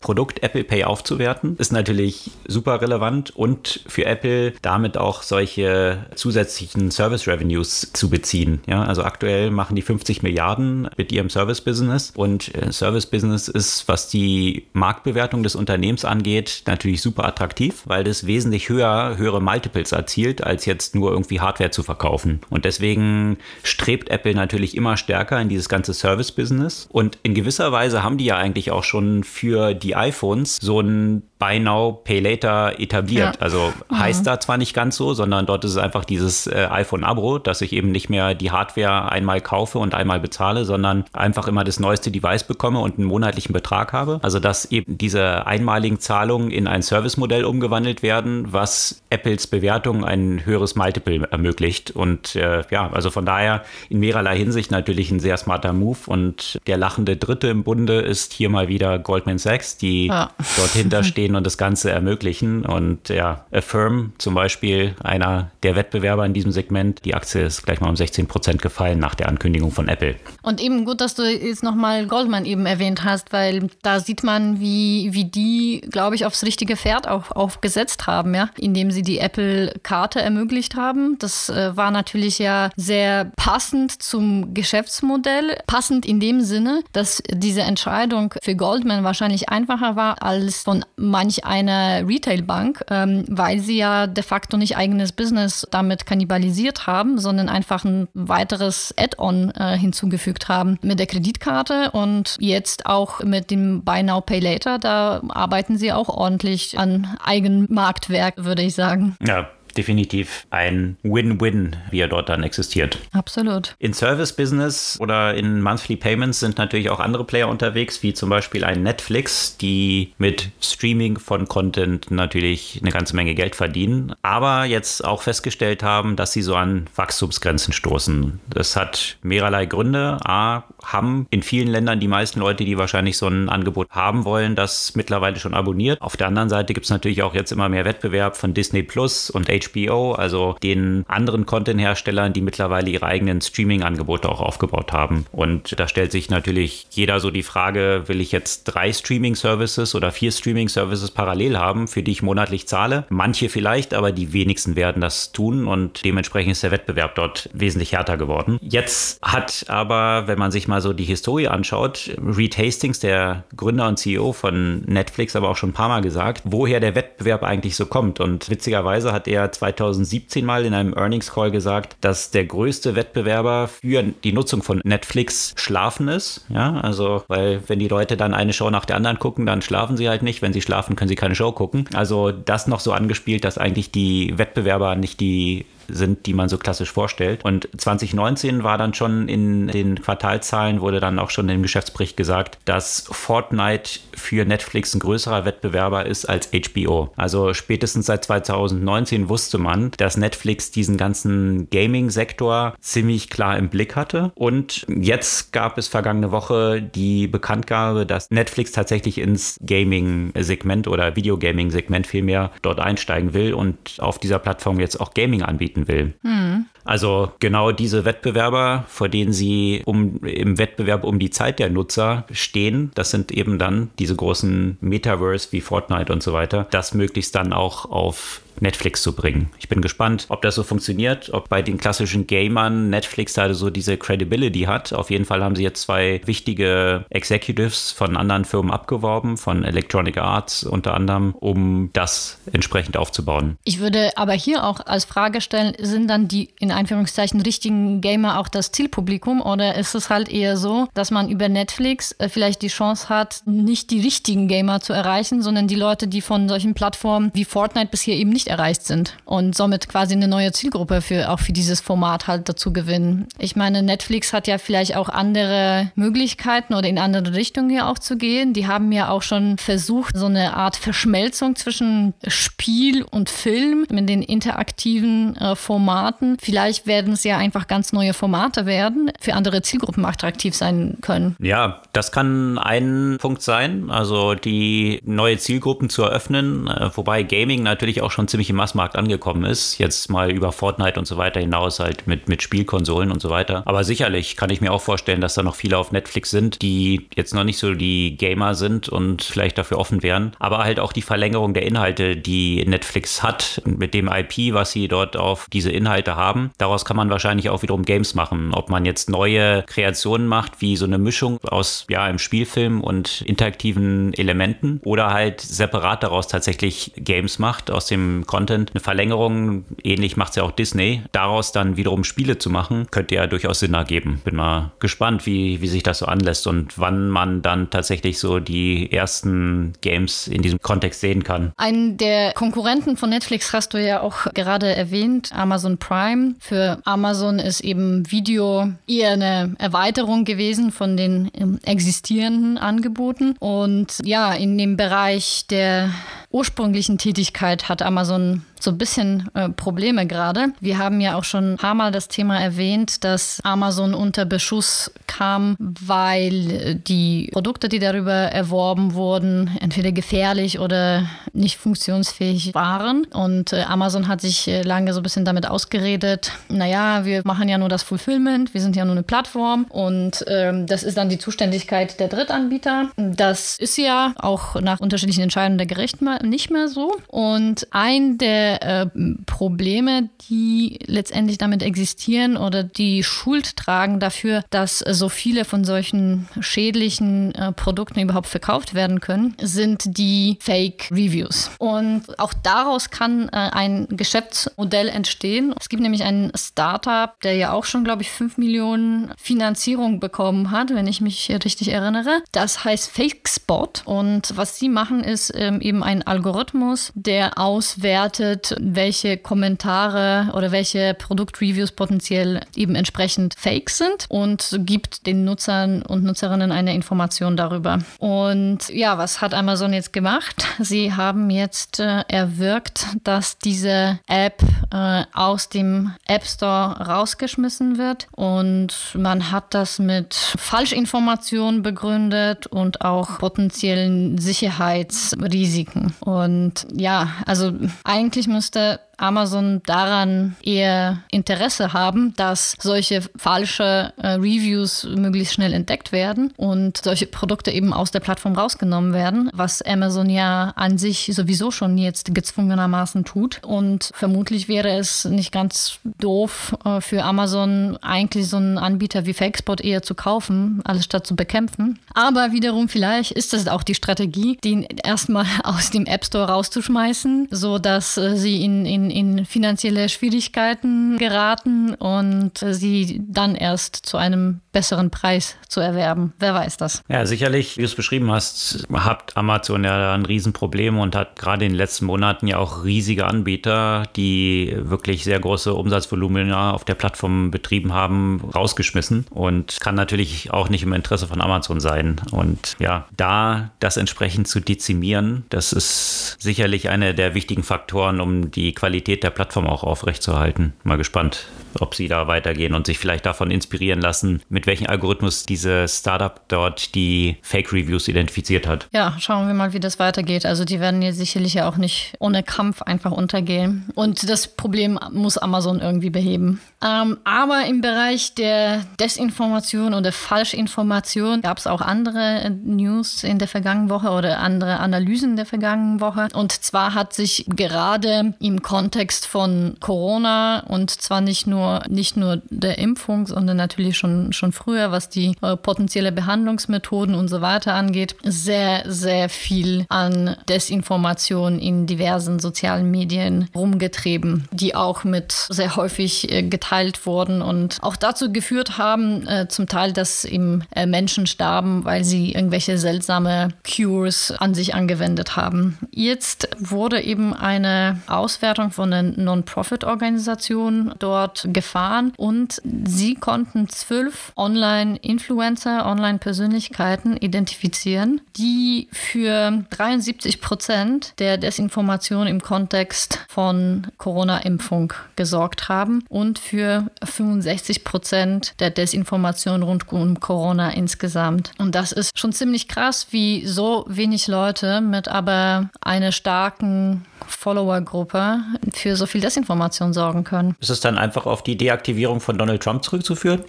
Produkt 0.00 0.42
Apple 0.42 0.64
Pay 0.64 0.84
aufzuwerten, 0.84 1.56
ist 1.58 1.72
natürlich 1.72 2.30
super 2.46 2.80
relevant 2.80 3.34
und 3.36 3.80
für 3.86 4.04
Apple 4.04 4.52
damit 4.62 4.96
auch 4.96 5.22
solche 5.22 6.06
zusätzlichen 6.14 6.90
Service 6.90 7.26
Revenues 7.26 7.92
zu 7.92 8.08
beziehen. 8.08 8.60
Ja, 8.66 8.84
also 8.84 9.02
aktuell 9.02 9.50
machen 9.50 9.76
die 9.76 9.82
50 9.82 10.22
Milliarden 10.22 10.88
mit 10.96 11.12
ihrem 11.12 11.30
Service 11.30 11.60
Business 11.60 12.12
und 12.14 12.54
äh, 12.54 12.72
Service 12.72 13.06
Business 13.06 13.48
ist, 13.48 13.88
was 13.88 14.08
die 14.08 14.23
die 14.24 14.66
Marktbewertung 14.72 15.42
des 15.42 15.54
Unternehmens 15.54 16.06
angeht, 16.06 16.62
natürlich 16.66 17.02
super 17.02 17.24
attraktiv, 17.24 17.82
weil 17.84 18.04
das 18.04 18.26
wesentlich 18.26 18.70
höher, 18.70 19.18
höhere 19.18 19.42
Multiples 19.42 19.92
erzielt, 19.92 20.42
als 20.42 20.64
jetzt 20.64 20.94
nur 20.94 21.12
irgendwie 21.12 21.40
Hardware 21.40 21.70
zu 21.70 21.82
verkaufen. 21.82 22.40
Und 22.48 22.64
deswegen 22.64 23.36
strebt 23.62 24.08
Apple 24.08 24.34
natürlich 24.34 24.76
immer 24.76 24.96
stärker 24.96 25.38
in 25.40 25.50
dieses 25.50 25.68
ganze 25.68 25.92
Service-Business. 25.92 26.88
Und 26.90 27.18
in 27.22 27.34
gewisser 27.34 27.70
Weise 27.70 28.02
haben 28.02 28.16
die 28.16 28.24
ja 28.24 28.36
eigentlich 28.36 28.70
auch 28.70 28.84
schon 28.84 29.24
für 29.24 29.74
die 29.74 29.94
iPhones 29.94 30.56
so 30.56 30.80
ein 30.80 31.22
Buy 31.38 31.60
Now, 31.60 32.00
Pay 32.04 32.20
Later 32.20 32.80
etabliert. 32.80 33.36
Ja. 33.36 33.40
Also 33.40 33.74
mhm. 33.90 33.98
heißt 33.98 34.26
da 34.26 34.40
zwar 34.40 34.56
nicht 34.56 34.72
ganz 34.72 34.96
so, 34.96 35.12
sondern 35.12 35.44
dort 35.44 35.64
ist 35.64 35.72
es 35.72 35.76
einfach 35.76 36.06
dieses 36.06 36.46
äh, 36.46 36.68
iPhone-Abo, 36.70 37.38
dass 37.38 37.60
ich 37.60 37.74
eben 37.74 37.90
nicht 37.92 38.08
mehr 38.08 38.34
die 38.34 38.50
Hardware 38.50 39.12
einmal 39.12 39.42
kaufe 39.42 39.78
und 39.78 39.94
einmal 39.94 40.20
bezahle, 40.20 40.64
sondern 40.64 41.04
einfach 41.12 41.46
immer 41.46 41.64
das 41.64 41.78
neueste 41.78 42.10
Device 42.10 42.44
bekomme 42.44 42.78
und 42.78 42.98
einen 42.98 43.06
monatlichen 43.06 43.52
Betrag 43.52 43.92
habe 43.92 44.13
habe. 44.14 44.24
Also 44.24 44.38
dass 44.38 44.70
eben 44.70 44.98
diese 44.98 45.46
einmaligen 45.46 45.98
Zahlungen 46.00 46.50
in 46.50 46.66
ein 46.66 46.82
Servicemodell 46.82 47.44
umgewandelt 47.44 48.02
werden, 48.02 48.52
was 48.52 49.02
Apples 49.10 49.46
Bewertung 49.46 50.04
ein 50.04 50.44
höheres 50.44 50.74
Multiple 50.74 51.28
ermöglicht. 51.30 51.90
Und 51.90 52.36
äh, 52.36 52.62
ja, 52.70 52.90
also 52.92 53.10
von 53.10 53.26
daher 53.26 53.64
in 53.88 54.00
mehrerlei 54.00 54.36
Hinsicht 54.36 54.70
natürlich 54.70 55.10
ein 55.10 55.20
sehr 55.20 55.36
smarter 55.36 55.72
Move. 55.72 55.98
Und 56.06 56.58
der 56.66 56.76
lachende 56.76 57.16
Dritte 57.16 57.48
im 57.48 57.64
Bunde 57.64 58.00
ist 58.00 58.32
hier 58.32 58.48
mal 58.48 58.68
wieder 58.68 58.98
Goldman 58.98 59.38
Sachs, 59.38 59.76
die 59.76 60.06
ja. 60.06 60.30
dort 60.56 60.70
hinterstehen 60.70 61.34
und 61.36 61.44
das 61.44 61.58
Ganze 61.58 61.90
ermöglichen. 61.90 62.64
Und 62.64 63.08
ja, 63.08 63.44
Affirm 63.52 64.12
zum 64.18 64.34
Beispiel, 64.34 64.94
einer 65.02 65.50
der 65.62 65.76
Wettbewerber 65.76 66.24
in 66.26 66.34
diesem 66.34 66.52
Segment, 66.52 67.04
die 67.04 67.14
Aktie 67.14 67.42
ist 67.42 67.64
gleich 67.64 67.80
mal 67.80 67.88
um 67.88 67.96
16 67.96 68.26
Prozent 68.26 68.62
gefallen 68.62 68.98
nach 68.98 69.14
der 69.14 69.28
Ankündigung 69.28 69.70
von 69.70 69.88
Apple. 69.88 70.16
Und 70.42 70.60
eben 70.60 70.84
gut, 70.84 71.00
dass 71.00 71.14
du 71.14 71.22
jetzt 71.22 71.62
nochmal 71.62 72.06
Goldman 72.06 72.44
eben 72.44 72.66
erwähnt 72.66 73.04
hast, 73.04 73.32
weil 73.32 73.68
da 73.82 74.00
sieht 74.04 74.22
man, 74.22 74.60
wie, 74.60 75.08
wie 75.12 75.24
die, 75.24 75.82
glaube 75.90 76.14
ich, 76.14 76.24
aufs 76.24 76.44
richtige 76.44 76.76
Pferd 76.76 77.08
auch, 77.08 77.30
aufgesetzt 77.30 78.06
haben, 78.06 78.34
ja, 78.34 78.48
indem 78.58 78.90
sie 78.90 79.02
die 79.02 79.18
Apple-Karte 79.18 80.20
ermöglicht 80.20 80.76
haben. 80.76 81.16
Das 81.18 81.48
äh, 81.48 81.76
war 81.76 81.90
natürlich 81.90 82.38
ja 82.38 82.70
sehr 82.76 83.30
passend 83.36 84.02
zum 84.02 84.54
Geschäftsmodell. 84.54 85.58
Passend 85.66 86.06
in 86.06 86.20
dem 86.20 86.40
Sinne, 86.40 86.82
dass 86.92 87.22
diese 87.30 87.62
Entscheidung 87.62 88.34
für 88.42 88.56
Goldman 88.56 89.04
wahrscheinlich 89.04 89.48
einfacher 89.48 89.96
war 89.96 90.22
als 90.22 90.62
von 90.62 90.84
manch 90.96 91.44
einer 91.44 92.06
Retailbank, 92.06 92.84
ähm, 92.90 93.24
weil 93.28 93.60
sie 93.60 93.78
ja 93.78 94.06
de 94.06 94.22
facto 94.22 94.56
nicht 94.56 94.76
eigenes 94.76 95.12
Business 95.12 95.66
damit 95.70 96.06
kannibalisiert 96.06 96.86
haben, 96.86 97.18
sondern 97.18 97.48
einfach 97.48 97.84
ein 97.84 98.08
weiteres 98.14 98.94
Add-on 98.96 99.50
äh, 99.50 99.78
hinzugefügt 99.78 100.48
haben 100.48 100.78
mit 100.82 100.98
der 100.98 101.06
Kreditkarte 101.06 101.90
und 101.92 102.36
jetzt 102.40 102.86
auch 102.86 103.20
mit 103.22 103.50
dem 103.50 103.83
Buy 103.84 104.02
Now 104.02 104.20
Pay 104.20 104.40
Later. 104.40 104.78
Da 104.78 105.22
arbeiten 105.28 105.76
sie 105.78 105.92
auch 105.92 106.08
ordentlich 106.08 106.78
an 106.78 107.16
Eigenmarktwerk, 107.22 108.34
würde 108.38 108.62
ich 108.62 108.74
sagen. 108.74 109.16
Ja, 109.20 109.48
definitiv 109.74 110.46
ein 110.50 110.96
Win-Win, 111.02 111.76
wie 111.90 112.00
er 112.00 112.08
dort 112.08 112.28
dann 112.28 112.42
existiert. 112.42 112.98
Absolut. 113.12 113.74
In 113.78 113.92
Service-Business 113.92 114.98
oder 115.00 115.34
in 115.34 115.60
Monthly 115.60 115.96
Payments 115.96 116.40
sind 116.40 116.58
natürlich 116.58 116.90
auch 116.90 117.00
andere 117.00 117.24
Player 117.24 117.48
unterwegs, 117.48 118.02
wie 118.02 118.14
zum 118.14 118.30
Beispiel 118.30 118.64
ein 118.64 118.82
Netflix, 118.82 119.56
die 119.56 120.12
mit 120.18 120.50
Streaming 120.60 121.18
von 121.18 121.46
Content 121.48 122.10
natürlich 122.10 122.78
eine 122.80 122.90
ganze 122.90 123.16
Menge 123.16 123.34
Geld 123.34 123.56
verdienen, 123.56 124.14
aber 124.22 124.64
jetzt 124.64 125.04
auch 125.04 125.22
festgestellt 125.22 125.82
haben, 125.82 126.16
dass 126.16 126.32
sie 126.32 126.42
so 126.42 126.54
an 126.54 126.86
Wachstumsgrenzen 126.94 127.72
stoßen. 127.72 128.40
Das 128.48 128.76
hat 128.76 129.16
mehrerlei 129.22 129.66
Gründe. 129.66 130.18
A, 130.24 130.64
haben 130.82 131.26
in 131.30 131.42
vielen 131.42 131.68
Ländern 131.68 132.00
die 132.00 132.08
meisten 132.08 132.40
Leute, 132.40 132.64
die 132.64 132.78
wahrscheinlich 132.78 133.16
so 133.16 133.26
ein 133.26 133.48
Angebot 133.48 133.88
haben 133.90 134.24
wollen, 134.24 134.54
das 134.54 134.94
mittlerweile 134.94 135.38
schon 135.38 135.54
abonniert. 135.54 136.00
Auf 136.00 136.16
der 136.16 136.26
anderen 136.26 136.48
Seite 136.48 136.74
gibt 136.74 136.84
es 136.84 136.90
natürlich 136.90 137.22
auch 137.22 137.34
jetzt 137.34 137.52
immer 137.52 137.68
mehr 137.68 137.84
Wettbewerb 137.84 138.36
von 138.36 138.54
Disney 138.54 138.82
Plus 138.82 139.30
und 139.30 139.48
HBO, 139.48 139.63
also 140.12 140.56
den 140.62 141.04
anderen 141.08 141.46
Content-Herstellern, 141.46 142.32
die 142.32 142.40
mittlerweile 142.40 142.90
ihre 142.90 143.06
eigenen 143.06 143.40
Streaming-Angebote 143.40 144.28
auch 144.28 144.40
aufgebaut 144.40 144.92
haben. 144.92 145.26
Und 145.32 145.78
da 145.78 145.88
stellt 145.88 146.12
sich 146.12 146.30
natürlich 146.30 146.86
jeder 146.90 147.20
so 147.20 147.30
die 147.30 147.42
Frage, 147.42 148.04
will 148.06 148.20
ich 148.20 148.32
jetzt 148.32 148.64
drei 148.64 148.92
Streaming-Services 148.92 149.94
oder 149.94 150.12
vier 150.12 150.32
Streaming-Services 150.32 151.10
parallel 151.10 151.58
haben, 151.58 151.88
für 151.88 152.02
die 152.02 152.12
ich 152.12 152.22
monatlich 152.22 152.66
zahle? 152.66 153.04
Manche 153.08 153.48
vielleicht, 153.48 153.94
aber 153.94 154.12
die 154.12 154.32
wenigsten 154.32 154.76
werden 154.76 155.00
das 155.00 155.32
tun 155.32 155.66
und 155.66 156.04
dementsprechend 156.04 156.52
ist 156.52 156.62
der 156.62 156.70
Wettbewerb 156.70 157.14
dort 157.14 157.48
wesentlich 157.52 157.92
härter 157.92 158.16
geworden. 158.16 158.58
Jetzt 158.60 159.20
hat 159.22 159.66
aber, 159.68 160.26
wenn 160.26 160.38
man 160.38 160.50
sich 160.50 160.68
mal 160.68 160.80
so 160.80 160.92
die 160.92 161.04
Historie 161.04 161.48
anschaut, 161.48 162.10
Reed 162.18 162.58
Hastings, 162.58 163.00
der 163.00 163.44
Gründer 163.56 163.88
und 163.88 163.98
CEO 163.98 164.32
von 164.32 164.82
Netflix, 164.82 165.36
aber 165.36 165.48
auch 165.48 165.56
schon 165.56 165.70
ein 165.70 165.74
paar 165.74 165.88
Mal 165.88 166.00
gesagt, 166.00 166.42
woher 166.44 166.80
der 166.80 166.94
Wettbewerb 166.94 167.42
eigentlich 167.42 167.76
so 167.76 167.86
kommt. 167.86 168.20
Und 168.20 168.50
witzigerweise 168.50 169.12
hat 169.12 169.28
er 169.28 169.52
2017 169.54 170.44
mal 170.44 170.64
in 170.64 170.74
einem 170.74 170.94
Earnings 170.94 171.32
Call 171.32 171.50
gesagt, 171.50 171.96
dass 172.00 172.30
der 172.30 172.44
größte 172.44 172.94
Wettbewerber 172.94 173.68
für 173.68 174.02
die 174.02 174.32
Nutzung 174.32 174.62
von 174.62 174.80
Netflix 174.84 175.54
Schlafen 175.56 176.08
ist. 176.08 176.44
Ja, 176.48 176.80
also, 176.80 177.24
weil 177.28 177.60
wenn 177.68 177.78
die 177.78 177.88
Leute 177.88 178.16
dann 178.16 178.34
eine 178.34 178.52
Show 178.52 178.70
nach 178.70 178.84
der 178.84 178.96
anderen 178.96 179.18
gucken, 179.18 179.46
dann 179.46 179.62
schlafen 179.62 179.96
sie 179.96 180.08
halt 180.08 180.22
nicht. 180.22 180.42
Wenn 180.42 180.52
sie 180.52 180.62
schlafen, 180.62 180.96
können 180.96 181.08
sie 181.08 181.14
keine 181.14 181.34
Show 181.34 181.52
gucken. 181.52 181.86
Also 181.94 182.30
das 182.30 182.66
noch 182.66 182.80
so 182.80 182.92
angespielt, 182.92 183.44
dass 183.44 183.58
eigentlich 183.58 183.90
die 183.90 184.36
Wettbewerber 184.36 184.96
nicht 184.96 185.20
die 185.20 185.66
sind, 185.88 186.26
die 186.26 186.34
man 186.34 186.48
so 186.48 186.58
klassisch 186.58 186.90
vorstellt. 186.90 187.44
Und 187.44 187.68
2019 187.76 188.62
war 188.62 188.78
dann 188.78 188.94
schon 188.94 189.28
in 189.28 189.68
den 189.68 190.00
Quartalzahlen, 190.00 190.80
wurde 190.80 191.00
dann 191.00 191.18
auch 191.18 191.30
schon 191.30 191.48
im 191.48 191.62
Geschäftsbericht 191.62 192.16
gesagt, 192.16 192.58
dass 192.64 193.06
Fortnite 193.10 194.00
für 194.14 194.44
Netflix 194.44 194.94
ein 194.94 195.00
größerer 195.00 195.44
Wettbewerber 195.44 196.06
ist 196.06 196.26
als 196.26 196.50
HBO. 196.52 197.12
Also 197.16 197.54
spätestens 197.54 198.06
seit 198.06 198.24
2019 198.24 199.28
wusste 199.28 199.58
man, 199.58 199.90
dass 199.96 200.16
Netflix 200.16 200.70
diesen 200.70 200.96
ganzen 200.96 201.68
Gaming-Sektor 201.70 202.74
ziemlich 202.80 203.30
klar 203.30 203.58
im 203.58 203.68
Blick 203.68 203.96
hatte. 203.96 204.32
Und 204.34 204.86
jetzt 204.88 205.52
gab 205.52 205.78
es 205.78 205.88
vergangene 205.88 206.30
Woche 206.30 206.82
die 206.82 207.26
Bekanntgabe, 207.26 208.06
dass 208.06 208.30
Netflix 208.30 208.72
tatsächlich 208.72 209.18
ins 209.18 209.58
Gaming-Segment 209.64 210.88
oder 210.88 211.16
Videogaming-Segment 211.16 212.06
vielmehr 212.06 212.50
dort 212.62 212.80
einsteigen 212.80 213.34
will 213.34 213.54
und 213.54 213.96
auf 213.98 214.18
dieser 214.18 214.38
Plattform 214.38 214.80
jetzt 214.80 215.00
auch 215.00 215.14
Gaming 215.14 215.42
anbieten 215.42 215.73
anbieten 215.74 215.88
will. 215.88 216.14
Mhm. 216.22 216.66
Also 216.84 217.32
genau 217.40 217.72
diese 217.72 218.04
Wettbewerber, 218.04 218.84
vor 218.88 219.08
denen 219.08 219.32
sie 219.32 219.82
um, 219.84 220.22
im 220.24 220.58
Wettbewerb 220.58 221.04
um 221.04 221.18
die 221.18 221.30
Zeit 221.30 221.58
der 221.58 221.70
Nutzer 221.70 222.26
stehen, 222.30 222.90
das 222.94 223.10
sind 223.10 223.32
eben 223.32 223.58
dann 223.58 223.90
diese 223.98 224.14
großen 224.14 224.78
Metaverse 224.80 225.48
wie 225.52 225.60
Fortnite 225.60 226.12
und 226.12 226.22
so 226.22 226.32
weiter, 226.32 226.66
das 226.70 226.94
möglichst 226.94 227.34
dann 227.34 227.52
auch 227.52 227.90
auf 227.90 228.40
Netflix 228.60 229.02
zu 229.02 229.14
bringen. 229.14 229.50
Ich 229.58 229.68
bin 229.68 229.80
gespannt, 229.80 230.26
ob 230.28 230.42
das 230.42 230.54
so 230.54 230.62
funktioniert, 230.62 231.30
ob 231.32 231.48
bei 231.48 231.62
den 231.62 231.78
klassischen 231.78 232.26
Gamern 232.26 232.90
Netflix 232.90 233.34
da 233.34 233.52
so 233.54 233.70
diese 233.70 233.96
Credibility 233.96 234.62
hat. 234.62 234.92
Auf 234.92 235.10
jeden 235.10 235.24
Fall 235.24 235.42
haben 235.42 235.56
sie 235.56 235.62
jetzt 235.62 235.82
zwei 235.82 236.20
wichtige 236.24 237.04
Executives 237.10 237.90
von 237.90 238.16
anderen 238.16 238.44
Firmen 238.44 238.70
abgeworben, 238.70 239.36
von 239.36 239.64
Electronic 239.64 240.18
Arts 240.18 240.64
unter 240.64 240.94
anderem, 240.94 241.34
um 241.34 241.90
das 241.92 242.38
entsprechend 242.52 242.96
aufzubauen. 242.96 243.56
Ich 243.64 243.80
würde 243.80 244.16
aber 244.16 244.32
hier 244.32 244.64
auch 244.64 244.80
als 244.86 245.04
Frage 245.04 245.40
stellen, 245.40 245.74
sind 245.78 246.08
dann 246.08 246.28
die 246.28 246.50
in 246.58 246.70
Anführungszeichen 246.70 247.40
richtigen 247.40 248.00
Gamer 248.00 248.38
auch 248.38 248.48
das 248.48 248.72
Zielpublikum 248.72 249.40
oder 249.40 249.74
ist 249.76 249.94
es 249.94 250.10
halt 250.10 250.28
eher 250.28 250.56
so, 250.56 250.88
dass 250.94 251.10
man 251.10 251.28
über 251.28 251.48
Netflix 251.48 252.12
äh, 252.18 252.28
vielleicht 252.28 252.62
die 252.62 252.68
Chance 252.68 253.08
hat, 253.08 253.42
nicht 253.46 253.90
die 253.90 254.00
richtigen 254.00 254.48
Gamer 254.48 254.80
zu 254.80 254.92
erreichen, 254.92 255.42
sondern 255.42 255.68
die 255.68 255.74
Leute, 255.74 256.08
die 256.08 256.20
von 256.20 256.48
solchen 256.48 256.74
Plattformen 256.74 257.30
wie 257.34 257.44
Fortnite 257.44 257.88
bisher 257.90 258.14
eben 258.14 258.30
nicht 258.30 258.43
nicht 258.44 258.50
erreicht 258.50 258.84
sind 258.84 259.16
und 259.24 259.56
somit 259.56 259.88
quasi 259.88 260.14
eine 260.14 260.28
neue 260.28 260.52
Zielgruppe 260.52 261.00
für 261.00 261.30
auch 261.30 261.40
für 261.40 261.52
dieses 261.52 261.80
Format 261.80 262.26
halt 262.26 262.48
dazu 262.48 262.72
gewinnen. 262.72 263.26
Ich 263.38 263.56
meine, 263.56 263.82
Netflix 263.82 264.32
hat 264.32 264.46
ja 264.46 264.58
vielleicht 264.58 264.96
auch 264.96 265.08
andere 265.08 265.90
Möglichkeiten 265.94 266.74
oder 266.74 266.88
in 266.88 266.98
andere 266.98 267.34
Richtungen 267.34 267.70
hier 267.70 267.88
auch 267.88 267.98
zu 267.98 268.16
gehen. 268.16 268.52
Die 268.52 268.66
haben 268.66 268.92
ja 268.92 269.08
auch 269.08 269.22
schon 269.22 269.56
versucht, 269.58 270.16
so 270.16 270.26
eine 270.26 270.54
Art 270.56 270.76
Verschmelzung 270.76 271.56
zwischen 271.56 272.14
Spiel 272.26 273.02
und 273.02 273.30
Film 273.30 273.86
mit 273.90 274.08
den 274.08 274.22
interaktiven 274.22 275.36
äh, 275.36 275.56
Formaten. 275.56 276.36
Vielleicht 276.40 276.86
werden 276.86 277.14
es 277.14 277.24
ja 277.24 277.38
einfach 277.38 277.66
ganz 277.66 277.92
neue 277.92 278.12
Formate 278.12 278.66
werden, 278.66 279.10
für 279.20 279.34
andere 279.34 279.62
Zielgruppen 279.62 280.04
attraktiv 280.04 280.54
sein 280.54 280.98
können. 281.00 281.36
Ja, 281.38 281.82
das 281.92 282.12
kann 282.12 282.58
ein 282.58 283.16
Punkt 283.20 283.42
sein, 283.42 283.90
also 283.90 284.34
die 284.34 285.00
neue 285.04 285.38
Zielgruppen 285.38 285.88
zu 285.88 286.02
eröffnen, 286.02 286.66
äh, 286.66 286.90
wobei 286.94 287.22
Gaming 287.22 287.62
natürlich 287.62 288.02
auch 288.02 288.10
schon 288.10 288.28
ziemlich 288.34 288.50
im 288.50 288.56
Massmarkt 288.56 288.96
angekommen 288.96 289.44
ist. 289.44 289.78
Jetzt 289.78 290.10
mal 290.10 290.28
über 290.28 290.50
Fortnite 290.50 290.98
und 290.98 291.06
so 291.06 291.16
weiter 291.16 291.38
hinaus 291.38 291.78
halt 291.78 292.08
mit, 292.08 292.28
mit 292.28 292.42
Spielkonsolen 292.42 293.12
und 293.12 293.22
so 293.22 293.30
weiter. 293.30 293.62
Aber 293.64 293.84
sicherlich 293.84 294.36
kann 294.36 294.50
ich 294.50 294.60
mir 294.60 294.72
auch 294.72 294.80
vorstellen, 294.80 295.20
dass 295.20 295.34
da 295.34 295.44
noch 295.44 295.54
viele 295.54 295.78
auf 295.78 295.92
Netflix 295.92 296.32
sind, 296.32 296.60
die 296.60 297.06
jetzt 297.14 297.32
noch 297.32 297.44
nicht 297.44 297.58
so 297.58 297.74
die 297.74 298.16
Gamer 298.16 298.56
sind 298.56 298.88
und 298.88 299.22
vielleicht 299.22 299.56
dafür 299.56 299.78
offen 299.78 300.02
wären. 300.02 300.32
Aber 300.40 300.64
halt 300.64 300.80
auch 300.80 300.92
die 300.92 301.02
Verlängerung 301.02 301.54
der 301.54 301.62
Inhalte, 301.64 302.16
die 302.16 302.64
Netflix 302.66 303.22
hat, 303.22 303.62
mit 303.64 303.94
dem 303.94 304.08
IP, 304.08 304.52
was 304.52 304.72
sie 304.72 304.88
dort 304.88 305.16
auf 305.16 305.46
diese 305.52 305.70
Inhalte 305.70 306.16
haben. 306.16 306.50
Daraus 306.58 306.84
kann 306.84 306.96
man 306.96 307.10
wahrscheinlich 307.10 307.50
auch 307.50 307.62
wiederum 307.62 307.84
Games 307.84 308.16
machen. 308.16 308.52
Ob 308.52 308.68
man 308.68 308.84
jetzt 308.84 309.08
neue 309.08 309.62
Kreationen 309.68 310.26
macht, 310.26 310.60
wie 310.60 310.74
so 310.76 310.86
eine 310.86 310.98
Mischung 310.98 311.38
aus 311.44 311.86
ja, 311.88 312.08
im 312.08 312.18
Spielfilm 312.18 312.80
und 312.80 313.20
interaktiven 313.20 314.12
Elementen 314.14 314.80
oder 314.82 315.12
halt 315.12 315.40
separat 315.40 316.02
daraus 316.02 316.26
tatsächlich 316.26 316.90
Games 316.96 317.38
macht 317.38 317.70
aus 317.70 317.86
dem 317.86 318.23
Content 318.26 318.70
eine 318.72 318.80
Verlängerung, 318.80 319.64
ähnlich 319.82 320.16
macht 320.16 320.30
es 320.30 320.36
ja 320.36 320.42
auch 320.42 320.52
Disney, 320.52 321.02
daraus 321.12 321.52
dann 321.52 321.76
wiederum 321.76 322.04
Spiele 322.04 322.38
zu 322.38 322.50
machen, 322.50 322.86
könnte 322.90 323.14
ja 323.14 323.26
durchaus 323.26 323.60
Sinn 323.60 323.74
ergeben. 323.74 324.20
Bin 324.24 324.36
mal 324.36 324.72
gespannt, 324.80 325.26
wie, 325.26 325.60
wie 325.60 325.68
sich 325.68 325.82
das 325.82 325.98
so 325.98 326.06
anlässt 326.06 326.46
und 326.46 326.78
wann 326.78 327.08
man 327.08 327.42
dann 327.42 327.70
tatsächlich 327.70 328.18
so 328.18 328.40
die 328.40 328.90
ersten 328.92 329.72
Games 329.80 330.28
in 330.28 330.42
diesem 330.42 330.60
Kontext 330.60 331.00
sehen 331.00 331.22
kann. 331.22 331.52
Einen 331.56 331.96
der 331.96 332.32
Konkurrenten 332.32 332.96
von 332.96 333.10
Netflix 333.10 333.52
hast 333.52 333.74
du 333.74 333.82
ja 333.84 334.00
auch 334.00 334.26
gerade 334.34 334.74
erwähnt, 334.74 335.30
Amazon 335.34 335.78
Prime. 335.78 336.34
Für 336.40 336.78
Amazon 336.84 337.38
ist 337.38 337.60
eben 337.60 338.10
Video 338.10 338.72
eher 338.86 339.12
eine 339.12 339.54
Erweiterung 339.58 340.24
gewesen 340.24 340.72
von 340.72 340.96
den 340.96 341.30
ähm, 341.34 341.58
existierenden 341.64 342.58
Angeboten. 342.58 343.36
Und 343.38 343.98
ja, 344.04 344.32
in 344.32 344.58
dem 344.58 344.76
Bereich 344.76 345.46
der 345.48 345.90
ursprünglichen 346.34 346.98
Tätigkeit 346.98 347.68
hat 347.68 347.80
Amazon 347.80 348.42
so 348.64 348.70
ein 348.70 348.78
bisschen 348.78 349.28
äh, 349.34 349.48
Probleme 349.50 350.06
gerade. 350.06 350.52
Wir 350.60 350.78
haben 350.78 351.00
ja 351.00 351.16
auch 351.16 351.24
schon 351.24 351.52
ein 351.52 351.56
paar 351.56 351.74
Mal 351.74 351.92
das 351.92 352.08
Thema 352.08 352.40
erwähnt, 352.40 353.04
dass 353.04 353.40
Amazon 353.44 353.94
unter 353.94 354.24
Beschuss 354.24 354.90
kam, 355.06 355.56
weil 355.58 356.76
die 356.76 357.28
Produkte, 357.32 357.68
die 357.68 357.78
darüber 357.78 358.12
erworben 358.12 358.94
wurden, 358.94 359.50
entweder 359.60 359.92
gefährlich 359.92 360.58
oder 360.58 361.06
nicht 361.32 361.58
funktionsfähig 361.58 362.54
waren. 362.54 363.04
Und 363.12 363.52
äh, 363.52 363.62
Amazon 363.62 364.08
hat 364.08 364.20
sich 364.20 364.48
äh, 364.48 364.62
lange 364.62 364.92
so 364.92 365.00
ein 365.00 365.02
bisschen 365.02 365.24
damit 365.24 365.48
ausgeredet, 365.48 366.32
naja, 366.48 367.04
wir 367.04 367.22
machen 367.24 367.48
ja 367.48 367.58
nur 367.58 367.68
das 367.68 367.82
Fulfillment, 367.82 368.54
wir 368.54 368.60
sind 368.60 368.76
ja 368.76 368.84
nur 368.84 368.94
eine 368.94 369.02
Plattform 369.02 369.66
und 369.68 370.24
ähm, 370.26 370.66
das 370.66 370.82
ist 370.82 370.96
dann 370.96 371.08
die 371.08 371.18
Zuständigkeit 371.18 372.00
der 372.00 372.08
Drittanbieter. 372.08 372.90
Das 372.96 373.58
ist 373.58 373.76
ja 373.76 374.14
auch 374.16 374.60
nach 374.60 374.80
unterschiedlichen 374.80 375.22
Entscheidungen 375.22 375.58
der 375.58 375.66
Gerichte 375.66 376.04
nicht 376.24 376.50
mehr 376.50 376.68
so. 376.68 376.96
Und 377.08 377.66
ein 377.70 378.18
der 378.18 378.53
äh, 378.62 378.86
Probleme, 379.26 380.10
die 380.28 380.78
letztendlich 380.86 381.38
damit 381.38 381.62
existieren 381.62 382.36
oder 382.36 382.62
die 382.62 383.02
Schuld 383.02 383.56
tragen 383.56 384.00
dafür, 384.00 384.44
dass 384.50 384.78
so 384.78 385.08
viele 385.08 385.44
von 385.44 385.64
solchen 385.64 386.28
schädlichen 386.40 387.34
äh, 387.34 387.52
Produkten 387.52 388.00
überhaupt 388.00 388.26
verkauft 388.26 388.74
werden 388.74 389.00
können, 389.00 389.36
sind 389.40 389.96
die 389.98 390.38
Fake 390.40 390.88
Reviews. 390.90 391.50
Und 391.58 392.18
auch 392.18 392.32
daraus 392.42 392.90
kann 392.90 393.28
äh, 393.28 393.36
ein 393.36 393.86
Geschäftsmodell 393.90 394.88
entstehen. 394.88 395.54
Es 395.58 395.68
gibt 395.68 395.82
nämlich 395.82 396.04
einen 396.04 396.32
Startup, 396.36 397.18
der 397.20 397.36
ja 397.36 397.52
auch 397.52 397.64
schon, 397.64 397.84
glaube 397.84 398.02
ich, 398.02 398.10
5 398.10 398.38
Millionen 398.38 399.12
Finanzierung 399.16 400.00
bekommen 400.00 400.50
hat, 400.50 400.74
wenn 400.74 400.86
ich 400.86 401.00
mich 401.00 401.30
richtig 401.44 401.68
erinnere. 401.68 402.22
Das 402.32 402.64
heißt 402.64 402.90
FakeSpot. 402.90 403.82
Und 403.84 404.36
was 404.36 404.58
sie 404.58 404.68
machen, 404.68 405.02
ist 405.02 405.32
ähm, 405.34 405.60
eben 405.60 405.82
ein 405.82 406.06
Algorithmus, 406.06 406.92
der 406.94 407.38
auswertet, 407.38 408.43
welche 408.60 409.16
Kommentare 409.16 410.32
oder 410.34 410.52
welche 410.52 410.94
Produktreviews 410.94 411.72
potenziell 411.72 412.40
eben 412.56 412.74
entsprechend 412.74 413.34
fake 413.34 413.70
sind 413.70 414.06
und 414.08 414.58
gibt 414.60 415.06
den 415.06 415.24
Nutzern 415.24 415.82
und 415.82 416.04
Nutzerinnen 416.04 416.52
eine 416.52 416.74
Information 416.74 417.36
darüber. 417.36 417.78
Und 417.98 418.68
ja, 418.68 418.98
was 418.98 419.20
hat 419.20 419.34
Amazon 419.34 419.72
jetzt 419.72 419.92
gemacht? 419.92 420.46
Sie 420.58 420.92
haben 420.92 421.30
jetzt 421.30 421.80
äh, 421.80 422.02
erwirkt, 422.08 422.86
dass 423.04 423.38
diese 423.38 423.98
App 424.06 424.42
äh, 424.72 425.04
aus 425.12 425.48
dem 425.48 425.92
App 426.06 426.24
Store 426.24 426.84
rausgeschmissen 426.84 427.78
wird 427.78 428.08
und 428.12 428.74
man 428.94 429.30
hat 429.30 429.54
das 429.54 429.78
mit 429.78 430.14
Falschinformationen 430.14 431.62
begründet 431.62 432.46
und 432.46 432.80
auch 432.82 433.18
potenziellen 433.18 434.18
Sicherheitsrisiken. 434.18 435.94
Und 436.00 436.66
ja, 436.72 437.08
also 437.26 437.52
eigentlich 437.84 438.23
müsste 438.28 438.80
Amazon 438.96 439.62
daran 439.66 440.36
eher 440.42 441.02
Interesse 441.10 441.72
haben, 441.72 442.14
dass 442.16 442.56
solche 442.60 443.02
falsche 443.16 443.92
äh, 443.96 444.08
Reviews 444.08 444.84
möglichst 444.84 445.34
schnell 445.34 445.52
entdeckt 445.52 445.92
werden 445.92 446.32
und 446.36 446.78
solche 446.78 447.06
Produkte 447.06 447.50
eben 447.50 447.72
aus 447.72 447.90
der 447.90 448.00
Plattform 448.00 448.34
rausgenommen 448.34 448.92
werden, 448.92 449.30
was 449.32 449.62
Amazon 449.62 450.10
ja 450.10 450.52
an 450.56 450.78
sich 450.78 451.10
sowieso 451.12 451.50
schon 451.50 451.78
jetzt 451.78 452.14
gezwungenermaßen 452.14 453.04
tut. 453.04 453.40
Und 453.44 453.90
vermutlich 453.94 454.48
wäre 454.48 454.70
es 454.76 455.04
nicht 455.04 455.32
ganz 455.32 455.78
doof 455.98 456.56
äh, 456.64 456.80
für 456.80 457.04
Amazon 457.04 457.78
eigentlich 457.82 458.28
so 458.28 458.36
einen 458.36 458.58
Anbieter 458.58 459.06
wie 459.06 459.14
Fakespot 459.14 459.60
eher 459.60 459.82
zu 459.82 459.94
kaufen, 459.94 460.60
alles 460.64 460.84
statt 460.84 461.06
zu 461.06 461.16
bekämpfen. 461.16 461.78
Aber 461.94 462.32
wiederum 462.32 462.68
vielleicht 462.68 463.12
ist 463.12 463.34
es 463.34 463.48
auch 463.48 463.62
die 463.62 463.74
Strategie, 463.74 464.36
den 464.42 464.62
erstmal 464.62 465.26
aus 465.44 465.70
dem 465.70 465.86
App 465.86 466.04
Store 466.04 466.28
rauszuschmeißen, 466.28 467.28
so 467.30 467.58
dass 467.58 467.96
äh, 467.96 468.16
sie 468.16 468.44
in, 468.44 468.66
in 468.90 469.14
in, 469.18 469.24
finanzielle 469.24 469.88
Schwierigkeiten 469.88 470.98
geraten 470.98 471.74
und 471.74 472.32
sie 472.38 473.00
dann 473.06 473.34
erst 473.34 473.76
zu 473.76 473.96
einem 473.96 474.40
besseren 474.52 474.90
Preis 474.90 475.36
zu 475.48 475.60
erwerben. 475.60 476.12
Wer 476.18 476.34
weiß 476.34 476.56
das? 476.56 476.82
Ja, 476.88 477.04
sicherlich, 477.06 477.56
wie 477.56 477.62
du 477.62 477.66
es 477.66 477.74
beschrieben 477.74 478.10
hast, 478.10 478.66
hat 478.72 479.16
Amazon 479.16 479.64
ja 479.64 479.94
ein 479.94 480.06
Riesenproblem 480.06 480.78
und 480.78 480.94
hat 480.94 481.18
gerade 481.18 481.44
in 481.44 481.52
den 481.52 481.58
letzten 481.58 481.86
Monaten 481.86 482.26
ja 482.28 482.38
auch 482.38 482.64
riesige 482.64 483.06
Anbieter, 483.06 483.84
die 483.96 484.54
wirklich 484.56 485.04
sehr 485.04 485.18
große 485.18 485.52
Umsatzvolumina 485.52 486.52
auf 486.52 486.64
der 486.64 486.74
Plattform 486.74 487.30
betrieben 487.30 487.72
haben, 487.72 488.20
rausgeschmissen 488.34 489.06
und 489.10 489.58
kann 489.60 489.74
natürlich 489.74 490.32
auch 490.32 490.48
nicht 490.48 490.62
im 490.62 490.72
Interesse 490.72 491.08
von 491.08 491.20
Amazon 491.20 491.60
sein. 491.60 492.00
Und 492.12 492.56
ja, 492.58 492.86
da 492.96 493.50
das 493.58 493.76
entsprechend 493.76 494.28
zu 494.28 494.40
dezimieren, 494.40 495.24
das 495.30 495.52
ist 495.52 496.16
sicherlich 496.20 496.68
einer 496.68 496.92
der 496.92 497.14
wichtigen 497.14 497.42
Faktoren, 497.42 498.00
um 498.00 498.30
die 498.30 498.54
Qualität 498.54 498.73
Qualität 498.74 499.04
der 499.04 499.10
Plattform 499.10 499.46
auch 499.46 499.62
aufrechtzuerhalten. 499.62 500.52
Mal 500.64 500.76
gespannt, 500.76 501.28
ob 501.60 501.74
sie 501.74 501.88
da 501.88 502.06
weitergehen 502.06 502.54
und 502.54 502.66
sich 502.66 502.78
vielleicht 502.78 503.06
davon 503.06 503.30
inspirieren 503.30 503.80
lassen, 503.80 504.22
mit 504.28 504.46
welchem 504.46 504.66
Algorithmus 504.66 505.26
diese 505.26 505.68
Startup 505.68 506.20
dort 506.28 506.74
die 506.74 507.16
Fake-Reviews 507.22 507.88
identifiziert 507.88 508.46
hat. 508.46 508.68
Ja, 508.72 508.96
schauen 508.98 509.26
wir 509.26 509.34
mal, 509.34 509.52
wie 509.52 509.60
das 509.60 509.78
weitergeht. 509.78 510.26
Also 510.26 510.44
die 510.44 510.60
werden 510.60 510.82
jetzt 510.82 510.98
sicherlich 510.98 511.34
ja 511.34 511.48
auch 511.48 511.56
nicht 511.56 511.94
ohne 511.98 512.22
Kampf 512.22 512.62
einfach 512.62 512.92
untergehen. 512.92 513.68
Und 513.74 514.08
das 514.08 514.28
Problem 514.28 514.78
muss 514.92 515.18
Amazon 515.18 515.60
irgendwie 515.60 515.90
beheben. 515.90 516.40
Ähm, 516.64 516.98
aber 517.04 517.44
im 517.46 517.60
Bereich 517.60 518.14
der 518.14 518.64
Desinformation 518.80 519.74
oder 519.74 519.92
Falschinformation 519.92 521.20
gab 521.22 521.38
es 521.38 521.46
auch 521.46 521.60
andere 521.60 522.30
News 522.30 523.04
in 523.04 523.18
der 523.18 523.28
vergangenen 523.28 523.70
Woche 523.70 523.90
oder 523.90 524.18
andere 524.18 524.60
Analysen 524.60 525.16
der 525.16 525.26
vergangenen 525.26 525.80
Woche. 525.80 526.08
Und 526.14 526.32
zwar 526.32 526.74
hat 526.74 526.92
sich 526.92 527.26
gerade 527.28 528.14
im 528.20 528.42
Kontext 528.42 529.06
von 529.06 529.56
Corona 529.60 530.40
und 530.48 530.70
zwar 530.70 531.00
nicht 531.00 531.26
nur, 531.26 531.43
nicht 531.68 531.96
nur 531.96 532.22
der 532.30 532.58
Impfung, 532.58 533.06
sondern 533.06 533.36
natürlich 533.36 533.76
schon, 533.76 534.12
schon 534.12 534.32
früher, 534.32 534.70
was 534.70 534.88
die 534.88 535.16
äh, 535.22 535.36
potenzielle 535.36 535.92
Behandlungsmethoden 535.92 536.94
und 536.94 537.08
so 537.08 537.20
weiter 537.20 537.54
angeht, 537.54 537.96
sehr, 538.02 538.64
sehr 538.66 539.08
viel 539.08 539.66
an 539.68 540.16
Desinformation 540.28 541.38
in 541.38 541.66
diversen 541.66 542.18
sozialen 542.18 542.70
Medien 542.70 543.28
rumgetrieben, 543.34 544.28
die 544.32 544.54
auch 544.54 544.84
mit 544.84 545.12
sehr 545.12 545.56
häufig 545.56 546.10
äh, 546.10 546.22
geteilt 546.22 546.86
wurden 546.86 547.22
und 547.22 547.58
auch 547.62 547.76
dazu 547.76 548.12
geführt 548.12 548.58
haben, 548.58 549.06
äh, 549.06 549.28
zum 549.28 549.46
Teil, 549.46 549.72
dass 549.72 550.04
eben 550.04 550.44
äh, 550.54 550.66
Menschen 550.66 551.06
starben, 551.06 551.64
weil 551.64 551.84
sie 551.84 552.12
irgendwelche 552.12 552.58
seltsame 552.58 553.28
Cures 553.44 554.12
an 554.18 554.34
sich 554.34 554.54
angewendet 554.54 555.16
haben. 555.16 555.58
Jetzt 555.70 556.28
wurde 556.38 556.80
eben 556.80 557.14
eine 557.14 557.80
Auswertung 557.86 558.50
von 558.50 558.72
einer 558.72 558.94
Non-Profit-Organisation 558.96 560.74
dort 560.78 561.26
gefahren 561.34 561.92
und 561.98 562.40
sie 562.44 562.94
konnten 562.94 563.48
zwölf 563.50 564.12
Online-Influencer, 564.16 565.66
Online-Persönlichkeiten 565.66 566.96
identifizieren, 566.96 568.00
die 568.16 568.68
für 568.72 569.44
73 569.50 570.20
Prozent 570.22 570.94
der 570.98 571.18
Desinformation 571.18 572.06
im 572.06 572.22
Kontext 572.22 573.04
von 573.08 573.66
Corona-Impfung 573.76 574.72
gesorgt 574.96 575.48
haben 575.48 575.84
und 575.90 576.18
für 576.18 576.70
65 576.82 577.64
Prozent 577.64 578.34
der 578.40 578.50
Desinformation 578.50 579.42
rund 579.42 579.70
um 579.72 580.00
Corona 580.00 580.50
insgesamt. 580.50 581.32
Und 581.38 581.54
das 581.54 581.72
ist 581.72 581.98
schon 581.98 582.12
ziemlich 582.12 582.48
krass, 582.48 582.88
wie 582.90 583.26
so 583.26 583.64
wenig 583.68 584.06
Leute 584.06 584.60
mit 584.60 584.88
aber 584.88 585.50
einer 585.60 585.92
starken 585.92 586.84
Follower-Gruppe 587.08 588.20
für 588.52 588.76
so 588.76 588.86
viel 588.86 589.00
Desinformation 589.00 589.72
sorgen 589.72 590.04
können. 590.04 590.36
Ist 590.40 590.50
es 590.50 590.60
dann 590.60 590.78
einfach 590.78 591.06
auf 591.06 591.22
die 591.22 591.36
Deaktivierung 591.36 592.00
von 592.00 592.18
Donald 592.18 592.42
Trump 592.42 592.64
zurückzuführen? 592.64 593.24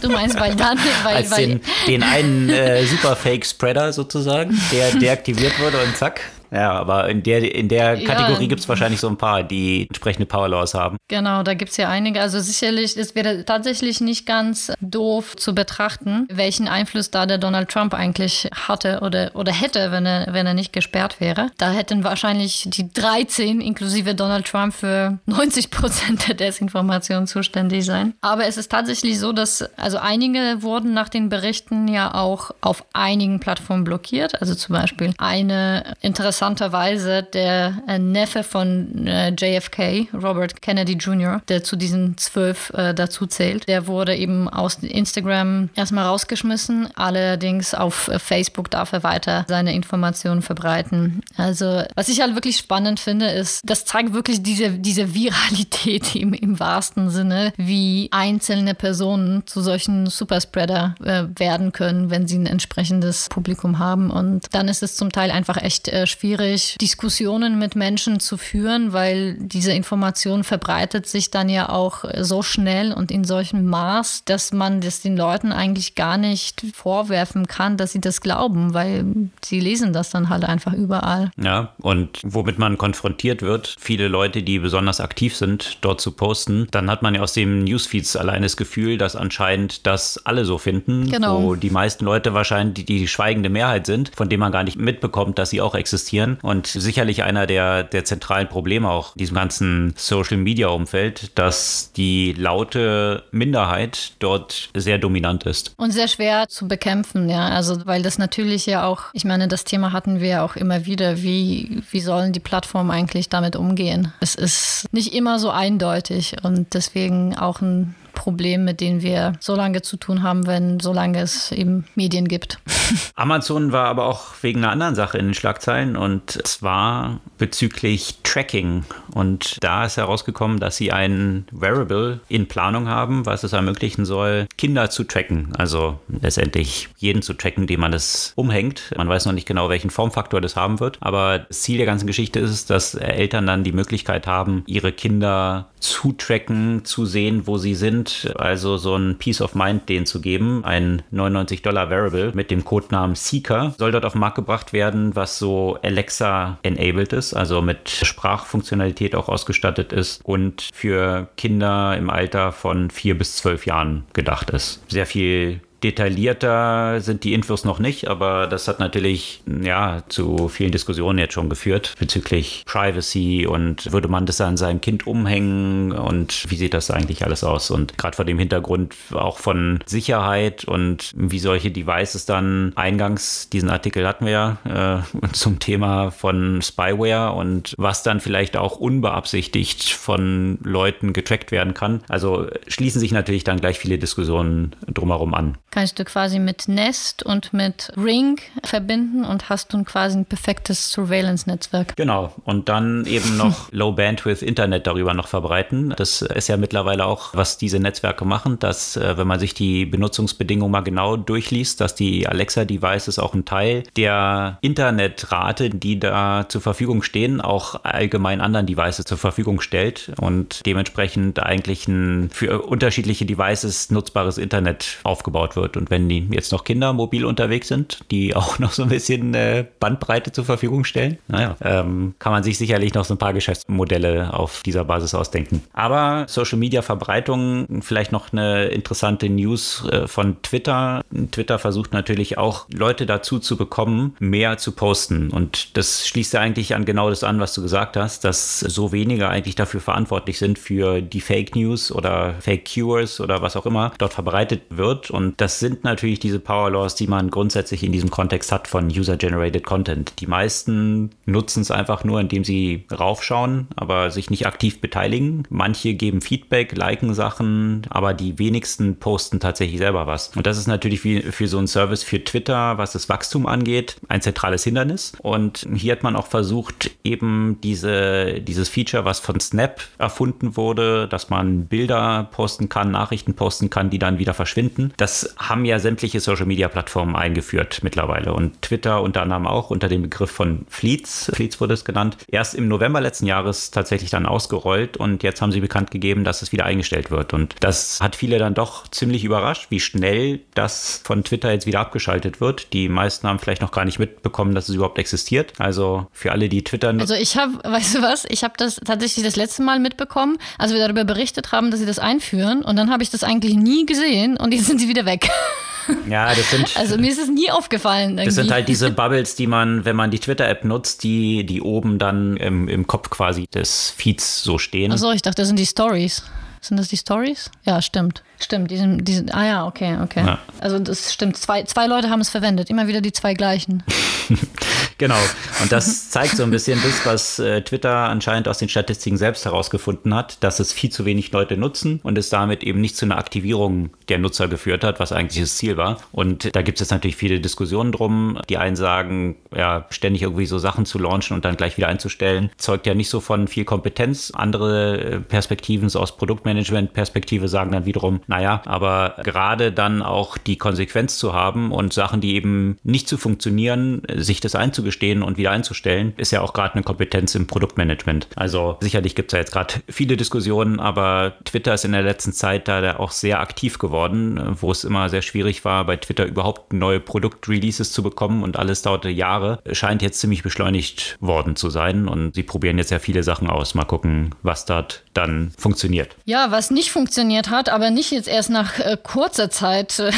Du 0.00 0.08
meinst, 0.08 0.38
weil 0.38 0.54
dann. 0.54 0.78
Weil, 1.02 1.16
Als 1.16 1.30
weil 1.32 1.46
den, 1.46 1.60
den 1.88 2.02
einen 2.04 2.48
äh, 2.48 2.84
Super-Fake-Spreader 2.84 3.92
sozusagen, 3.92 4.60
der 4.70 4.92
deaktiviert 4.92 5.58
wurde 5.58 5.78
und 5.78 5.96
zack. 5.96 6.20
Ja, 6.52 6.72
aber 6.72 7.08
in 7.08 7.22
der, 7.22 7.54
in 7.54 7.68
der 7.68 8.02
Kategorie 8.04 8.42
ja. 8.42 8.48
gibt 8.48 8.60
es 8.60 8.68
wahrscheinlich 8.68 9.00
so 9.00 9.08
ein 9.08 9.16
paar, 9.16 9.42
die 9.42 9.86
entsprechende 9.88 10.26
Power 10.26 10.48
Laws 10.48 10.74
haben. 10.74 10.98
Genau, 11.08 11.42
da 11.42 11.54
gibt 11.54 11.70
es 11.70 11.78
ja 11.78 11.88
einige. 11.88 12.20
Also 12.20 12.40
sicherlich, 12.40 12.96
es 12.96 13.14
wäre 13.14 13.44
tatsächlich 13.44 14.00
nicht 14.00 14.26
ganz 14.26 14.72
doof 14.80 15.34
zu 15.36 15.54
betrachten, 15.54 16.26
welchen 16.30 16.68
Einfluss 16.68 17.10
da 17.10 17.24
der 17.24 17.38
Donald 17.38 17.70
Trump 17.70 17.94
eigentlich 17.94 18.50
hatte 18.54 19.00
oder, 19.00 19.30
oder 19.34 19.52
hätte, 19.52 19.90
wenn 19.92 20.04
er, 20.04 20.32
wenn 20.32 20.46
er 20.46 20.54
nicht 20.54 20.72
gesperrt 20.72 21.20
wäre. 21.20 21.50
Da 21.56 21.70
hätten 21.70 22.04
wahrscheinlich 22.04 22.64
die 22.68 22.92
13 22.92 23.60
inklusive 23.60 24.14
Donald 24.14 24.46
Trump 24.46 24.74
für 24.74 25.18
90 25.26 25.70
Prozent 25.70 26.28
der 26.28 26.34
Desinformation 26.34 27.26
zuständig 27.26 27.86
sein. 27.86 28.12
Aber 28.20 28.46
es 28.46 28.58
ist 28.58 28.70
tatsächlich 28.70 29.18
so, 29.18 29.32
dass 29.32 29.62
also 29.78 29.96
einige 29.98 30.62
wurden 30.62 30.92
nach 30.92 31.08
den 31.08 31.30
Berichten 31.30 31.88
ja 31.88 32.14
auch 32.14 32.50
auf 32.60 32.84
einigen 32.92 33.40
Plattformen 33.40 33.84
blockiert. 33.84 34.40
Also 34.40 34.54
zum 34.54 34.74
Beispiel 34.74 35.14
eine 35.18 35.94
interessanterweise 36.42 37.22
der 37.22 37.82
äh, 37.86 38.00
Neffe 38.00 38.42
von 38.42 39.06
äh, 39.06 39.28
JFK, 39.30 40.08
Robert 40.12 40.60
Kennedy 40.60 40.94
Jr., 40.94 41.40
der 41.48 41.62
zu 41.62 41.76
diesen 41.76 42.18
zwölf 42.18 42.70
äh, 42.70 42.94
dazu 42.94 43.26
zählt, 43.26 43.68
der 43.68 43.86
wurde 43.86 44.16
eben 44.16 44.48
aus 44.48 44.78
Instagram 44.82 45.68
erstmal 45.76 46.06
rausgeschmissen. 46.06 46.88
Allerdings 46.96 47.74
auf 47.74 48.10
Facebook 48.18 48.72
darf 48.72 48.92
er 48.92 49.04
weiter 49.04 49.44
seine 49.46 49.72
Informationen 49.72 50.42
verbreiten. 50.42 51.20
Also 51.36 51.84
was 51.94 52.08
ich 52.08 52.20
halt 52.20 52.34
wirklich 52.34 52.56
spannend 52.56 52.98
finde, 52.98 53.26
ist, 53.26 53.60
das 53.64 53.84
zeigt 53.84 54.12
wirklich 54.12 54.42
diese, 54.42 54.70
diese 54.70 55.14
Viralität 55.14 56.14
im, 56.16 56.32
im 56.32 56.58
wahrsten 56.58 57.10
Sinne, 57.10 57.52
wie 57.56 58.08
einzelne 58.10 58.74
Personen 58.74 59.46
zu 59.46 59.60
solchen 59.60 60.06
Superspreader 60.06 60.96
äh, 61.04 61.24
werden 61.38 61.70
können, 61.70 62.10
wenn 62.10 62.26
sie 62.26 62.38
ein 62.38 62.46
entsprechendes 62.46 63.28
Publikum 63.28 63.78
haben. 63.78 64.10
Und 64.10 64.46
dann 64.50 64.66
ist 64.66 64.82
es 64.82 64.96
zum 64.96 65.12
Teil 65.12 65.30
einfach 65.30 65.56
echt 65.56 65.86
äh, 65.86 66.08
schwierig, 66.32 66.76
Diskussionen 66.80 67.58
mit 67.58 67.76
Menschen 67.76 68.20
zu 68.20 68.36
führen, 68.36 68.92
weil 68.92 69.36
diese 69.38 69.72
Information 69.72 70.44
verbreitet 70.44 71.06
sich 71.06 71.30
dann 71.30 71.48
ja 71.48 71.68
auch 71.68 72.04
so 72.20 72.42
schnell 72.42 72.92
und 72.92 73.10
in 73.10 73.24
solchem 73.24 73.66
Maß, 73.66 74.24
dass 74.24 74.52
man 74.52 74.80
das 74.80 75.00
den 75.00 75.16
Leuten 75.16 75.52
eigentlich 75.52 75.94
gar 75.94 76.16
nicht 76.16 76.64
vorwerfen 76.74 77.46
kann, 77.46 77.76
dass 77.76 77.92
sie 77.92 78.00
das 78.00 78.20
glauben, 78.20 78.74
weil 78.74 79.04
sie 79.44 79.60
lesen 79.60 79.92
das 79.92 80.10
dann 80.10 80.28
halt 80.28 80.44
einfach 80.44 80.72
überall. 80.72 81.30
Ja, 81.36 81.72
und 81.80 82.20
womit 82.22 82.58
man 82.58 82.78
konfrontiert 82.78 83.42
wird, 83.42 83.76
viele 83.78 84.08
Leute, 84.08 84.42
die 84.42 84.58
besonders 84.58 85.00
aktiv 85.00 85.36
sind, 85.36 85.78
dort 85.82 86.00
zu 86.00 86.12
posten, 86.12 86.66
dann 86.70 86.90
hat 86.90 87.02
man 87.02 87.14
ja 87.14 87.20
aus 87.20 87.32
dem 87.32 87.64
Newsfeeds 87.64 88.16
allein 88.16 88.42
das 88.42 88.56
Gefühl, 88.56 88.98
dass 88.98 89.16
anscheinend 89.16 89.86
das 89.86 90.24
alle 90.24 90.44
so 90.44 90.58
finden, 90.58 91.10
genau. 91.10 91.42
wo 91.42 91.54
die 91.54 91.70
meisten 91.70 92.04
Leute 92.04 92.34
wahrscheinlich 92.34 92.72
die, 92.74 92.84
die 92.84 93.08
schweigende 93.08 93.50
Mehrheit 93.50 93.86
sind, 93.86 94.12
von 94.14 94.28
dem 94.28 94.40
man 94.40 94.52
gar 94.52 94.64
nicht 94.64 94.78
mitbekommt, 94.78 95.38
dass 95.38 95.50
sie 95.50 95.60
auch 95.60 95.74
existieren. 95.74 96.21
Und 96.42 96.66
sicherlich 96.66 97.22
einer 97.22 97.46
der, 97.46 97.84
der 97.84 98.04
zentralen 98.04 98.48
Probleme 98.48 98.90
auch 98.90 99.14
diesem 99.14 99.36
ganzen 99.36 99.94
Social-Media-Umfeld, 99.96 101.38
dass 101.38 101.92
die 101.92 102.32
laute 102.32 103.24
Minderheit 103.30 104.12
dort 104.18 104.70
sehr 104.74 104.98
dominant 104.98 105.44
ist. 105.44 105.74
Und 105.76 105.92
sehr 105.92 106.08
schwer 106.08 106.48
zu 106.48 106.68
bekämpfen, 106.68 107.28
ja. 107.28 107.48
Also, 107.48 107.86
weil 107.86 108.02
das 108.02 108.18
natürlich 108.18 108.66
ja 108.66 108.84
auch, 108.84 109.04
ich 109.12 109.24
meine, 109.24 109.48
das 109.48 109.64
Thema 109.64 109.92
hatten 109.92 110.20
wir 110.20 110.28
ja 110.28 110.44
auch 110.44 110.56
immer 110.56 110.86
wieder, 110.86 111.22
wie, 111.22 111.82
wie 111.90 112.00
sollen 112.00 112.32
die 112.32 112.40
Plattformen 112.40 112.90
eigentlich 112.90 113.28
damit 113.28 113.56
umgehen? 113.56 114.12
Es 114.20 114.34
ist 114.34 114.86
nicht 114.92 115.14
immer 115.14 115.38
so 115.38 115.50
eindeutig 115.50 116.36
und 116.42 116.74
deswegen 116.74 117.36
auch 117.36 117.60
ein 117.60 117.94
Problem, 118.12 118.64
mit 118.64 118.80
denen 118.80 119.02
wir 119.02 119.32
so 119.40 119.54
lange 119.54 119.82
zu 119.82 119.96
tun 119.96 120.22
haben, 120.22 120.46
wenn 120.46 120.80
solange 120.80 121.20
es 121.20 121.52
eben 121.52 121.84
Medien 121.94 122.28
gibt. 122.28 122.58
Amazon 123.14 123.72
war 123.72 123.86
aber 123.86 124.06
auch 124.06 124.34
wegen 124.42 124.60
einer 124.60 124.72
anderen 124.72 124.94
Sache 124.94 125.18
in 125.18 125.26
den 125.26 125.34
Schlagzeilen 125.34 125.96
und 125.96 126.46
zwar 126.46 127.20
bezüglich 127.38 128.18
Tracking. 128.22 128.84
Und 129.12 129.56
da 129.60 129.84
ist 129.84 129.96
herausgekommen, 129.96 130.60
dass 130.60 130.76
sie 130.76 130.92
ein 130.92 131.46
Wearable 131.50 132.20
in 132.28 132.46
Planung 132.48 132.88
haben, 132.88 133.26
was 133.26 133.44
es 133.44 133.52
ermöglichen 133.52 134.04
soll, 134.04 134.46
Kinder 134.56 134.90
zu 134.90 135.04
tracken. 135.04 135.52
Also 135.56 135.98
letztendlich 136.08 136.88
jeden 136.96 137.22
zu 137.22 137.34
tracken, 137.34 137.66
dem 137.66 137.80
man 137.80 137.92
es 137.92 138.32
umhängt. 138.36 138.92
Man 138.96 139.08
weiß 139.08 139.26
noch 139.26 139.32
nicht 139.32 139.46
genau, 139.46 139.68
welchen 139.68 139.90
Formfaktor 139.90 140.40
das 140.40 140.56
haben 140.56 140.80
wird. 140.80 140.98
Aber 141.00 141.40
das 141.40 141.62
Ziel 141.62 141.78
der 141.78 141.86
ganzen 141.86 142.06
Geschichte 142.06 142.38
ist, 142.38 142.70
dass 142.70 142.94
Eltern 142.94 143.46
dann 143.46 143.64
die 143.64 143.72
Möglichkeit 143.72 144.26
haben, 144.26 144.62
ihre 144.66 144.92
Kinder 144.92 145.68
zu 145.80 146.12
tracken, 146.12 146.84
zu 146.84 147.06
sehen, 147.06 147.46
wo 147.46 147.58
sie 147.58 147.74
sind 147.74 148.01
also 148.36 148.76
so 148.76 148.96
ein 148.96 149.18
Peace 149.18 149.40
of 149.40 149.54
Mind 149.54 149.88
denen 149.88 150.06
zu 150.06 150.20
geben. 150.20 150.64
Ein 150.64 151.02
99 151.10 151.62
Dollar 151.62 151.90
Variable 151.90 152.32
mit 152.34 152.50
dem 152.50 152.64
Codenamen 152.64 153.16
Seeker 153.16 153.74
soll 153.78 153.92
dort 153.92 154.04
auf 154.04 154.12
den 154.12 154.20
Markt 154.20 154.36
gebracht 154.36 154.72
werden, 154.72 155.14
was 155.16 155.38
so 155.38 155.78
Alexa 155.82 156.58
enabled 156.62 157.12
ist, 157.12 157.34
also 157.34 157.62
mit 157.62 157.88
Sprachfunktionalität 157.88 159.14
auch 159.14 159.28
ausgestattet 159.28 159.92
ist 159.92 160.20
und 160.24 160.68
für 160.72 161.28
Kinder 161.36 161.96
im 161.96 162.10
Alter 162.10 162.52
von 162.52 162.90
vier 162.90 163.16
bis 163.16 163.36
zwölf 163.36 163.66
Jahren 163.66 164.04
gedacht 164.12 164.50
ist. 164.50 164.82
Sehr 164.90 165.06
viel 165.06 165.60
Detaillierter 165.82 167.00
sind 167.00 167.24
die 167.24 167.34
Infos 167.34 167.64
noch 167.64 167.78
nicht, 167.78 168.08
aber 168.08 168.46
das 168.46 168.68
hat 168.68 168.78
natürlich 168.78 169.42
ja 169.62 170.02
zu 170.08 170.48
vielen 170.48 170.70
Diskussionen 170.70 171.18
jetzt 171.18 171.34
schon 171.34 171.48
geführt 171.48 171.94
bezüglich 171.98 172.62
Privacy 172.66 173.46
und 173.46 173.92
würde 173.92 174.08
man 174.08 174.26
das 174.26 174.40
an 174.40 174.56
sein 174.56 174.80
Kind 174.80 175.06
umhängen 175.06 175.92
und 175.92 176.50
wie 176.50 176.56
sieht 176.56 176.74
das 176.74 176.90
eigentlich 176.90 177.24
alles 177.24 177.42
aus? 177.44 177.70
Und 177.70 177.98
gerade 177.98 178.16
vor 178.16 178.24
dem 178.24 178.38
Hintergrund 178.38 178.94
auch 179.12 179.38
von 179.38 179.80
Sicherheit 179.86 180.64
und 180.64 181.12
wie 181.16 181.38
solche 181.38 181.70
Devices 181.70 182.26
dann 182.26 182.72
eingangs, 182.76 183.48
diesen 183.50 183.68
Artikel 183.68 184.06
hatten 184.06 184.26
wir 184.26 184.32
ja 184.32 185.02
äh, 185.04 185.28
zum 185.32 185.58
Thema 185.58 186.10
von 186.10 186.62
Spyware 186.62 187.32
und 187.32 187.74
was 187.76 188.02
dann 188.02 188.20
vielleicht 188.20 188.56
auch 188.56 188.76
unbeabsichtigt 188.76 189.92
von 189.92 190.58
Leuten 190.62 191.12
getrackt 191.12 191.50
werden 191.50 191.74
kann. 191.74 192.02
Also 192.08 192.46
schließen 192.68 193.00
sich 193.00 193.12
natürlich 193.12 193.44
dann 193.44 193.60
gleich 193.60 193.78
viele 193.78 193.98
Diskussionen 193.98 194.76
drumherum 194.86 195.34
an 195.34 195.58
kannst 195.72 195.98
du 195.98 196.04
quasi 196.04 196.38
mit 196.38 196.68
Nest 196.68 197.24
und 197.24 197.52
mit 197.52 197.92
Ring 197.96 198.38
verbinden 198.62 199.24
und 199.24 199.48
hast 199.48 199.72
du 199.72 199.82
quasi 199.82 200.18
ein 200.18 200.26
perfektes 200.26 200.92
Surveillance-Netzwerk. 200.92 201.96
Genau. 201.96 202.32
Und 202.44 202.68
dann 202.68 203.04
eben 203.06 203.36
noch 203.38 203.72
Low 203.72 203.92
Bandwidth 203.92 204.42
Internet 204.42 204.86
darüber 204.86 205.14
noch 205.14 205.26
verbreiten. 205.26 205.94
Das 205.96 206.22
ist 206.22 206.48
ja 206.48 206.56
mittlerweile 206.56 207.06
auch, 207.06 207.34
was 207.34 207.58
diese 207.58 207.80
Netzwerke 207.80 208.24
machen, 208.24 208.58
dass, 208.58 208.96
äh, 208.96 209.16
wenn 209.16 209.26
man 209.26 209.40
sich 209.40 209.54
die 209.54 209.86
Benutzungsbedingungen 209.86 210.70
mal 210.70 210.82
genau 210.82 211.16
durchliest, 211.16 211.80
dass 211.80 211.94
die 211.94 212.28
Alexa-Devices 212.28 213.18
auch 213.18 213.34
ein 213.34 213.46
Teil 213.46 213.84
der 213.96 214.58
Internetrate, 214.60 215.70
die 215.70 215.98
da 215.98 216.46
zur 216.48 216.60
Verfügung 216.60 217.02
stehen, 217.02 217.40
auch 217.40 217.82
allgemein 217.84 218.42
anderen 218.42 218.66
Devices 218.66 219.06
zur 219.06 219.18
Verfügung 219.18 219.62
stellt 219.62 220.12
und 220.20 220.64
dementsprechend 220.66 221.42
eigentlich 221.42 221.88
ein 221.88 222.28
für 222.30 222.60
unterschiedliche 222.62 223.24
Devices 223.24 223.90
nutzbares 223.90 224.36
Internet 224.36 224.98
aufgebaut 225.04 225.56
wird 225.56 225.61
wird. 225.62 225.76
Und 225.76 225.90
wenn 225.90 226.08
die 226.08 226.28
jetzt 226.30 226.52
noch 226.52 226.64
Kinder 226.64 226.92
mobil 226.92 227.24
unterwegs 227.24 227.68
sind, 227.68 228.00
die 228.10 228.34
auch 228.42 228.58
noch 228.58 228.72
so 228.72 228.82
ein 228.82 228.88
bisschen 228.88 229.32
äh, 229.34 229.64
Bandbreite 229.80 230.32
zur 230.32 230.44
Verfügung 230.44 230.84
stellen, 230.84 231.18
naja, 231.28 231.56
ähm, 231.62 232.14
kann 232.18 232.32
man 232.32 232.42
sich 232.42 232.58
sicherlich 232.58 232.92
noch 232.94 233.04
so 233.04 233.14
ein 233.14 233.18
paar 233.18 233.32
Geschäftsmodelle 233.32 234.34
auf 234.34 234.62
dieser 234.64 234.84
Basis 234.84 235.14
ausdenken. 235.14 235.62
Aber 235.72 236.26
Social 236.28 236.58
Media 236.58 236.82
Verbreitung, 236.82 237.82
vielleicht 237.82 238.12
noch 238.12 238.32
eine 238.32 238.66
interessante 238.66 239.28
News 239.28 239.86
äh, 239.90 240.06
von 240.06 240.42
Twitter. 240.42 241.02
Twitter 241.30 241.58
versucht 241.58 241.92
natürlich 241.92 242.38
auch 242.38 242.66
Leute 242.72 243.06
dazu 243.06 243.38
zu 243.38 243.56
bekommen, 243.56 244.16
mehr 244.18 244.58
zu 244.58 244.72
posten. 244.72 245.30
Und 245.30 245.76
das 245.76 246.06
schließt 246.06 246.34
ja 246.34 246.40
eigentlich 246.40 246.74
an 246.74 246.84
genau 246.84 247.08
das 247.08 247.24
an, 247.24 247.40
was 247.40 247.54
du 247.54 247.62
gesagt 247.62 247.96
hast, 247.96 248.24
dass 248.24 248.60
so 248.60 248.92
wenige 248.92 249.28
eigentlich 249.28 249.54
dafür 249.54 249.80
verantwortlich 249.80 250.38
sind 250.38 250.58
für 250.58 251.00
die 251.00 251.20
Fake 251.20 251.54
News 251.54 251.92
oder 251.92 252.34
Fake 252.40 252.68
Cures 252.72 253.20
oder 253.20 253.42
was 253.42 253.56
auch 253.56 253.66
immer 253.66 253.92
dort 253.98 254.14
verbreitet 254.14 254.62
wird. 254.70 255.10
Und 255.10 255.40
das 255.40 255.51
das 255.52 255.58
sind 255.58 255.84
natürlich 255.84 256.18
diese 256.18 256.40
Power 256.40 256.70
Laws, 256.70 256.94
die 256.94 257.06
man 257.06 257.30
grundsätzlich 257.30 257.82
in 257.84 257.92
diesem 257.92 258.10
Kontext 258.10 258.50
hat 258.52 258.68
von 258.68 258.86
User-Generated 258.86 259.64
Content. 259.64 260.14
Die 260.20 260.26
meisten 260.26 261.10
nutzen 261.26 261.60
es 261.60 261.70
einfach 261.70 262.04
nur, 262.04 262.20
indem 262.20 262.42
sie 262.42 262.86
raufschauen, 262.90 263.68
aber 263.76 264.10
sich 264.10 264.30
nicht 264.30 264.46
aktiv 264.46 264.80
beteiligen. 264.80 265.42
Manche 265.50 265.92
geben 265.92 266.22
Feedback, 266.22 266.74
liken 266.74 267.12
Sachen, 267.12 267.82
aber 267.90 268.14
die 268.14 268.38
wenigsten 268.38 268.96
posten 268.96 269.40
tatsächlich 269.40 269.76
selber 269.76 270.06
was. 270.06 270.28
Und 270.34 270.46
das 270.46 270.56
ist 270.56 270.68
natürlich 270.68 271.04
wie 271.04 271.20
für 271.20 271.46
so 271.46 271.58
einen 271.58 271.66
Service 271.66 272.02
für 272.02 272.24
Twitter, 272.24 272.78
was 272.78 272.92
das 272.92 273.10
Wachstum 273.10 273.46
angeht, 273.46 273.96
ein 274.08 274.22
zentrales 274.22 274.64
Hindernis. 274.64 275.12
Und 275.20 275.68
hier 275.74 275.92
hat 275.92 276.02
man 276.02 276.16
auch 276.16 276.28
versucht, 276.28 276.92
eben 277.04 277.58
diese, 277.62 278.40
dieses 278.40 278.70
Feature, 278.70 279.04
was 279.04 279.20
von 279.20 279.38
Snap 279.38 279.82
erfunden 279.98 280.56
wurde, 280.56 281.08
dass 281.08 281.28
man 281.28 281.66
Bilder 281.66 282.30
posten 282.32 282.70
kann, 282.70 282.90
Nachrichten 282.90 283.34
posten 283.34 283.68
kann, 283.68 283.90
die 283.90 283.98
dann 283.98 284.18
wieder 284.18 284.32
verschwinden. 284.32 284.94
Das 284.96 285.31
haben 285.36 285.64
ja 285.64 285.78
sämtliche 285.78 286.20
Social-Media-Plattformen 286.20 287.16
eingeführt 287.16 287.80
mittlerweile 287.82 288.32
und 288.34 288.62
Twitter 288.62 289.02
unter 289.02 289.22
anderem 289.22 289.46
auch 289.46 289.70
unter 289.70 289.88
dem 289.88 290.02
Begriff 290.02 290.30
von 290.30 290.66
Fleets, 290.68 291.30
Fleets 291.34 291.60
wurde 291.60 291.74
es 291.74 291.84
genannt, 291.84 292.16
erst 292.28 292.54
im 292.54 292.68
November 292.68 293.00
letzten 293.00 293.26
Jahres 293.26 293.70
tatsächlich 293.70 294.10
dann 294.10 294.26
ausgerollt 294.26 294.96
und 294.96 295.22
jetzt 295.22 295.40
haben 295.42 295.52
sie 295.52 295.60
bekannt 295.60 295.90
gegeben, 295.90 296.24
dass 296.24 296.42
es 296.42 296.52
wieder 296.52 296.64
eingestellt 296.64 297.10
wird. 297.10 297.32
Und 297.32 297.54
das 297.60 298.00
hat 298.00 298.16
viele 298.16 298.38
dann 298.38 298.54
doch 298.54 298.88
ziemlich 298.88 299.24
überrascht, 299.24 299.66
wie 299.70 299.80
schnell 299.80 300.40
das 300.54 301.00
von 301.04 301.24
Twitter 301.24 301.52
jetzt 301.52 301.66
wieder 301.66 301.80
abgeschaltet 301.80 302.40
wird. 302.40 302.72
Die 302.72 302.88
meisten 302.88 303.28
haben 303.28 303.38
vielleicht 303.38 303.62
noch 303.62 303.72
gar 303.72 303.84
nicht 303.84 303.98
mitbekommen, 303.98 304.54
dass 304.54 304.68
es 304.68 304.74
überhaupt 304.74 304.98
existiert. 304.98 305.52
Also 305.58 306.06
für 306.12 306.32
alle, 306.32 306.48
die 306.48 306.64
Twitter. 306.64 306.88
Also 306.98 307.14
ich 307.14 307.36
habe, 307.36 307.52
weißt 307.64 307.96
du 307.96 308.02
was, 308.02 308.24
ich 308.28 308.44
habe 308.44 308.54
das 308.56 308.76
tatsächlich 308.76 309.24
das 309.24 309.36
letzte 309.36 309.62
Mal 309.62 309.78
mitbekommen, 309.78 310.38
als 310.58 310.72
wir 310.72 310.80
darüber 310.80 311.04
berichtet 311.04 311.52
haben, 311.52 311.70
dass 311.70 311.80
sie 311.80 311.86
das 311.86 311.98
einführen. 311.98 312.62
Und 312.62 312.76
dann 312.76 312.90
habe 312.90 313.02
ich 313.02 313.10
das 313.10 313.24
eigentlich 313.24 313.54
nie 313.54 313.86
gesehen 313.86 314.36
und 314.36 314.52
jetzt 314.52 314.66
sind 314.66 314.78
sie 314.78 314.88
wieder 314.88 315.06
weg. 315.06 315.21
Ja, 316.08 316.28
das 316.34 316.50
sind. 316.50 316.76
Also 316.76 316.96
mir 316.96 317.10
ist 317.10 317.18
es 317.18 317.28
nie 317.28 317.50
aufgefallen. 317.50 318.10
Irgendwie. 318.10 318.24
Das 318.26 318.34
sind 318.36 318.50
halt 318.50 318.68
diese 318.68 318.90
Bubbles, 318.92 319.34
die 319.34 319.46
man, 319.46 319.84
wenn 319.84 319.96
man 319.96 320.10
die 320.10 320.20
Twitter-App 320.20 320.64
nutzt, 320.64 321.02
die, 321.02 321.44
die 321.44 321.60
oben 321.60 321.98
dann 321.98 322.36
im, 322.36 322.68
im 322.68 322.86
Kopf 322.86 323.10
quasi 323.10 323.46
des 323.52 323.90
Feeds 323.90 324.42
so 324.42 324.58
stehen. 324.58 324.92
Achso, 324.92 325.10
ich 325.10 325.22
dachte, 325.22 325.42
das 325.42 325.48
sind 325.48 325.58
die 325.58 325.66
Stories. 325.66 326.22
Sind 326.60 326.76
das 326.78 326.88
die 326.88 326.96
Stories? 326.96 327.50
Ja, 327.64 327.82
stimmt. 327.82 328.22
Stimmt, 328.42 328.70
die 328.70 328.76
sind, 328.76 329.06
die 329.06 329.14
sind, 329.14 329.34
ah 329.34 329.46
ja, 329.46 329.66
okay, 329.66 329.98
okay. 330.02 330.24
Ja. 330.26 330.38
Also 330.60 330.78
das 330.78 331.12
stimmt, 331.12 331.36
zwei, 331.36 331.62
zwei 331.62 331.86
Leute 331.86 332.10
haben 332.10 332.20
es 332.20 332.28
verwendet, 332.28 332.70
immer 332.70 332.88
wieder 332.88 333.00
die 333.00 333.12
zwei 333.12 333.34
gleichen. 333.34 333.84
genau, 334.98 335.18
und 335.60 335.70
das 335.70 336.10
zeigt 336.10 336.36
so 336.36 336.42
ein 336.42 336.50
bisschen 336.50 336.80
das, 336.82 337.06
was 337.06 337.38
äh, 337.38 337.62
Twitter 337.62 337.94
anscheinend 337.94 338.48
aus 338.48 338.58
den 338.58 338.68
Statistiken 338.68 339.16
selbst 339.16 339.44
herausgefunden 339.44 340.14
hat, 340.14 340.42
dass 340.42 340.58
es 340.60 340.72
viel 340.72 340.90
zu 340.90 341.04
wenig 341.04 341.30
Leute 341.32 341.56
nutzen 341.56 342.00
und 342.02 342.18
es 342.18 342.30
damit 342.30 342.64
eben 342.64 342.80
nicht 342.80 342.96
zu 342.96 343.04
einer 343.04 343.18
Aktivierung 343.18 343.90
der 344.08 344.18
Nutzer 344.18 344.48
geführt 344.48 344.82
hat, 344.82 344.98
was 344.98 345.12
eigentlich 345.12 345.40
das 345.40 345.56
Ziel 345.56 345.76
war. 345.76 345.98
Und 346.10 346.54
da 346.54 346.62
gibt 346.62 346.78
es 346.78 346.80
jetzt 346.80 346.90
natürlich 346.90 347.16
viele 347.16 347.40
Diskussionen 347.40 347.92
drum. 347.92 348.40
Die 348.48 348.58
einen 348.58 348.76
sagen, 348.76 349.36
ja, 349.54 349.86
ständig 349.90 350.22
irgendwie 350.22 350.46
so 350.46 350.58
Sachen 350.58 350.84
zu 350.84 350.98
launchen 350.98 351.36
und 351.36 351.44
dann 351.44 351.56
gleich 351.56 351.76
wieder 351.76 351.88
einzustellen, 351.88 352.50
zeugt 352.56 352.86
ja 352.86 352.94
nicht 352.94 353.08
so 353.08 353.20
von 353.20 353.46
viel 353.46 353.64
Kompetenz. 353.64 354.32
Andere 354.34 355.00
äh, 355.00 355.20
Perspektiven, 355.20 355.88
so 355.88 356.00
aus 356.00 356.16
Produktmanagement-Perspektive, 356.16 357.48
sagen 357.48 357.72
dann 357.72 357.86
wiederum, 357.86 358.20
naja, 358.32 358.62
aber 358.64 359.16
gerade 359.24 359.72
dann 359.72 360.00
auch 360.00 360.38
die 360.38 360.56
Konsequenz 360.56 361.18
zu 361.18 361.34
haben 361.34 361.70
und 361.70 361.92
Sachen, 361.92 362.22
die 362.22 362.34
eben 362.34 362.78
nicht 362.82 363.06
zu 363.06 363.18
funktionieren, 363.18 364.00
sich 364.10 364.40
das 364.40 364.54
einzugestehen 364.54 365.22
und 365.22 365.36
wieder 365.36 365.50
einzustellen, 365.50 366.14
ist 366.16 366.30
ja 366.30 366.40
auch 366.40 366.54
gerade 366.54 366.72
eine 366.72 366.82
Kompetenz 366.82 367.34
im 367.34 367.46
Produktmanagement. 367.46 368.28
Also 368.34 368.78
sicherlich 368.80 369.14
gibt 369.14 369.30
es 369.30 369.32
ja 369.34 369.40
jetzt 369.40 369.52
gerade 369.52 369.74
viele 369.86 370.16
Diskussionen, 370.16 370.80
aber 370.80 371.34
Twitter 371.44 371.74
ist 371.74 371.84
in 371.84 371.92
der 371.92 372.00
letzten 372.00 372.32
Zeit 372.32 372.68
da 372.68 372.96
auch 372.96 373.10
sehr 373.10 373.38
aktiv 373.38 373.78
geworden, 373.78 374.56
wo 374.58 374.70
es 374.70 374.84
immer 374.84 375.10
sehr 375.10 375.20
schwierig 375.20 375.66
war, 375.66 375.84
bei 375.84 375.98
Twitter 375.98 376.24
überhaupt 376.24 376.72
neue 376.72 377.00
Produktreleases 377.00 377.92
zu 377.92 378.02
bekommen 378.02 378.42
und 378.42 378.56
alles 378.56 378.80
dauerte 378.80 379.10
Jahre, 379.10 379.58
scheint 379.72 380.00
jetzt 380.00 380.20
ziemlich 380.20 380.42
beschleunigt 380.42 381.18
worden 381.20 381.54
zu 381.54 381.68
sein 381.68 382.08
und 382.08 382.34
sie 382.34 382.44
probieren 382.44 382.78
jetzt 382.78 382.92
ja 382.92 382.98
viele 382.98 383.24
Sachen 383.24 383.50
aus. 383.50 383.74
Mal 383.74 383.84
gucken, 383.84 384.34
was 384.42 384.64
dort 384.64 385.02
dann 385.12 385.52
funktioniert. 385.58 386.16
Ja, 386.24 386.50
was 386.50 386.70
nicht 386.70 386.90
funktioniert 386.90 387.50
hat, 387.50 387.68
aber 387.68 387.90
nicht 387.90 388.21
jetzt 388.22 388.28
erst 388.28 388.50
nach 388.50 388.78
äh, 388.78 388.96
kurzer 389.02 389.50
Zeit 389.50 389.98
äh, 389.98 390.12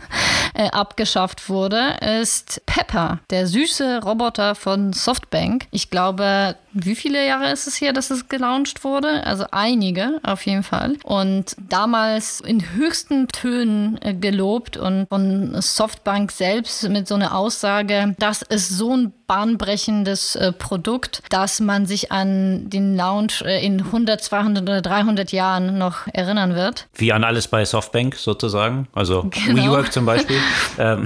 äh, 0.54 0.68
abgeschafft 0.70 1.48
wurde, 1.48 1.96
ist 2.20 2.62
Pepper, 2.66 3.20
der 3.30 3.46
süße 3.46 4.02
Roboter 4.02 4.54
von 4.54 4.92
Softbank. 4.92 5.66
Ich 5.70 5.90
glaube, 5.90 6.56
wie 6.72 6.94
viele 6.94 7.26
Jahre 7.26 7.50
ist 7.50 7.66
es 7.66 7.80
her, 7.80 7.94
dass 7.94 8.10
es 8.10 8.28
gelauncht 8.28 8.84
wurde? 8.84 9.26
Also 9.26 9.46
einige 9.50 10.20
auf 10.22 10.44
jeden 10.44 10.62
Fall. 10.62 10.96
Und 11.04 11.56
damals 11.58 12.40
in 12.40 12.74
höchsten 12.74 13.28
Tönen 13.28 13.98
äh, 14.02 14.12
gelobt 14.12 14.76
und 14.76 15.06
von 15.08 15.60
Softbank 15.60 16.32
selbst 16.32 16.88
mit 16.88 17.08
so 17.08 17.14
einer 17.14 17.34
Aussage, 17.34 18.14
das 18.18 18.42
ist 18.42 18.68
so 18.68 18.94
ein 18.94 19.12
bahnbrechendes 19.26 20.36
äh, 20.36 20.52
Produkt, 20.52 21.22
dass 21.30 21.60
man 21.60 21.86
sich 21.86 22.12
an 22.12 22.70
den 22.70 22.96
Launch 22.96 23.42
äh, 23.42 23.64
in 23.64 23.80
100, 23.80 24.22
200 24.22 24.62
oder 24.62 24.82
300 24.82 25.32
Jahren 25.32 25.78
noch 25.78 26.06
erinnern 26.12 26.54
wird. 26.54 26.86
Wie 26.94 27.12
an 27.12 27.24
alles 27.36 27.48
bei 27.48 27.66
Softbank 27.66 28.16
sozusagen, 28.16 28.88
also 28.94 29.28
genau. 29.46 29.62
WeWork 29.62 29.92
zum 29.92 30.06
Beispiel. 30.06 30.38
ähm, 30.78 31.04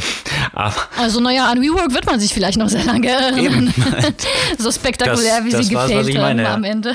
also 0.97 1.21
naja, 1.21 1.51
an 1.51 1.61
WeWork 1.61 1.93
wird 1.93 2.07
man 2.07 2.21
sich 2.21 2.33
vielleicht 2.33 2.57
noch 2.57 2.69
sehr 2.69 2.85
lange 2.85 3.09
erinnern. 3.09 3.75
so 4.59 4.71
spektakulär, 4.71 5.39
das, 5.39 5.45
wie 5.45 5.51
das 5.51 5.67
sie 5.67 5.75
gefällt 5.75 6.19
haben 6.19 6.47
am 6.47 6.65
Ende. 6.65 6.95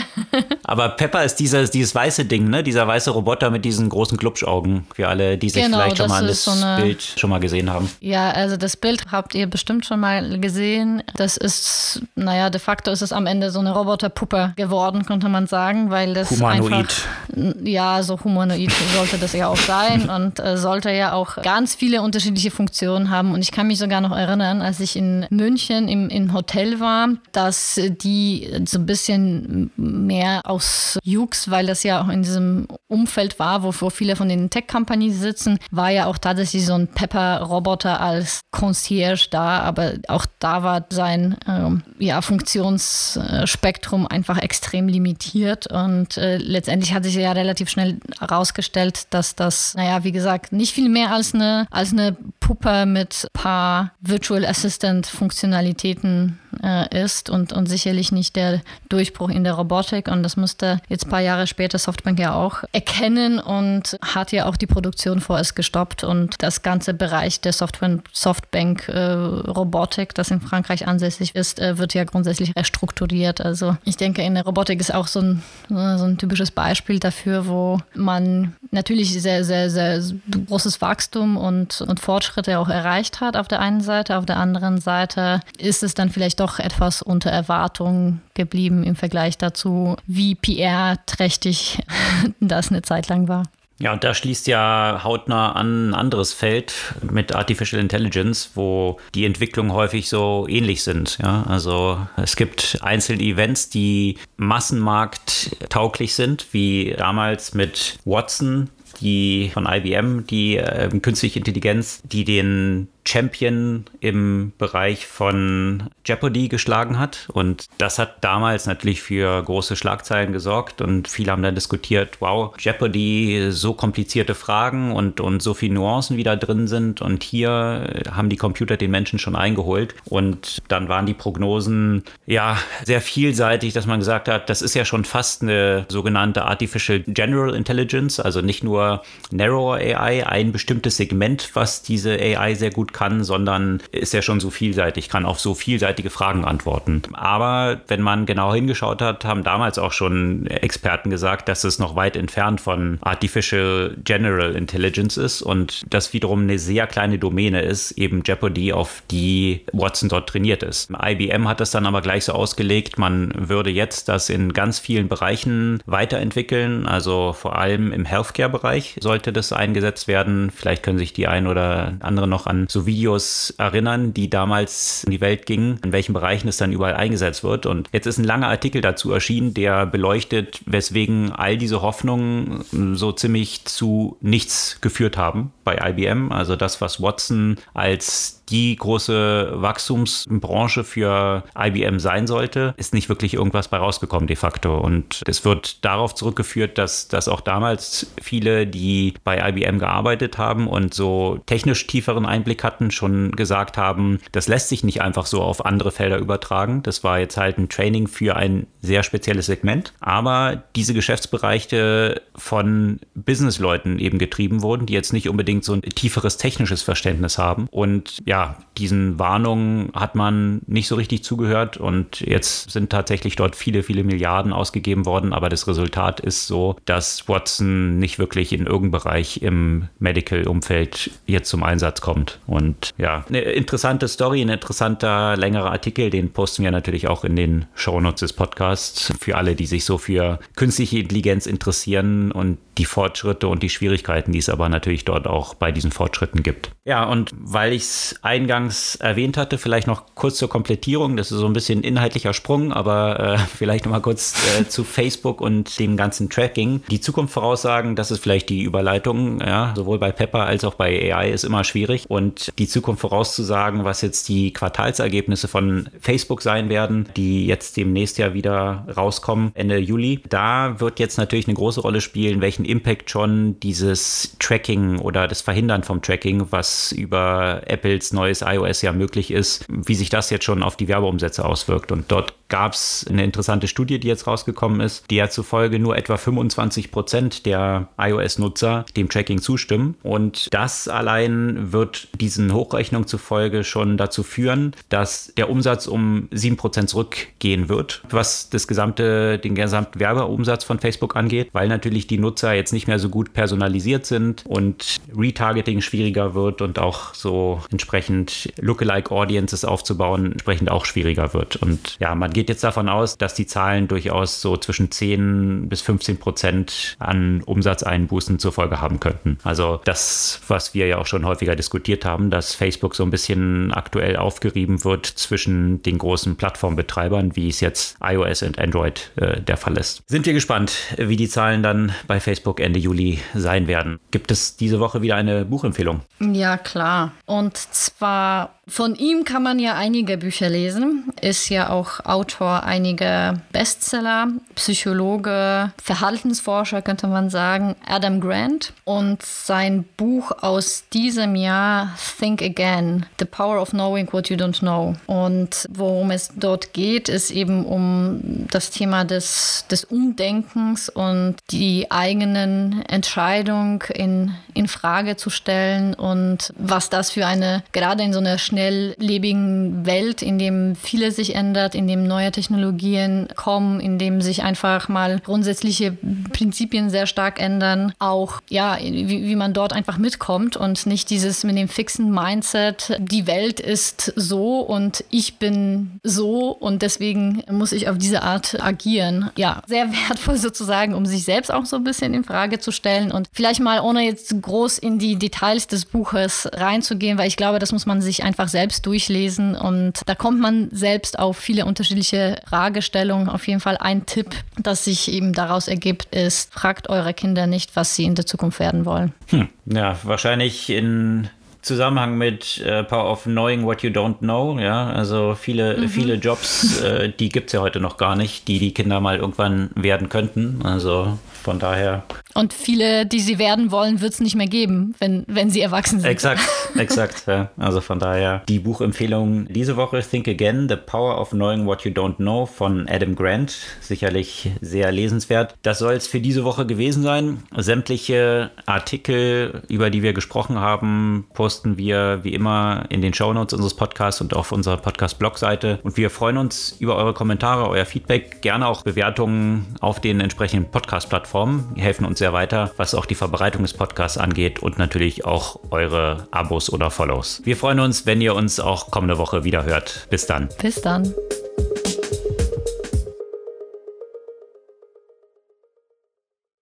Aber 0.64 0.90
Pepper 0.90 1.24
ist 1.26 1.36
dieses, 1.36 1.70
dieses 1.70 1.94
weiße 1.94 2.24
Ding, 2.24 2.50
ne? 2.50 2.64
dieser 2.64 2.88
weiße 2.88 3.12
Roboter 3.12 3.50
mit 3.50 3.66
diesen 3.66 3.90
großen 3.90 4.18
Glubschaugen, 4.18 4.88
für 4.96 5.10
alle, 5.10 5.38
die 5.38 5.50
sich 5.50 5.64
genau, 5.64 5.80
vielleicht 5.80 5.98
schon 5.98 6.08
mal 6.08 6.26
das 6.26 6.46
so 6.46 6.52
Bild 6.78 7.04
schon 7.18 7.30
mal 7.30 7.40
gesehen 7.40 7.70
haben. 7.70 7.90
Ja, 8.00 8.32
also 8.32 8.56
das 8.56 8.78
Bild 8.78 9.04
habt 9.12 9.36
ihr 9.36 9.48
bestimmt 9.48 9.86
schon 9.86 10.00
mal 10.00 10.40
gesehen. 10.40 11.04
Das 11.16 11.36
ist, 11.36 12.04
naja, 12.16 12.50
de 12.50 12.62
facto 12.62 12.90
ist 12.92 13.02
es 13.02 13.12
am 13.12 13.26
Ende 13.26 13.52
so 13.52 13.60
eine 13.60 13.74
Roboterpuppe 13.74 14.54
geworden, 14.56 15.06
könnte 15.06 15.28
man 15.28 15.48
sagen, 15.48 15.90
weil 15.90 16.14
das 16.14 16.32
Humanoid. 16.32 16.74
einfach, 16.74 17.56
ja, 17.64 18.02
so 18.02 18.18
humanoid 18.24 18.72
sollte 18.94 19.18
das 19.18 19.25
ja 19.34 19.48
auch 19.48 19.58
sein 19.58 20.10
und 20.16 20.40
äh, 20.40 20.58
sollte 20.58 20.92
ja 20.92 21.14
auch 21.14 21.42
ganz 21.42 21.76
viele 21.76 22.02
unterschiedliche 22.02 22.52
Funktionen 22.52 23.10
haben. 23.10 23.34
Und 23.34 23.42
ich 23.42 23.52
kann 23.52 23.68
mich 23.68 23.78
sogar 23.78 24.02
noch 24.02 24.16
erinnern, 24.16 24.62
als 24.62 24.80
ich 24.80 24.96
in 24.96 25.26
München 25.30 25.88
im, 25.88 26.10
im 26.10 26.34
Hotel 26.34 26.80
war, 26.80 27.10
dass 27.32 27.80
die 28.02 28.50
so 28.66 28.80
ein 28.80 28.86
bisschen 28.86 29.72
mehr 29.76 30.42
aus 30.44 31.00
Jux, 31.04 31.50
weil 31.50 31.66
das 31.66 31.84
ja 31.84 32.02
auch 32.02 32.10
in 32.10 32.24
diesem 32.24 32.68
Umfeld 32.88 33.40
war, 33.40 33.64
wo, 33.64 33.74
wo 33.80 33.90
viele 33.90 34.16
von 34.16 34.30
den 34.30 34.50
Tech-Companies 34.50 35.20
sitzen, 35.20 35.60
war 35.72 35.90
ja 35.90 36.06
auch 36.06 36.18
tatsächlich 36.18 36.66
so 36.66 36.74
ein 36.74 36.88
Pepper-Roboter 36.88 38.00
als 38.00 38.42
Concierge 38.52 39.28
da, 39.32 39.60
aber 39.60 39.94
auch 40.08 40.26
da 40.40 40.64
war 40.64 40.86
sein 40.90 41.38
ähm, 41.48 41.84
ja, 42.00 42.22
Funktionsspektrum 42.22 44.08
einfach 44.08 44.38
extrem 44.38 44.88
limitiert 44.88 45.68
und 45.68 46.18
äh, 46.18 46.38
letztendlich 46.38 46.94
hat 46.94 47.04
sich 47.04 47.16
ja 47.16 47.32
relativ 47.32 47.70
schnell 47.70 48.00
herausgestellt, 48.20 49.14
dass 49.16 49.34
das, 49.34 49.74
naja, 49.76 50.04
wie 50.04 50.12
gesagt, 50.12 50.52
nicht 50.52 50.74
viel 50.74 50.90
mehr 50.90 51.12
als 51.12 51.34
eine, 51.34 51.68
als 51.72 51.94
eine 51.94 52.16
Puppe 52.42 52.86
mit 52.86 53.28
paar 53.34 53.94
Virtual 54.02 54.46
Assistant 54.46 55.08
Funktionalitäten 55.08 56.38
äh, 56.64 57.04
ist 57.04 57.30
und, 57.30 57.54
und 57.54 57.68
sicherlich 57.68 58.12
nicht 58.12 58.36
der 58.36 58.62
Durchbruch 58.90 59.30
in 59.30 59.44
der 59.44 59.54
Robotik. 59.54 60.08
Und 60.08 60.24
das 60.24 60.38
musste 60.38 60.80
jetzt 60.90 61.06
ein 61.06 61.10
paar 61.10 61.22
Jahre 61.22 61.48
später 61.48 61.78
Softbank 61.78 62.20
ja 62.20 62.36
auch 62.36 62.64
erkennen 62.72 63.40
und 63.40 63.98
hat 64.02 64.32
ja 64.32 64.46
auch 64.46 64.58
die 64.58 64.68
Produktion 64.68 65.22
vorerst 65.22 65.56
gestoppt 65.56 66.04
und 66.04 66.36
das 66.40 66.62
ganze 66.62 66.94
Bereich 66.94 67.42
der 67.42 67.54
Software 67.54 68.00
Softbank 68.12 68.88
äh, 68.90 69.14
Robotik, 69.14 70.14
das 70.14 70.32
in 70.32 70.42
Frankreich 70.42 70.88
ansässig 70.88 71.36
ist, 71.36 71.60
äh, 71.60 71.78
wird 71.78 71.94
ja 71.94 72.04
grundsätzlich 72.04 72.56
restrukturiert. 72.56 73.42
Also 73.42 73.78
ich 73.84 73.98
denke, 73.98 74.22
in 74.22 74.36
der 74.36 74.46
Robotik 74.46 74.80
ist 74.80 74.94
auch 74.94 75.08
so 75.08 75.22
ein, 75.22 75.44
so 75.70 75.76
ein 76.06 76.18
typisches 76.18 76.52
Beispiel 76.52 77.00
dafür, 77.00 77.48
wo 77.48 77.80
man 77.94 78.56
natürlich 78.72 79.22
sehr, 79.22 79.44
sehr, 79.44 79.70
sehr 79.70 80.02
großes 80.48 80.82
Wachstum 80.82 81.38
und, 81.38 81.82
und 81.82 82.00
Fortschritte 82.00 82.60
auch 82.60 82.70
erreicht 82.70 83.22
hat 83.22 83.36
auf 83.36 83.48
der 83.48 83.60
einen 83.60 83.82
Seite. 83.82 84.18
Auf 84.18 84.26
der 84.26 84.38
anderen 84.38 84.80
Seite 84.80 85.42
ist 85.58 85.84
es 85.84 85.94
dann 85.94 86.10
vielleicht 86.10 86.40
doch 86.40 86.45
etwas 86.60 87.02
unter 87.02 87.30
Erwartung 87.30 88.22
geblieben 88.34 88.84
im 88.84 88.96
Vergleich 88.96 89.38
dazu, 89.38 89.96
wie 90.08 90.36
PR-trächtig 90.36 91.80
das 92.40 92.70
eine 92.70 92.82
Zeit 92.82 93.08
lang 93.08 93.28
war. 93.28 93.44
Ja, 93.78 93.92
und 93.92 94.06
da 94.06 94.14
schließt 94.14 94.48
ja 94.48 95.02
hautnah 95.04 95.52
an 95.52 95.90
ein 95.90 95.94
anderes 95.94 96.32
Feld 96.32 96.74
mit 97.12 97.36
Artificial 97.36 97.82
Intelligence, 97.82 98.52
wo 98.56 98.98
die 99.14 99.26
Entwicklungen 99.26 99.74
häufig 99.74 100.08
so 100.08 100.46
ähnlich 100.48 100.82
sind. 100.82 101.18
Ja, 101.22 101.44
also 101.44 102.00
es 102.16 102.38
gibt 102.38 102.78
einzelne 102.82 103.22
Events, 103.22 103.70
die 103.70 104.18
massenmarkttauglich 104.38 106.14
sind, 106.14 106.48
wie 106.54 106.96
damals 106.98 107.54
mit 107.54 108.00
Watson, 108.06 108.70
die 109.02 109.52
von 109.54 109.68
IBM, 109.70 110.26
die 110.26 110.56
äh, 110.56 110.88
künstliche 111.02 111.40
Intelligenz, 111.40 112.02
die 112.06 112.24
den 112.24 112.88
Champion 113.08 113.86
im 114.00 114.52
Bereich 114.58 115.06
von 115.06 115.90
Jeopardy 116.06 116.48
geschlagen 116.48 116.98
hat. 116.98 117.28
Und 117.32 117.66
das 117.78 118.00
hat 118.00 118.24
damals 118.24 118.66
natürlich 118.66 119.02
für 119.02 119.44
große 119.44 119.76
Schlagzeilen 119.76 120.34
gesorgt 120.34 120.82
und 120.82 121.08
viele 121.08 121.32
haben 121.32 121.44
dann 121.44 121.56
diskutiert, 121.56 122.18
wow, 122.20 122.56
Jeopardy, 122.58 123.48
so 123.52 123.74
komplizierte 123.74 124.34
Fragen 124.34 124.92
und, 124.92 125.20
und 125.20 125.42
so 125.42 125.54
viele 125.54 125.76
Nuancen, 125.76 126.18
wie 126.18 126.24
da 126.24 126.36
drin 126.36 126.68
sind. 126.68 127.02
Und 127.02 127.24
hier 127.24 128.04
haben 128.12 128.30
die 128.30 128.38
Computer 128.38 128.78
den 128.78 128.92
Menschen 128.92 129.20
schon 129.20 129.36
eingeholt. 129.36 129.96
Und 130.06 130.64
dann 130.68 130.90
waren 130.90 131.06
die 131.06 131.14
Prognosen 131.14 132.04
ja 132.26 132.58
sehr 132.84 133.02
vielseitig, 133.02 133.74
dass 133.74 133.86
man 133.86 134.00
gesagt 134.00 134.28
hat, 134.28 134.50
das 134.50 134.62
ist 134.62 134.74
ja 134.74 134.86
schon 134.86 135.06
fast 135.06 135.44
eine 135.44 135.86
sogenannte 135.90 136.46
Artificial 136.46 137.04
General 137.08 137.54
Intelligence, 137.54 138.20
also 138.20 138.42
nicht 138.42 138.64
nur 138.64 139.04
Narrow 139.32 139.74
AI, 139.74 140.26
ein 140.26 140.52
bestimmtes 140.52 140.98
Segment, 140.98 141.52
was 141.54 141.84
diese 141.84 142.12
AI 142.20 142.56
sehr 142.56 142.72
gut 142.72 142.94
kann, 142.96 143.24
sondern 143.24 143.82
ist 143.92 144.14
ja 144.14 144.22
schon 144.22 144.40
so 144.40 144.50
vielseitig, 144.50 145.10
kann 145.10 145.26
auf 145.26 145.40
so 145.40 145.54
vielseitige 145.54 146.10
Fragen 146.10 146.46
antworten. 146.46 147.04
Aber 147.14 147.82
wenn 147.88 148.02
man 148.02 148.26
genau 148.26 148.54
hingeschaut 148.54 149.02
hat, 149.02 149.26
haben 149.26 149.44
damals 149.44 149.78
auch 149.78 149.92
schon 149.92 150.48
Experten 150.48 151.10
gesagt, 151.10 151.50
dass 151.50 151.64
es 151.64 151.78
noch 151.78 151.96
weit 151.96 152.16
entfernt 152.16 152.62
von 152.62 152.98
Artificial 153.02 153.96
General 154.04 154.56
Intelligence 154.56 155.18
ist 155.18 155.42
und 155.42 155.84
das 155.90 156.14
wiederum 156.14 156.44
eine 156.44 156.58
sehr 156.58 156.88
kleine 156.88 157.20
Domäne 157.20 157.62
ist, 157.62 157.92
eben 157.92 158.24
Jeopardy, 158.26 158.72
auf 158.72 159.04
die 159.12 159.66
Watson 159.74 160.10
dort 160.10 160.30
trainiert 160.30 160.64
ist. 160.64 160.90
IBM 160.90 161.48
hat 161.48 161.60
das 161.60 161.72
dann 161.72 161.86
aber 161.86 162.02
gleich 162.02 162.26
so 162.26 162.34
ausgelegt, 162.34 162.98
man 162.98 163.34
würde 163.36 163.70
jetzt 163.70 164.08
das 164.08 164.30
in 164.30 164.54
ganz 164.54 164.80
vielen 164.80 165.10
Bereichen 165.10 165.82
weiterentwickeln, 165.86 166.88
also 166.88 167.34
vor 167.34 167.58
allem 167.60 167.92
im 167.92 168.06
Healthcare-Bereich 168.06 168.98
sollte 169.02 169.34
das 169.34 169.52
eingesetzt 169.52 170.08
werden. 170.08 170.50
Vielleicht 170.50 170.84
können 170.84 170.98
sich 170.98 171.12
die 171.12 171.28
ein 171.28 171.48
oder 171.48 171.94
andere 172.00 172.28
noch 172.28 172.48
an 172.48 172.68
so 172.70 172.85
Videos 172.86 173.54
erinnern, 173.58 174.14
die 174.14 174.30
damals 174.30 175.04
in 175.04 175.12
die 175.12 175.22
Welt 175.22 175.46
gingen, 175.46 175.80
in 175.84 175.92
welchen 175.92 176.14
Bereichen 176.14 176.48
es 176.48 176.58
dann 176.58 176.72
überall 176.72 176.96
eingesetzt 176.96 177.44
wird. 177.44 177.66
Und 177.66 177.90
jetzt 177.92 178.08
ist 178.08 178.18
ein 178.18 178.24
langer 178.24 178.48
Artikel 178.48 178.82
dazu 178.82 179.12
erschienen, 179.12 179.54
der 179.54 179.86
beleuchtet, 179.86 180.62
weswegen 180.66 181.32
all 181.32 181.58
diese 181.58 181.82
Hoffnungen 181.82 182.66
so 182.96 183.12
ziemlich 183.12 183.66
zu 183.66 184.18
nichts 184.22 184.80
geführt 184.82 185.18
haben 185.18 185.52
bei 185.64 185.78
IBM. 185.90 186.32
Also 186.32 186.56
das, 186.56 186.82
was 186.82 187.02
Watson 187.02 187.58
als 187.74 188.44
die 188.50 188.76
große 188.76 189.54
Wachstumsbranche 189.56 190.84
für 190.84 191.44
IBM 191.58 192.00
sein 192.00 192.28
sollte, 192.28 192.74
ist 192.78 192.94
nicht 192.94 193.10
wirklich 193.10 193.34
irgendwas 193.34 193.68
bei 193.68 193.78
rausgekommen 193.78 194.28
de 194.28 194.36
facto. 194.36 194.78
Und 194.78 195.22
es 195.28 195.46
wird 195.46 195.84
darauf 195.84 196.16
zurückgeführt, 196.16 196.78
dass, 196.78 197.08
dass 197.08 197.28
auch 197.28 197.42
damals 197.42 198.08
viele, 198.22 198.68
die 198.68 199.14
bei 199.24 199.50
IBM 199.50 199.80
gearbeitet 199.80 200.38
haben 200.38 200.68
und 200.68 200.94
so 200.94 201.40
technisch 201.46 201.88
tieferen 201.88 202.26
Einblick 202.26 202.64
hatten, 202.64 202.92
schon 202.92 203.32
gesagt 203.32 203.78
haben, 203.78 204.20
das 204.32 204.48
lässt 204.48 204.70
sich 204.70 204.84
nicht 204.84 205.02
einfach 205.02 205.26
so 205.26 205.42
auf 205.42 205.66
andere 205.66 205.92
Felder 205.92 206.18
übertragen. 206.18 206.84
Das 206.84 207.04
war 207.04 207.20
jetzt 207.20 207.38
halt 207.38 207.58
ein 207.58 207.70
Training 207.70 208.08
für 208.08 208.36
ein 208.36 208.68
sehr 208.82 209.04
spezielles 209.04 209.48
Segment. 209.48 209.94
Aber 210.00 210.64
diese 210.76 210.94
Geschäftsbereiche 210.94 212.22
von 212.36 213.00
Businessleuten 213.16 214.00
eben 214.00 214.20
getrieben 214.20 214.62
wurden, 214.62 214.86
die 214.86 214.94
jetzt 214.94 215.14
nicht 215.14 215.30
unbedingt 215.30 215.64
so 215.64 215.74
ein 215.74 215.82
tieferes 215.82 216.38
technisches 216.38 216.84
Verständnis 216.84 217.38
haben. 217.38 217.68
Und 217.72 218.22
ja, 218.26 218.35
ja, 218.36 218.58
diesen 218.78 219.18
Warnungen 219.18 219.92
hat 219.94 220.16
man 220.16 220.62
nicht 220.68 220.90
so 220.90 220.96
richtig 220.96 221.24
zugehört 221.24 221.78
und 221.78 222.20
jetzt 222.20 222.70
sind 222.70 222.90
tatsächlich 222.90 223.38
dort 223.38 223.56
viele, 223.56 223.82
viele 223.82 224.04
Milliarden 224.04 224.52
ausgegeben 224.52 225.06
worden, 225.06 225.32
aber 225.32 225.48
das 225.48 225.70
Resultat 225.70 226.20
ist 226.20 226.46
so, 226.46 226.76
dass 226.84 227.30
Watson 227.30 227.98
nicht 227.98 228.20
wirklich 228.20 228.52
in 228.52 228.66
irgendeinem 228.66 228.92
Bereich 228.92 229.42
im 229.42 229.88
Medical-Umfeld 230.00 231.12
jetzt 231.26 231.50
zum 231.50 231.64
Einsatz 231.64 232.02
kommt. 232.02 232.42
Und 232.46 232.94
ja, 232.98 233.24
eine 233.30 233.40
interessante 233.40 234.10
Story, 234.10 234.42
ein 234.42 234.50
interessanter, 234.50 235.38
längerer 235.38 235.72
Artikel, 235.72 236.10
den 236.10 236.34
posten 236.34 236.64
wir 236.64 236.72
natürlich 236.72 237.08
auch 237.08 237.24
in 237.24 237.38
den 237.38 237.68
Shownotes 237.74 238.20
des 238.20 238.34
Podcasts 238.34 239.14
für 239.18 239.38
alle, 239.38 239.56
die 239.56 239.66
sich 239.66 239.86
so 239.86 239.98
für 239.98 240.40
künstliche 240.58 241.00
Intelligenz 241.00 241.46
interessieren 241.46 242.34
und 242.34 242.58
die 242.78 242.86
Fortschritte 242.86 243.48
und 243.48 243.64
die 243.64 243.70
Schwierigkeiten, 243.70 244.32
die 244.32 244.40
es 244.40 244.50
aber 244.50 244.70
natürlich 244.70 245.06
dort 245.06 245.28
auch 245.28 245.54
bei 245.54 245.72
diesen 245.72 245.92
Fortschritten 245.92 246.44
gibt. 246.44 246.72
Ja, 246.86 247.06
und 247.06 247.32
weil 247.36 247.74
ich 247.74 247.84
es 247.84 248.20
eingangs 248.22 248.96
erwähnt 248.96 249.38
hatte, 249.38 249.58
vielleicht 249.58 249.88
noch 249.88 250.04
kurz 250.14 250.38
zur 250.38 250.50
Komplettierung. 250.50 251.18
Das 251.18 251.32
ist 251.32 251.40
so 251.40 251.46
ein 251.46 251.54
bisschen 251.54 251.84
inhaltlicher 251.84 252.34
Sprung, 252.34 252.74
aber 252.74 253.20
äh, 253.20 253.38
vielleicht 253.58 253.86
noch 253.86 253.92
mal 253.92 254.02
kurz 254.02 254.36
äh, 254.60 254.68
zu 254.68 254.84
Facebook 254.84 255.42
und 255.42 255.80
dem 255.80 255.98
ganzen 255.98 256.30
Tracking. 256.30 256.84
Die 256.90 257.02
Zukunft 257.02 257.34
voraussagen, 257.34 257.96
das 257.96 258.12
ist 258.12 258.22
vielleicht 258.22 258.50
die 258.50 258.62
Überleitung, 258.62 259.40
ja, 259.40 259.74
sowohl 259.76 259.98
bei 259.98 260.12
Pepper 260.12 260.46
als 260.46 260.64
auch 260.64 260.76
bei 260.76 261.14
AI 261.14 261.32
ist 261.32 261.44
immer 261.44 261.64
schwierig. 261.64 262.06
Und 262.10 262.54
die 262.60 262.68
Zukunft 262.68 263.02
vorauszusagen, 263.02 263.84
was 263.86 264.02
jetzt 264.02 264.28
die 264.28 264.52
Quartalsergebnisse 264.52 265.48
von 265.48 265.90
Facebook 266.00 266.42
sein 266.42 266.70
werden, 266.70 267.10
die 267.16 267.48
jetzt 267.48 267.78
demnächst 267.78 268.18
ja 268.18 268.34
wieder 268.34 268.86
rauskommen, 268.96 269.52
Ende 269.54 269.78
Juli, 269.78 270.22
da 270.30 270.80
wird 270.80 271.00
jetzt 271.00 271.18
natürlich 271.18 271.48
eine 271.48 271.56
große 271.56 271.82
Rolle 271.82 272.02
spielen, 272.02 272.42
welchen 272.42 272.65
Impact 272.66 273.10
schon 273.10 273.60
dieses 273.60 274.36
Tracking 274.40 275.00
oder 275.00 275.28
das 275.28 275.42
Verhindern 275.42 275.84
vom 275.84 276.02
Tracking, 276.02 276.48
was 276.52 276.92
über 276.92 277.62
Apples 277.66 278.14
neues 278.14 278.42
iOS 278.42 278.82
ja 278.82 278.92
möglich 278.92 279.32
ist, 279.32 279.66
wie 279.70 279.96
sich 279.96 280.10
das 280.10 280.30
jetzt 280.30 280.46
schon 280.46 280.64
auf 280.64 280.76
die 280.76 280.88
Werbeumsätze 280.88 281.46
auswirkt. 281.46 281.92
Und 281.92 282.12
dort 282.12 282.34
gab 282.50 282.74
es 282.74 283.06
eine 283.10 283.24
interessante 283.24 283.68
Studie, 283.68 284.00
die 284.00 284.08
jetzt 284.08 284.28
rausgekommen 284.28 284.82
ist, 284.82 285.06
ja 285.12 285.30
zufolge 285.30 285.80
nur 285.80 285.98
etwa 285.98 286.18
25 286.18 286.92
Prozent 286.92 287.46
der 287.46 287.88
iOS-Nutzer 287.98 288.86
dem 288.96 289.10
Tracking 289.10 289.42
zustimmen. 289.42 289.96
Und 290.04 290.54
das 290.54 290.88
allein 290.88 291.72
wird 291.72 292.08
diesen 292.20 292.54
Hochrechnungen 292.54 293.08
zufolge 293.08 293.64
schon 293.64 293.98
dazu 293.98 294.24
führen, 294.24 294.76
dass 294.90 295.34
der 295.38 295.50
Umsatz 295.50 295.88
um 295.88 296.28
7 296.32 296.58
Prozent 296.58 296.90
zurückgehen 296.90 297.70
wird, 297.70 298.04
was 298.10 298.50
das 298.50 298.68
gesamte, 298.68 299.40
den 299.40 299.56
gesamten 299.56 300.00
Werbeumsatz 300.00 300.64
von 300.64 300.80
Facebook 300.80 301.16
angeht, 301.16 301.50
weil 301.54 301.68
natürlich 301.68 302.08
die 302.08 302.18
Nutzer 302.18 302.54
jetzt 302.54 302.74
nicht 302.74 302.88
mehr 302.88 303.00
so 303.00 303.10
gut 303.10 303.34
personalisiert 303.34 304.06
sind 304.06 304.46
und 304.46 304.98
Retargeting 305.16 305.82
schwieriger 305.82 306.34
wird 306.36 306.62
und 306.62 306.80
auch 306.80 307.14
so 307.14 307.62
entsprechend 307.72 308.54
Lookalike 308.60 309.12
Audiences 309.12 309.66
aufzubauen 309.66 310.32
entsprechend 310.32 310.70
auch 310.70 310.86
schwieriger 310.86 311.34
wird. 311.34 311.56
Und 311.58 311.98
ja, 312.00 312.14
man 312.16 312.32
geht 312.32 312.45
jetzt 312.50 312.64
davon 312.64 312.90
aus, 312.90 313.18
dass 313.18 313.34
die 313.34 313.46
Zahlen 313.46 313.88
durchaus 313.88 314.42
so 314.42 314.58
zwischen 314.58 314.92
10 314.92 315.70
bis 315.70 315.82
15 315.82 316.18
Prozent 316.18 316.96
an 317.00 317.42
Umsatzeinbußen 317.44 318.40
zur 318.40 318.52
Folge 318.52 318.82
haben 318.82 319.00
könnten. 319.00 319.38
Also 319.44 319.82
das, 319.86 320.42
was 320.48 320.74
wir 320.74 320.88
ja 320.88 320.98
auch 320.98 321.06
schon 321.06 321.26
häufiger 321.26 321.56
diskutiert 321.56 322.06
haben, 322.06 322.30
dass 322.30 322.56
Facebook 322.56 322.96
so 322.96 323.04
ein 323.04 323.12
bisschen 323.12 323.72
aktuell 323.74 324.18
aufgerieben 324.18 324.84
wird 324.84 325.06
zwischen 325.06 325.82
den 325.84 325.98
großen 325.98 326.36
Plattformbetreibern, 326.36 327.36
wie 327.36 327.50
es 327.50 327.60
jetzt 327.60 327.98
iOS 328.02 328.44
und 328.44 328.60
Android 328.60 329.12
äh, 329.16 329.42
der 329.42 329.58
Fall 329.58 329.78
ist. 329.78 330.04
Sind 330.08 330.26
wir 330.26 330.34
gespannt, 330.34 330.78
wie 330.98 331.16
die 331.16 331.30
Zahlen 331.30 331.64
dann 331.64 331.94
bei 332.08 332.20
Facebook 332.20 332.60
Ende 332.60 332.80
Juli 332.80 333.20
sein 333.34 333.68
werden. 333.68 334.00
Gibt 334.12 334.32
es 334.32 334.56
diese 334.56 334.80
Woche 334.80 335.02
wieder 335.02 335.16
eine 335.16 335.46
Buchempfehlung? 335.46 336.02
Ja, 336.20 336.58
klar. 336.58 337.12
Und 337.26 337.58
zwar 337.58 338.55
von 338.68 338.96
ihm 338.96 339.26
kann 339.26 339.44
man 339.44 339.60
ja 339.60 339.76
einige 339.76 340.18
Bücher 340.18 340.50
lesen, 340.50 341.12
ist 341.22 341.50
ja 341.50 341.70
auch 341.70 342.00
Autor 342.04 342.64
einiger 342.64 343.42
Bestseller, 343.52 344.28
Psychologe, 344.56 345.72
Verhaltensforscher 345.82 346.82
könnte 346.82 347.08
man 347.08 347.30
sagen, 347.30 347.76
Adam 347.86 348.20
Grant. 348.20 348.74
Und 348.84 349.22
sein 349.24 349.86
Buch 349.98 350.32
aus 350.42 350.86
diesem 350.92 351.36
Jahr, 351.36 351.96
Think 352.20 352.42
Again, 352.42 353.06
The 353.20 353.26
Power 353.26 353.62
of 353.62 353.70
Knowing 353.70 354.12
What 354.12 354.30
You 354.30 354.38
Don't 354.38 354.60
Know. 354.60 354.96
Und 355.06 355.68
worum 355.70 356.10
es 356.12 356.30
dort 356.36 356.74
geht, 356.74 357.08
ist 357.08 357.32
eben 357.32 357.66
um 357.66 358.48
das 358.50 358.72
Thema 358.72 359.06
des, 359.06 359.66
des 359.70 359.84
Umdenkens 359.84 360.90
und 360.90 361.36
die 361.52 361.92
eigenen 361.92 362.84
Entscheidungen 362.88 363.80
in, 363.94 364.32
in 364.54 364.68
Frage 364.68 365.18
zu 365.18 365.30
stellen 365.30 365.94
und 365.94 366.54
was 366.58 366.90
das 366.90 367.12
für 367.12 367.28
eine, 367.28 367.64
gerade 367.72 368.04
in 368.04 368.14
so 368.14 368.20
einer 368.20 368.38
schnelllebigen 368.56 369.86
Welt, 369.86 370.22
in 370.22 370.40
dem 370.40 370.76
vieles 370.76 371.18
sich 371.18 371.36
ändert, 371.36 371.76
in 371.76 371.88
dem 371.88 372.08
neue 372.08 372.32
Technologien 372.32 373.28
kommen, 373.36 373.82
in 373.82 374.00
dem 374.00 374.22
sich 374.22 374.44
einfach 374.44 374.88
mal 374.88 375.20
grundsätzliche 375.20 375.98
Prinzipien 376.32 376.90
sehr 376.90 377.06
stark 377.06 377.42
ändern, 377.42 377.94
auch 378.00 378.42
ja, 378.50 378.78
wie, 378.82 379.26
wie 379.28 379.36
man 379.36 379.54
dort 379.54 379.74
einfach 379.74 379.98
mitkommt 379.98 380.56
und 380.56 380.86
nicht 380.86 381.10
dieses 381.10 381.44
mit 381.44 381.58
dem 381.58 381.68
fixen 381.68 382.12
Mindset, 382.12 382.98
die 383.00 383.28
Welt 383.28 383.60
ist 383.60 384.14
so 384.16 384.62
und 384.62 385.04
ich 385.10 385.38
bin 385.38 386.00
so 386.04 386.52
und 386.52 386.82
deswegen 386.82 387.44
muss 387.52 387.74
ich 387.74 387.90
auf 387.90 387.98
diese 387.98 388.24
Art 388.24 388.62
agieren. 388.64 389.32
Ja, 389.36 389.62
sehr 389.68 389.92
wertvoll 389.92 390.38
sozusagen, 390.38 390.94
um 390.94 391.06
sich 391.06 391.26
selbst 391.26 391.52
auch 391.52 391.66
so 391.66 391.76
ein 391.76 391.84
bisschen 391.84 392.14
in 392.14 392.24
Frage 392.24 392.60
zu 392.60 392.72
stellen 392.72 393.12
und 393.12 393.28
vielleicht 393.34 393.60
mal 393.60 393.82
ohne 393.82 394.04
jetzt 394.06 394.34
groß 394.42 394.78
in 394.78 394.98
die 394.98 395.18
Details 395.18 395.68
des 395.68 395.84
Buches 395.86 396.48
reinzugehen, 396.54 397.18
weil 397.18 397.28
ich 397.28 397.36
glaube, 397.36 397.60
das 397.60 397.74
muss 397.74 397.86
man 397.86 398.02
sich 398.02 398.24
einfach 398.24 398.45
selbst 398.50 398.86
durchlesen 398.86 399.56
und 399.56 400.02
da 400.06 400.16
kommt 400.16 400.40
man 400.40 400.70
selbst 400.72 401.20
auf 401.20 401.38
viele 401.38 401.66
unterschiedliche 401.66 402.42
Fragestellungen. 402.48 403.30
Auf 403.30 403.48
jeden 403.48 403.60
Fall 403.60 403.78
ein 403.78 404.06
Tipp, 404.06 404.30
das 404.58 404.86
sich 404.86 405.12
eben 405.12 405.34
daraus 405.34 405.68
ergibt, 405.68 406.14
ist, 406.14 406.54
fragt 406.54 406.90
eure 406.90 407.14
Kinder 407.14 407.48
nicht, 407.48 407.76
was 407.76 407.96
sie 407.96 408.06
in 408.06 408.16
der 408.16 408.26
Zukunft 408.26 408.60
werden 408.60 408.86
wollen. 408.86 409.14
Hm. 409.30 409.48
Ja, 409.66 409.98
wahrscheinlich 410.04 410.70
in 410.70 411.30
Zusammenhang 411.66 412.18
mit 412.20 412.62
äh, 412.62 412.84
Power 412.84 413.12
of 413.12 413.24
Knowing 413.24 413.66
What 413.66 413.82
You 413.82 413.90
Don't 413.90 414.20
Know, 414.20 414.60
ja, 414.60 414.92
also 414.92 415.34
viele, 415.34 415.78
mhm. 415.78 415.90
viele 415.90 416.14
Jobs, 416.14 416.80
äh, 416.82 417.10
die 417.10 417.30
gibt 417.30 417.48
es 417.48 417.54
ja 417.54 417.62
heute 417.62 417.80
noch 417.80 417.98
gar 417.98 418.16
nicht, 418.16 418.48
die 418.48 418.60
die 418.60 418.72
Kinder 418.72 419.02
mal 419.02 419.18
irgendwann 419.18 419.72
werden 419.74 420.10
könnten. 420.10 420.62
Also 420.64 421.18
von 421.46 421.60
daher. 421.60 422.04
Und 422.34 422.54
viele, 422.54 423.06
die 423.06 423.20
sie 423.20 423.38
werden 423.38 423.72
wollen, 423.72 424.02
wird 424.02 424.14
es 424.14 424.20
nicht 424.20 424.36
mehr 424.36 424.48
geben, 424.48 424.96
wenn, 425.00 425.24
wenn 425.28 425.52
sie 425.52 425.62
erwachsen 425.62 426.00
sind. 426.00 426.10
Exakt, 426.10 426.42
exakt. 426.76 427.28
ja. 427.28 427.52
Also 427.56 427.82
von 427.82 428.00
daher 428.00 428.42
die 428.50 428.60
Buchempfehlung 428.60 429.46
diese 429.48 429.78
Woche 429.78 430.02
Think 430.02 430.28
Again, 430.28 430.68
The 430.68 430.76
Power 430.76 431.22
of 431.22 431.30
Knowing 431.30 431.68
What 431.68 431.86
You 431.86 431.92
Don't 431.92 432.16
Know 432.16 432.48
von 432.48 432.90
Adam 432.90 433.16
Grant. 433.16 433.56
Sicherlich 433.80 434.50
sehr 434.60 434.92
lesenswert. 434.92 435.54
Das 435.62 435.78
soll 435.80 435.94
es 435.94 436.08
für 436.08 436.20
diese 436.20 436.44
Woche 436.44 436.66
gewesen 436.66 437.04
sein. 437.04 437.44
Sämtliche 437.56 438.50
Artikel, 438.66 439.62
über 439.70 439.92
die 439.92 440.02
wir 440.02 440.14
gesprochen 440.14 440.60
haben, 440.60 441.28
posten 441.36 441.78
wir 441.78 442.24
wie 442.24 442.34
immer 442.34 442.86
in 442.90 443.04
den 443.04 443.14
Shownotes 443.14 443.54
unseres 443.54 443.76
Podcasts 443.76 444.20
und 444.20 444.34
auf 444.34 444.52
unserer 444.52 444.78
Podcast-Blog-Seite. 444.78 445.80
Und 445.84 445.96
wir 445.96 446.10
freuen 446.10 446.38
uns 446.38 446.76
über 446.80 446.96
eure 446.96 447.14
Kommentare, 447.14 447.70
euer 447.70 447.86
Feedback, 447.86 448.42
gerne 448.42 448.68
auch 448.68 448.82
Bewertungen 448.82 449.68
auf 449.80 450.02
den 450.02 450.20
entsprechenden 450.20 450.72
Podcast-Plattformen. 450.72 451.35
Die 451.76 451.82
helfen 451.82 452.06
uns 452.06 452.20
sehr 452.20 452.32
weiter, 452.32 452.72
was 452.78 452.96
auch 452.96 453.06
die 453.06 453.16
Verbreitung 453.16 453.64
des 453.64 453.74
Podcasts 453.74 454.18
angeht 454.18 454.60
und 454.64 454.78
natürlich 454.78 455.26
auch 455.26 455.60
eure 455.70 456.28
Abos 456.32 456.72
oder 456.72 456.90
Follows. 456.90 457.42
Wir 457.44 457.58
freuen 457.58 457.82
uns, 457.82 458.06
wenn 458.06 458.22
ihr 458.22 458.36
uns 458.36 458.62
auch 458.62 458.90
kommende 458.90 459.18
Woche 459.18 459.44
wieder 459.44 459.66
hört. 459.66 460.08
Bis 460.10 460.28
dann. 460.28 460.48
Bis 460.62 460.82
dann. 460.82 461.14